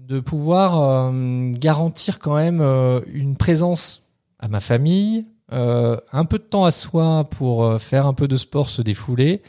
de 0.07 0.21
pouvoir 0.21 0.81
euh, 0.81 1.51
garantir 1.53 2.21
quand 2.21 2.37
même 2.37 2.61
euh, 2.61 3.01
une 3.13 3.37
présence 3.37 4.05
à 4.39 4.47
ma 4.47 4.61
famille, 4.61 5.27
euh, 5.53 5.97
un 6.13 6.25
peu 6.25 6.39
de 6.39 6.45
temps 6.45 6.65
à 6.65 6.71
soi 6.71 7.25
pour 7.31 7.81
faire 7.81 8.07
un 8.07 8.15
peu 8.15 8.29
de 8.29 8.37
sport, 8.37 8.69
se 8.69 8.83
défouler, 8.83 9.43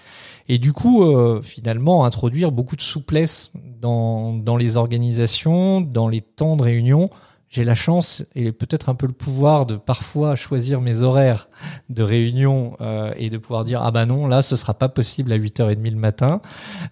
et 0.50 0.58
du 0.58 0.72
coup, 0.72 1.04
finalement, 1.42 2.06
introduire 2.06 2.54
beaucoup 2.54 2.78
de 2.78 2.82
souplesse 2.82 3.52
dans, 3.82 4.34
dans 4.34 4.56
les 4.56 4.78
organisations, 4.78 5.82
dans 5.82 6.08
les 6.08 6.22
temps 6.22 6.56
de 6.56 6.64
réunion. 6.64 7.10
J'ai 7.58 7.64
la 7.64 7.74
chance 7.74 8.24
et 8.36 8.52
peut-être 8.52 8.88
un 8.88 8.94
peu 8.94 9.08
le 9.08 9.14
pouvoir 9.14 9.66
de 9.66 9.78
parfois 9.78 10.36
choisir 10.36 10.80
mes 10.80 11.02
horaires 11.02 11.50
de 11.90 12.04
réunion 12.04 12.78
euh, 12.82 13.12
et 13.18 13.32
de 13.32 13.40
pouvoir 13.40 13.66
dire 13.66 13.82
ah 13.82 13.90
bah 13.90 14.06
non 14.06 14.28
là 14.28 14.44
ce 14.44 14.56
sera 14.56 14.76
pas 14.76 14.90
possible 14.90 15.32
à 15.32 15.40
8h30 15.40 15.90
le 15.90 15.96
matin. 15.98 16.40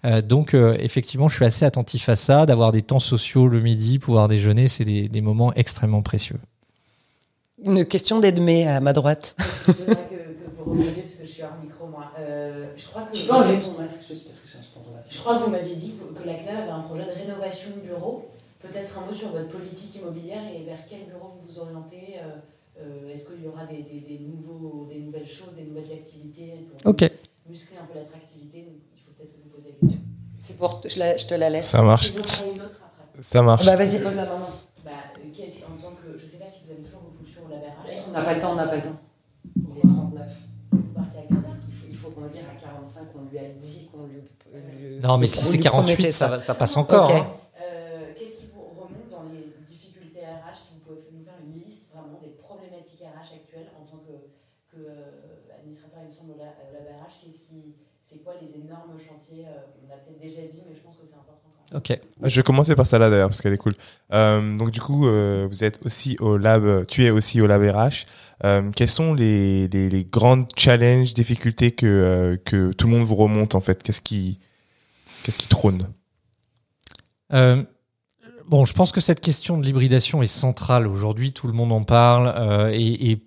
Euh, 0.04 0.22
donc 0.22 0.54
euh, 0.54 0.76
effectivement 0.80 1.28
je 1.28 1.36
suis 1.36 1.44
assez 1.44 1.64
attentif 1.64 2.08
à 2.08 2.16
ça, 2.16 2.46
d'avoir 2.46 2.72
des 2.72 2.82
temps 2.82 2.98
sociaux 2.98 3.46
le 3.46 3.60
midi, 3.60 4.00
pouvoir 4.00 4.26
déjeuner, 4.26 4.66
c'est 4.66 4.84
des, 4.84 5.08
des 5.08 5.20
moments 5.20 5.54
extrêmement 5.54 6.02
précieux. 6.02 6.40
Une 7.62 7.84
question 7.84 8.18
d'Edmé 8.18 8.66
à 8.66 8.80
ma 8.80 8.92
droite. 8.92 9.36
je 9.38 11.26
suis 11.28 11.42
hors 11.44 11.56
micro, 11.62 11.86
moi. 11.86 12.10
Je 12.76 12.88
crois 12.88 13.02
que. 13.02 13.16
Tu 13.16 13.24
peux 13.24 13.32
enlever 13.32 13.60
ton 13.60 13.80
masque 13.80 14.00
juste 14.08 14.26
parce 14.26 14.40
que 14.40 14.48
j'entends 14.50 14.84
ton 14.84 14.96
masque. 14.96 15.14
Je 15.14 15.20
crois 15.20 15.38
que 15.38 15.44
vous 15.44 15.50
m'aviez 15.50 15.76
dit 15.76 15.94
que, 16.12 16.26
la 16.26 16.34
CNAV 16.34 16.62
avait 16.62 16.70
un 16.70 16.80
projet 16.80 17.04
de 17.04 17.16
rénovation 17.16 17.70
de 17.76 17.86
bureaux. 17.86 18.32
Peut-être 18.66 18.98
un 18.98 19.06
mot 19.06 19.12
sur 19.14 19.30
votre 19.30 19.48
politique 19.48 19.94
immobilière 19.94 20.42
et 20.50 20.64
vers 20.66 20.78
quel 20.90 21.04
bureau 21.06 21.28
vous 21.38 21.46
vous 21.52 21.58
orientez. 21.58 22.18
euh, 22.18 22.40
euh, 22.80 23.12
Est-ce 23.14 23.26
qu'il 23.26 23.42
y 23.44 23.48
aura 23.48 23.64
des, 23.66 23.82
des- 23.82 24.06
des 24.08 24.18
nouveaux, 24.18 24.88
des 24.90 24.98
nouvelles 24.98 25.26
choses, 25.26 25.54
des 25.56 25.64
nouvelles 25.64 25.92
activités 25.92 26.64
pour 26.82 26.90
Ok. 26.90 27.02
muscler 27.48 27.76
un 27.80 27.86
peu 27.86 27.94
l'attractivité? 27.98 28.66
Il 28.92 29.00
faut 29.04 29.12
peut-être 29.12 29.32
que 29.32 29.38
vous 29.38 29.54
posiez 29.54 29.70
la 29.70 29.78
question. 29.78 30.02
C'est 30.40 30.56
pour, 30.58 30.80
je, 30.84 30.98
la- 30.98 31.16
je 31.16 31.26
te 31.26 31.34
la 31.34 31.48
laisse. 31.50 31.68
Ça 31.70 31.82
marche. 31.82 32.10
Une 32.12 32.18
autre 32.20 32.40
après? 32.40 33.22
Ça 33.22 33.40
marche. 33.42 33.64
Bah 33.64 33.76
vas-y, 33.76 34.00
pose 34.02 34.16
la 34.16 34.26
main. 34.26 34.38
Bah, 34.84 34.90
euh, 34.90 35.22
qu'est-ce- 35.32 35.64
en 35.64 35.76
tant 35.80 35.94
que. 36.02 36.18
Je 36.18 36.24
ne 36.24 36.28
sais 36.30 36.38
pas 36.38 36.46
si 36.46 36.60
vous 36.64 36.72
avez 36.72 36.82
toujours 36.82 37.00
vos 37.02 37.10
fonctions 37.16 37.42
au 37.46 37.50
labérage. 37.50 38.04
On 38.08 38.10
n'a 38.12 38.22
pas 38.22 38.34
le 38.34 38.40
temps, 38.40 38.52
on 38.52 38.56
n'a 38.56 38.66
pas 38.66 38.76
le 38.76 38.82
temps. 38.82 38.98
Il 39.54 39.78
est 39.78 39.80
39. 39.82 40.26
Vous 40.72 40.92
partez 40.92 41.18
à 41.18 41.22
15h. 41.22 41.54
Il 41.68 41.72
faut, 41.72 41.86
il 41.90 41.96
faut 41.96 42.10
qu'on 42.10 42.22
le 42.22 42.30
vienne 42.30 42.48
à 42.50 42.54
45, 42.60 43.06
on 43.14 43.22
lui 43.30 43.38
a 43.38 43.48
dit 43.60 43.88
qu'on 43.90 44.02
lui... 44.04 44.22
lui- 44.52 45.00
Non 45.00 45.18
mais 45.18 45.26
si 45.26 45.44
c'est 45.44 45.56
lui 45.56 45.62
48 45.64 45.94
promettait 45.94 46.12
ça, 46.12 46.28
va- 46.28 46.40
ça 46.40 46.54
passe 46.54 46.76
encore. 46.76 47.08
Ok. 47.10 47.16
hein. 47.16 47.26
Euh, 47.60 48.12
Qu'est-ce 48.18 48.36
qui 48.38 48.46
vous 48.52 48.62
remonte 48.62 49.08
dans 49.10 49.24
les 49.32 49.56
difficultés 49.68 50.20
RH 50.20 50.54
Si 50.68 50.72
vous 50.74 50.80
pouvez 50.84 51.00
nous 51.16 51.24
faire 51.24 51.36
une 51.40 51.56
liste 51.64 51.88
vraiment 51.92 52.18
des 52.20 52.32
problématiques 52.44 53.00
RH 53.00 53.34
actuelles 53.40 53.70
en 53.76 53.84
tant 53.88 54.00
que, 54.04 54.12
que 54.72 54.80
euh, 54.80 55.56
administrateur, 55.56 56.00
il 56.04 56.08
me 56.08 56.14
semble, 56.14 56.32
au 56.32 56.38
la- 56.38 56.56
au 56.68 56.70
lab 56.72 56.84
RH, 56.84 57.24
qu'est-ce 57.24 57.40
qui, 57.48 57.74
c'est 58.04 58.20
quoi 58.22 58.34
les 58.40 58.50
énormes 58.60 58.96
chantiers 59.00 59.44
euh, 59.48 59.84
On 59.84 59.88
a 59.92 59.96
peut-être 60.00 60.20
déjà 60.20 60.42
dit, 60.46 60.62
mais 60.68 60.74
je 60.76 60.82
pense 60.82 60.96
que 60.96 61.04
c'est 61.06 61.16
important. 61.18 61.48
Quand 61.48 61.58
même. 61.65 61.65
Ok. 61.76 61.92
Je 62.22 62.36
vais 62.36 62.42
commencer 62.42 62.74
par 62.74 62.86
ça 62.86 62.98
là 62.98 63.10
d'ailleurs 63.10 63.28
parce 63.28 63.42
qu'elle 63.42 63.52
est 63.52 63.58
cool. 63.58 63.74
Euh, 64.12 64.56
donc 64.56 64.70
du 64.70 64.80
coup, 64.80 65.06
euh, 65.06 65.46
vous 65.48 65.62
êtes 65.62 65.78
aussi 65.84 66.16
au 66.20 66.38
lab, 66.38 66.86
tu 66.86 67.04
es 67.04 67.10
aussi 67.10 67.42
au 67.42 67.46
lab 67.46 67.62
RH. 67.62 68.06
Euh, 68.44 68.70
quels 68.74 68.88
sont 68.88 69.12
les, 69.12 69.68
les, 69.68 69.90
les 69.90 70.04
grandes 70.04 70.46
challenges, 70.56 71.12
difficultés 71.12 71.72
que 71.72 71.86
euh, 71.86 72.36
que 72.42 72.72
tout 72.72 72.86
le 72.86 72.94
monde 72.94 73.06
vous 73.06 73.14
remonte 73.14 73.54
en 73.54 73.60
fait? 73.60 73.82
Qu'est-ce 73.82 74.00
qui 74.00 74.38
qu'est-ce 75.22 75.36
qui 75.36 75.48
trône? 75.48 75.82
Bon, 78.48 78.64
je 78.64 78.72
pense 78.72 78.92
que 78.92 79.00
cette 79.00 79.20
question 79.20 79.58
de 79.58 79.66
l'hybridation 79.66 80.22
est 80.22 80.28
centrale 80.28 80.86
aujourd'hui. 80.86 81.32
Tout 81.32 81.48
le 81.48 81.52
monde 81.52 81.72
en 81.72 81.82
parle 81.82 82.72
et, 82.72 83.10
et 83.10 83.22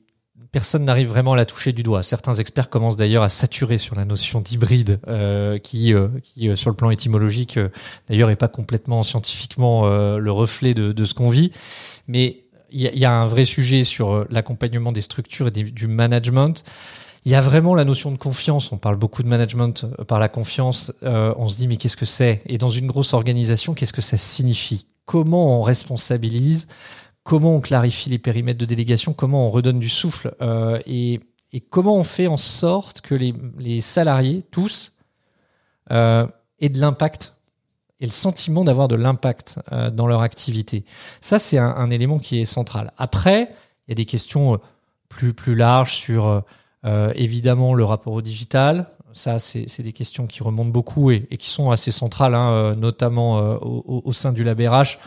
personne 0.52 0.84
n'arrive 0.86 1.08
vraiment 1.10 1.34
à 1.34 1.36
la 1.36 1.46
toucher 1.46 1.74
du 1.74 1.84
doigt. 1.84 2.04
Certains 2.04 2.34
experts 2.34 2.70
commencent 2.70 2.96
d'ailleurs 2.96 3.24
à 3.24 3.30
saturer 3.30 3.78
sur 3.78 3.96
la 3.96 4.06
notion 4.06 4.42
d'hybride, 4.42 5.00
euh, 5.08 5.58
qui, 5.60 5.94
euh, 5.94 6.08
qui 6.24 6.50
euh, 6.50 6.56
sur 6.56 6.70
le 6.70 6.76
plan 6.76 6.90
étymologique, 6.90 7.58
euh, 7.58 7.70
d'ailleurs, 8.08 8.30
est 8.30 8.36
pas 8.36 8.48
complètement 8.48 9.04
scientifiquement 9.04 9.86
euh, 9.86 10.18
le 10.18 10.32
reflet 10.32 10.74
de, 10.74 10.92
de 10.92 11.06
ce 11.06 11.14
qu'on 11.14 11.30
vit. 11.30 11.52
Mais 12.08 12.44
il 12.72 12.82
y, 12.82 13.00
y 13.00 13.06
a 13.06 13.12
un 13.12 13.26
vrai 13.26 13.46
sujet 13.46 13.84
sur 13.84 14.12
euh, 14.12 14.28
l'accompagnement 14.30 14.92
des 14.92 15.02
structures 15.02 15.48
et 15.48 15.52
du 15.52 15.88
management. 15.88 16.64
Il 17.26 17.32
y 17.32 17.36
a 17.36 17.42
vraiment 17.42 17.76
la 17.76 17.84
notion 17.84 18.12
de 18.12 18.18
confiance. 18.18 18.72
On 18.72 18.78
parle 18.78 18.96
beaucoup 18.96 19.24
de 19.24 19.28
management 19.28 19.86
par 20.08 20.20
la 20.20 20.30
confiance. 20.30 20.94
On 21.02 21.50
se 21.50 21.58
dit 21.58 21.68
mais 21.68 21.76
qu'est-ce 21.76 21.98
que 21.98 22.06
c'est? 22.06 22.42
Et 22.46 22.58
dans 22.58 22.70
une 22.70 22.88
grosse 22.88 23.14
organisation, 23.14 23.74
qu'est-ce 23.74 23.92
que 23.92 24.02
ça 24.02 24.16
signifie? 24.16 24.86
Comment 25.04 25.60
on 25.60 25.62
responsabilise 25.62 26.70
Comment 27.30 27.54
on 27.54 27.62
clarifie 27.62 28.10
les 28.10 28.18
périmètres 28.18 28.58
de 28.58 28.66
délégation 28.66 29.14
Comment 29.14 29.46
on 29.46 29.52
redonne 29.52 29.78
du 29.78 29.88
souffle 29.88 30.34
Euh, 30.42 30.80
et, 30.88 31.20
comment 31.70 31.96
on 31.96 32.04
fait 32.04 32.26
en 32.26 32.38
sorte 32.38 33.02
que 33.02 33.14
les, 33.14 33.82
salariés, 33.82 34.44
tous, 34.50 34.94
euh, 35.92 36.26
aient 36.60 36.70
de 36.70 36.80
l'impact 36.80 37.34
et 38.00 38.08
le 38.08 38.12
sentiment 38.12 38.64
d'avoir 38.64 38.88
de 38.88 38.96
l'impact 38.96 39.60
euh, 39.72 39.92
dans 39.92 40.08
leur 40.08 40.22
activité. 40.22 40.86
Ça, 41.22 41.38
c'est 41.38 41.60
un, 41.60 41.92
élément 41.92 42.18
qui 42.18 42.42
est 42.42 42.46
central. 42.46 42.94
Après, 42.98 43.52
il 43.88 43.92
y 43.92 43.92
a 43.92 43.96
des 43.96 44.06
questions 44.06 44.60
plus, 45.08 45.56
larges 45.56 45.94
sur 45.94 46.44
évidemment 47.14 47.76
le 47.76 47.84
rapport 47.84 48.14
au 48.14 48.24
digital. 48.24 48.90
Ça, 49.14 49.38
c'est 49.38 49.84
des 49.84 49.94
questions 49.94 50.26
qui 50.26 50.42
remontent 50.42 50.72
beaucoup 50.72 51.12
et, 51.12 51.28
qui 51.38 51.50
sont 51.50 51.70
assez 51.70 51.92
centrales, 51.92 52.34
hein, 52.34 52.74
notamment 52.76 53.38
au- 53.62 54.02
au 54.04 54.14
sein 54.14 54.34
du 54.34 54.44
LabRH. 54.44 54.98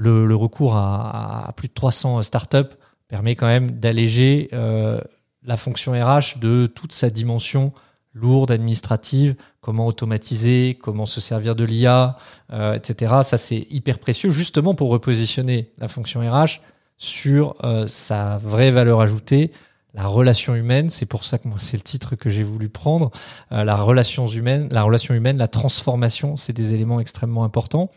Le, 0.00 0.34
recours 0.34 0.76
à, 0.76 1.52
plus 1.56 1.66
de 1.66 1.74
300 1.74 2.22
startups 2.22 2.76
permet 3.08 3.34
quand 3.34 3.48
même 3.48 3.72
d'alléger 3.72 4.48
euh, 4.52 5.00
la 5.42 5.56
fonction 5.56 5.92
RH 5.92 6.38
de 6.40 6.66
toute 6.66 6.92
sa 6.92 7.10
dimension 7.10 7.72
lourde, 8.14 8.52
administrative, 8.52 9.34
comment 9.60 9.86
automatiser, 9.86 10.78
comment 10.80 11.06
se 11.06 11.20
servir 11.20 11.56
de 11.56 11.64
l'IA, 11.64 12.16
euh, 12.52 12.74
etc. 12.74 13.16
Ça, 13.22 13.38
c'est 13.38 13.66
hyper 13.70 13.98
précieux, 13.98 14.30
justement 14.30 14.74
pour 14.74 14.90
repositionner 14.90 15.72
la 15.78 15.88
fonction 15.88 16.20
RH 16.20 16.60
sur 16.96 17.56
euh, 17.64 17.86
sa 17.86 18.38
vraie 18.38 18.70
valeur 18.70 19.00
ajoutée, 19.00 19.52
la 19.94 20.06
relation 20.06 20.54
humaine. 20.54 20.90
C'est 20.90 21.06
pour 21.06 21.24
ça 21.24 21.38
que 21.38 21.48
moi, 21.48 21.58
c'est 21.60 21.76
le 21.76 21.82
titre 21.82 22.16
que 22.16 22.30
j'ai 22.30 22.42
voulu 22.42 22.68
prendre. 22.68 23.10
Euh, 23.52 23.64
la 23.64 23.76
relation 23.76 24.26
humaine, 24.26 24.68
la 24.70 24.82
relation 24.82 25.14
humaine, 25.14 25.36
la 25.36 25.48
transformation, 25.48 26.36
c'est 26.36 26.52
des 26.52 26.74
éléments 26.74 27.00
extrêmement 27.00 27.44
importants. 27.44 27.90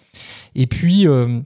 Et 0.55 0.67
puis, 0.67 1.07
euh, 1.07 1.11
euh, 1.11 1.41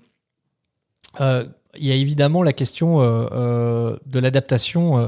il 1.78 1.86
y 1.86 1.92
a 1.92 1.96
évidemment 1.96 2.44
la 2.44 2.54
question 2.54 3.02
euh, 3.02 3.28
euh, 3.32 3.98
de 4.06 4.20
l'adaptation 4.20 4.98
euh, 4.98 5.08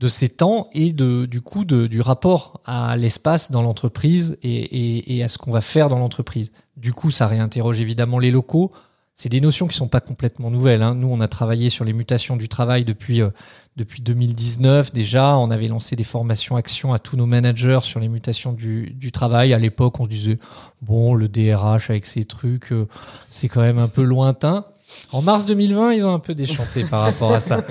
de 0.00 0.08
ces 0.08 0.28
temps 0.28 0.68
et 0.72 0.92
de, 0.92 1.26
du 1.26 1.40
coup 1.40 1.64
de, 1.64 1.86
du 1.86 2.00
rapport 2.00 2.60
à 2.64 2.96
l'espace 2.96 3.50
dans 3.50 3.62
l'entreprise 3.62 4.36
et, 4.42 4.50
et, 4.50 5.16
et 5.16 5.22
à 5.22 5.28
ce 5.28 5.38
qu'on 5.38 5.52
va 5.52 5.60
faire 5.60 5.88
dans 5.88 5.98
l'entreprise. 5.98 6.50
Du 6.76 6.92
coup, 6.92 7.10
ça 7.10 7.26
réinterroge 7.26 7.80
évidemment 7.80 8.18
les 8.18 8.30
locaux. 8.30 8.72
c'est 9.14 9.28
des 9.28 9.40
notions 9.40 9.68
qui 9.68 9.76
sont 9.76 9.88
pas 9.88 10.00
complètement 10.00 10.50
nouvelles. 10.50 10.82
Hein. 10.82 10.94
Nous, 10.94 11.08
on 11.08 11.20
a 11.20 11.28
travaillé 11.28 11.70
sur 11.70 11.84
les 11.84 11.92
mutations 11.92 12.36
du 12.36 12.48
travail 12.48 12.84
depuis 12.84 13.20
euh, 13.20 13.30
depuis 13.76 14.02
2019 14.02 14.92
déjà. 14.92 15.36
On 15.36 15.50
avait 15.50 15.68
lancé 15.68 15.96
des 15.96 16.04
formations 16.04 16.56
actions 16.56 16.92
à 16.92 16.98
tous 16.98 17.16
nos 17.16 17.26
managers 17.26 17.80
sur 17.82 18.00
les 18.00 18.08
mutations 18.08 18.52
du, 18.52 18.90
du 18.90 19.12
travail. 19.12 19.54
À 19.54 19.58
l'époque, 19.58 20.00
on 20.00 20.04
se 20.04 20.08
disait 20.08 20.38
bon, 20.80 21.14
le 21.14 21.28
DRH 21.28 21.90
avec 21.90 22.06
ses 22.06 22.24
trucs, 22.24 22.72
euh, 22.72 22.88
c'est 23.30 23.48
quand 23.48 23.60
même 23.60 23.78
un 23.78 23.88
peu 23.88 24.02
lointain. 24.02 24.66
En 25.12 25.22
mars 25.22 25.46
2020, 25.46 25.92
ils 25.92 26.06
ont 26.06 26.14
un 26.14 26.18
peu 26.18 26.34
déchanté 26.34 26.84
par 26.84 27.02
rapport 27.02 27.32
à 27.32 27.40
ça. 27.40 27.62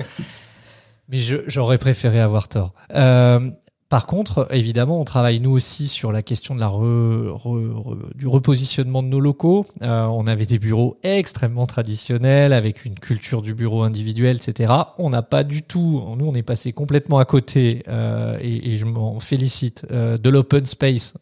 Mais 1.08 1.18
j'aurais 1.46 1.78
préféré 1.78 2.20
avoir 2.20 2.48
tort. 2.48 2.72
Euh, 2.94 3.50
par 3.92 4.06
contre, 4.06 4.46
évidemment, 4.52 4.98
on 4.98 5.04
travaille 5.04 5.38
nous 5.38 5.50
aussi 5.50 5.86
sur 5.86 6.12
la 6.12 6.22
question 6.22 6.54
de 6.54 6.60
la 6.60 6.68
re- 6.68 7.28
re- 7.28 7.72
re- 7.74 8.16
du 8.16 8.26
repositionnement 8.26 9.02
de 9.02 9.08
nos 9.08 9.20
locaux. 9.20 9.66
Euh, 9.82 10.04
on 10.06 10.26
avait 10.26 10.46
des 10.46 10.58
bureaux 10.58 10.96
extrêmement 11.02 11.66
traditionnels 11.66 12.54
avec 12.54 12.86
une 12.86 12.94
culture 12.94 13.42
du 13.42 13.52
bureau 13.52 13.82
individuel, 13.82 14.36
etc. 14.36 14.72
On 14.96 15.10
n'a 15.10 15.20
pas 15.20 15.44
du 15.44 15.62
tout. 15.62 16.02
Nous, 16.16 16.24
on 16.26 16.32
est 16.32 16.42
passé 16.42 16.72
complètement 16.72 17.18
à 17.18 17.26
côté 17.26 17.82
euh, 17.86 18.38
et, 18.40 18.72
et 18.72 18.76
je 18.78 18.86
m'en 18.86 19.20
félicite 19.20 19.84
euh, 19.90 20.16
de 20.16 20.30
l'open 20.30 20.64
space 20.64 21.12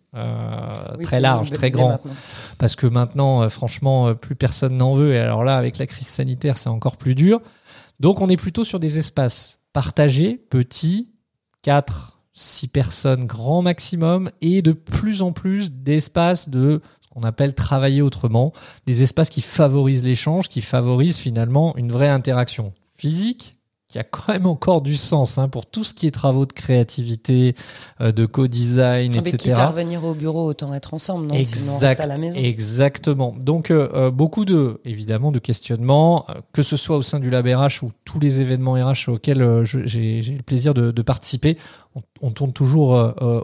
Oui, 0.97 1.05
très 1.07 1.18
large, 1.18 1.51
très 1.51 1.73
grand 1.73 1.89
maintenant. 1.89 2.12
parce 2.59 2.77
que 2.77 2.87
maintenant, 2.87 3.51
franchement, 3.51 4.14
plus 4.14 4.37
personne 4.37 4.77
n'en 4.77 4.95
veut. 4.95 5.12
Et 5.14 5.18
alors 5.18 5.43
là, 5.43 5.57
avec 5.57 5.77
la 5.79 5.89
crise 5.89 6.07
sanitaire, 6.07 6.57
c'est 6.57 6.68
encore 6.68 6.99
plus 6.99 7.16
dur. 7.16 7.41
Donc, 7.99 8.21
on 8.21 8.29
est 8.29 8.37
plutôt 8.37 8.62
sur 8.62 8.79
des 8.79 9.01
espaces 9.01 9.59
partagés, 9.73 10.37
petits, 10.51 11.11
4, 11.62 12.18
6 12.35 12.68
personnes 12.68 13.26
grand 13.26 13.62
maximum, 13.62 14.31
et 14.41 14.62
de 14.62 14.72
plus 14.72 15.22
en 15.22 15.33
plus 15.33 15.72
d'espaces 15.72 16.49
de 16.49 16.81
ce 17.01 17.09
qu'on 17.09 17.22
appelle 17.22 17.55
travailler 17.55 18.03
autrement, 18.03 18.53
des 18.87 19.03
espaces 19.03 19.31
qui 19.31 19.43
favorisent 19.43 20.05
l'échange, 20.05 20.49
qui 20.49 20.62
favorisent 20.62 21.18
finalement 21.18 21.76
une 21.76 21.93
vraie 21.93 22.09
interaction 22.09 22.72
physique 22.97 23.59
qui 23.91 23.99
a 23.99 24.05
quand 24.05 24.32
même 24.32 24.47
encore 24.47 24.80
du 24.80 24.95
sens 24.97 25.36
hein, 25.36 25.49
pour 25.49 25.66
tout 25.66 25.82
ce 25.84 25.93
qui 25.93 26.07
est 26.07 26.11
travaux 26.12 26.47
de 26.47 26.53
créativité, 26.53 27.55
euh, 28.01 28.12
de 28.12 28.24
co-design, 28.24 29.12
Mais 29.12 29.22
quitte 29.22 29.34
etc. 29.34 29.53
à 29.57 29.66
revenir 29.66 30.05
au 30.05 30.14
bureau, 30.14 30.47
autant 30.47 30.72
être 30.72 30.95
ensemble, 30.95 31.26
non 31.26 31.34
Sinon, 31.34 31.72
on 31.72 31.72
reste 31.72 31.82
Exact, 31.82 32.01
à 32.01 32.07
la 32.07 32.16
maison. 32.16 32.38
exactement. 32.41 33.34
Donc 33.36 33.70
euh, 33.70 33.88
euh, 33.93 34.11
beaucoup 34.11 34.45
de 34.45 34.80
évidemment 34.84 35.32
de 35.32 35.38
questionnements, 35.41 36.24
euh, 36.30 36.34
que 36.53 36.62
ce 36.62 36.76
soit 36.76 36.97
au 36.97 37.03
sein 37.03 37.18
du 37.20 37.30
Lab 37.30 37.47
RH 37.47 37.82
ou 37.82 37.91
tous 38.05 38.20
les 38.20 38.41
événements 38.41 38.74
RH 38.74 39.09
auxquels 39.09 39.43
euh, 39.43 39.64
j'ai 39.64 40.20
le 40.22 40.43
plaisir 40.43 40.72
de, 40.72 40.93
de 40.93 41.03
participer, 41.03 41.59
on, 41.97 42.01
on 42.22 42.30
tourne 42.30 42.53
toujours 42.53 42.93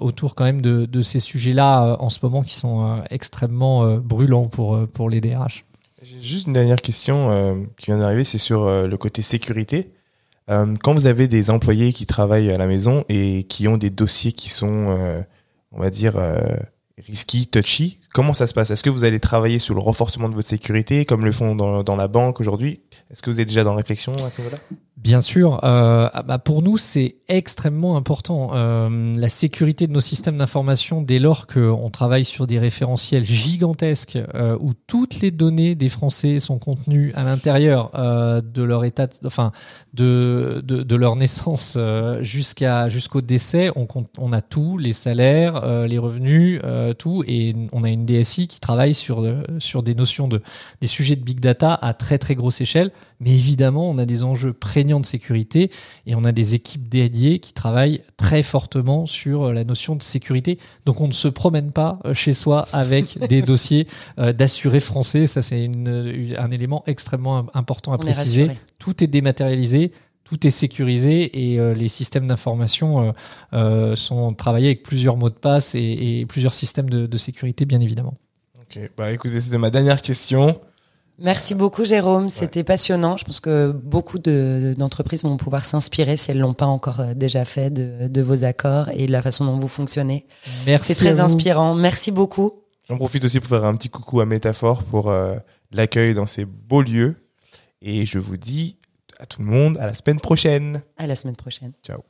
autour 0.01 0.35
quand 0.37 0.45
même 0.45 0.63
de, 0.63 0.87
de 0.87 1.03
ces 1.03 1.19
sujets-là 1.19 1.87
euh, 1.87 1.97
en 1.99 2.09
ce 2.09 2.21
moment 2.23 2.43
qui 2.43 2.55
sont 2.55 2.85
euh, 2.85 3.01
extrêmement 3.11 3.85
euh, 3.85 3.99
brûlants 3.99 4.47
pour 4.47 4.77
euh, 4.77 4.87
pour 4.87 5.11
les 5.11 5.21
DRH. 5.21 5.65
J'ai 6.03 6.23
juste 6.23 6.47
une 6.47 6.53
dernière 6.53 6.81
question 6.81 7.31
euh, 7.31 7.55
qui 7.79 7.87
vient 7.87 7.99
d'arriver, 7.99 8.23
c'est 8.23 8.39
sur 8.39 8.63
euh, 8.63 8.87
le 8.87 8.97
côté 8.97 9.23
sécurité. 9.23 9.91
Euh, 10.49 10.75
quand 10.83 10.95
vous 10.95 11.07
avez 11.07 11.27
des 11.27 11.51
employés 11.51 11.93
qui 11.93 12.07
travaillent 12.07 12.51
à 12.51 12.59
la 12.59 12.67
maison 12.67 13.05
et 13.09 13.45
qui 13.45 13.67
ont 13.67 13.77
des 13.77 13.91
dossiers 13.91 14.33
qui 14.33 14.49
sont, 14.49 14.91
euh, 14.91 15.21
on 15.73 15.81
va 15.81 15.91
dire, 15.91 16.17
euh, 16.17 16.39
risky, 16.99 17.47
touchy, 17.47 18.01
comment 18.13 18.33
ça 18.33 18.47
se 18.47 18.55
passe? 18.55 18.71
Est-ce 18.71 18.83
que 18.83 18.91
vous 18.91 19.05
allez 19.05 19.19
travailler 19.19 19.59
sur 19.59 19.75
le 19.75 19.81
renforcement 19.81 20.29
de 20.29 20.35
votre 20.35 20.49
sécurité, 20.49 21.05
comme 21.05 21.25
le 21.25 21.33
font 21.33 21.57
dans, 21.57 21.83
dans 21.83 21.97
la 21.97 22.09
banque 22.09 22.41
aujourd'hui? 22.41 22.81
Est-ce 23.11 23.23
que 23.23 23.31
vous 23.31 23.41
êtes 23.41 23.49
déjà 23.49 23.65
dans 23.65 23.73
la 23.73 23.79
réflexion 23.79 24.13
à 24.25 24.31
ce 24.31 24.41
niveau-là? 24.41 24.59
Bien 24.97 25.21
sûr, 25.21 25.63
euh, 25.63 26.09
ah 26.11 26.23
bah 26.23 26.39
pour 26.39 26.63
nous 26.63 26.79
c'est 26.79 27.17
extrêmement 27.29 27.99
important 27.99 28.53
euh, 28.55 29.13
la 29.15 29.29
sécurité 29.29 29.87
de 29.87 29.93
nos 29.93 30.01
systèmes 30.01 30.39
d'information 30.39 31.03
dès 31.03 31.19
lors 31.19 31.47
qu'on 31.47 31.91
travaille 31.91 32.25
sur 32.25 32.47
des 32.47 32.59
référentiels 32.59 33.27
gigantesques 33.27 34.19
euh, 34.35 34.57
où 34.59 34.73
toutes 34.87 35.21
les 35.21 35.31
données 35.31 35.75
des 35.75 35.91
Français 35.91 36.39
sont 36.39 36.59
contenues 36.59 37.13
à 37.15 37.25
l'intérieur 37.25 37.91
euh, 37.95 38.41
de 38.41 38.63
leur 38.63 38.85
état, 38.85 39.07
enfin 39.27 39.53
de, 39.93 40.63
de, 40.65 40.97
leur 40.97 41.17
naissance 41.17 41.75
euh, 41.77 42.23
jusqu'à 42.23 42.89
jusqu'au 42.89 43.21
décès. 43.21 43.71
On, 43.77 43.85
compte, 43.85 44.09
on 44.17 44.33
a 44.33 44.41
tout, 44.41 44.79
les 44.79 44.95
salaires, 44.95 45.63
euh, 45.63 45.87
les 45.87 45.99
revenus, 45.99 46.61
tout, 46.99 47.23
et 47.27 47.55
on 47.73 47.85
a 47.85 47.91
une 47.91 48.07
DSI 48.07 48.49
qui 48.49 48.61
travaille 48.61 48.95
sur 48.95 49.27
sur 49.59 49.83
des 49.83 49.95
notions 49.95 50.27
de 50.27 50.41
des 50.81 50.87
sujets 50.87 51.17
de 51.17 51.23
big 51.23 51.41
data 51.41 51.75
à 51.75 51.93
très 51.93 52.17
très 52.17 52.35
grosse 52.35 52.63
échelle. 52.63 52.93
Mais 53.21 53.31
évidemment, 53.31 53.91
on 53.91 53.99
a 53.99 54.07
des 54.07 54.23
enjeux 54.23 54.53
prégnants 54.53 54.86
de 55.01 55.07
sécurité 55.07 55.71
et 56.07 56.15
on 56.15 56.25
a 56.25 56.33
des 56.33 56.55
équipes 56.55 56.89
dédiées 56.89 57.39
qui 57.41 57.53
travaillent 57.53 58.03
très 58.17 58.43
fortement 58.43 59.05
sur 59.07 59.45
euh, 59.45 59.53
la 59.53 59.65
notion 59.65 59.97
de 59.97 60.03
sécurité. 60.03 60.59
Donc 60.85 61.01
on 61.01 61.09
ne 61.09 61.13
se 61.13 61.29
promène 61.29 61.73
pas 61.73 61.99
euh, 62.05 62.15
chez 62.15 62.33
soi 62.33 62.67
avec 62.73 63.19
des 63.29 63.43
dossiers 63.43 63.87
euh, 64.19 64.33
d'assurés 64.33 64.81
français. 64.81 65.27
Ça, 65.27 65.43
c'est 65.43 65.69
un 66.39 66.51
élément 66.51 66.83
extrêmement 66.87 67.39
im- 67.39 67.47
important 67.55 67.93
à 67.93 67.97
On 67.97 67.99
préciser. 67.99 68.51
Tout 68.79 69.03
est 69.03 69.09
dématérialisé. 69.09 69.93
Tout 70.25 70.45
est 70.45 70.51
sécurisé 70.51 71.53
et 71.53 71.61
euh, 71.61 71.73
les 71.73 71.87
systèmes 71.89 72.27
d'information 72.27 73.01
euh, 73.01 73.13
euh, 73.53 73.95
sont 73.97 74.33
travaillés 74.35 74.67
avec 74.67 74.83
plusieurs 74.83 75.17
mots 75.17 75.29
de 75.29 75.35
passe 75.35 75.77
et, 75.77 76.19
et 76.21 76.27
plusieurs 76.27 76.53
systèmes 76.55 76.91
de, 76.91 77.07
de 77.07 77.17
sécurité, 77.17 77.65
bien 77.65 77.81
évidemment. 77.81 78.15
Ok, 78.61 78.91
bah 78.97 79.13
écoutez, 79.13 79.41
c'était 79.41 79.59
ma 79.59 79.71
dernière 79.71 80.03
question. 80.03 80.59
Merci 81.19 81.55
beaucoup 81.55 81.85
Jérôme, 81.85 82.29
c'était 82.29 82.63
passionnant. 82.63 83.17
Je 83.17 83.25
pense 83.25 83.41
que 83.41 83.71
beaucoup 83.71 84.19
d'entreprises 84.19 85.23
vont 85.23 85.39
pouvoir 85.39 85.65
s'inspirer 85.65 86.17
si 86.17 86.31
elles 86.31 86.39
l'ont 86.39 86.53
pas 86.55 86.67
encore 86.67 87.01
euh, 87.01 87.15
déjà 87.15 87.45
fait 87.47 87.71
de, 87.71 88.09
de, 88.09 88.23
vos 88.23 88.45
accords 88.45 88.91
et 88.91 89.07
de 89.07 89.13
la 89.13 89.23
façon 89.23 89.47
dont 89.47 89.57
vous 89.57 89.69
fonctionnez. 89.69 90.27
Merci. 90.67 90.95
C'est 90.95 91.05
très 91.05 91.21
inspirant. 91.21 91.75
Merci 91.75 92.11
beaucoup. 92.11 92.63
J'en 92.89 92.99
profite 92.99 93.25
aussi 93.25 93.41
pour 93.41 93.49
faire 93.49 93.65
un 93.65 93.73
petit 93.73 93.89
coucou 93.89 94.21
à 94.21 94.27
Métaphore 94.27 94.83
pour 94.85 95.09
euh, 95.11 95.37
l'accueil 95.73 96.13
dans 96.13 96.27
ces 96.27 96.45
beaux 96.45 96.83
lieux 96.83 97.17
et 97.81 98.05
je 98.05 98.19
vous 98.19 98.37
dis 98.37 98.77
à 99.19 99.27
tout 99.27 99.41
le 99.41 99.49
monde 99.49 99.79
à 99.79 99.87
la 99.87 99.95
semaine 99.95 100.21
prochaine. 100.21 100.83
À 100.99 101.07
la 101.07 101.15
semaine 101.15 101.37
prochaine. 101.37 101.73
Ciao. 101.83 102.03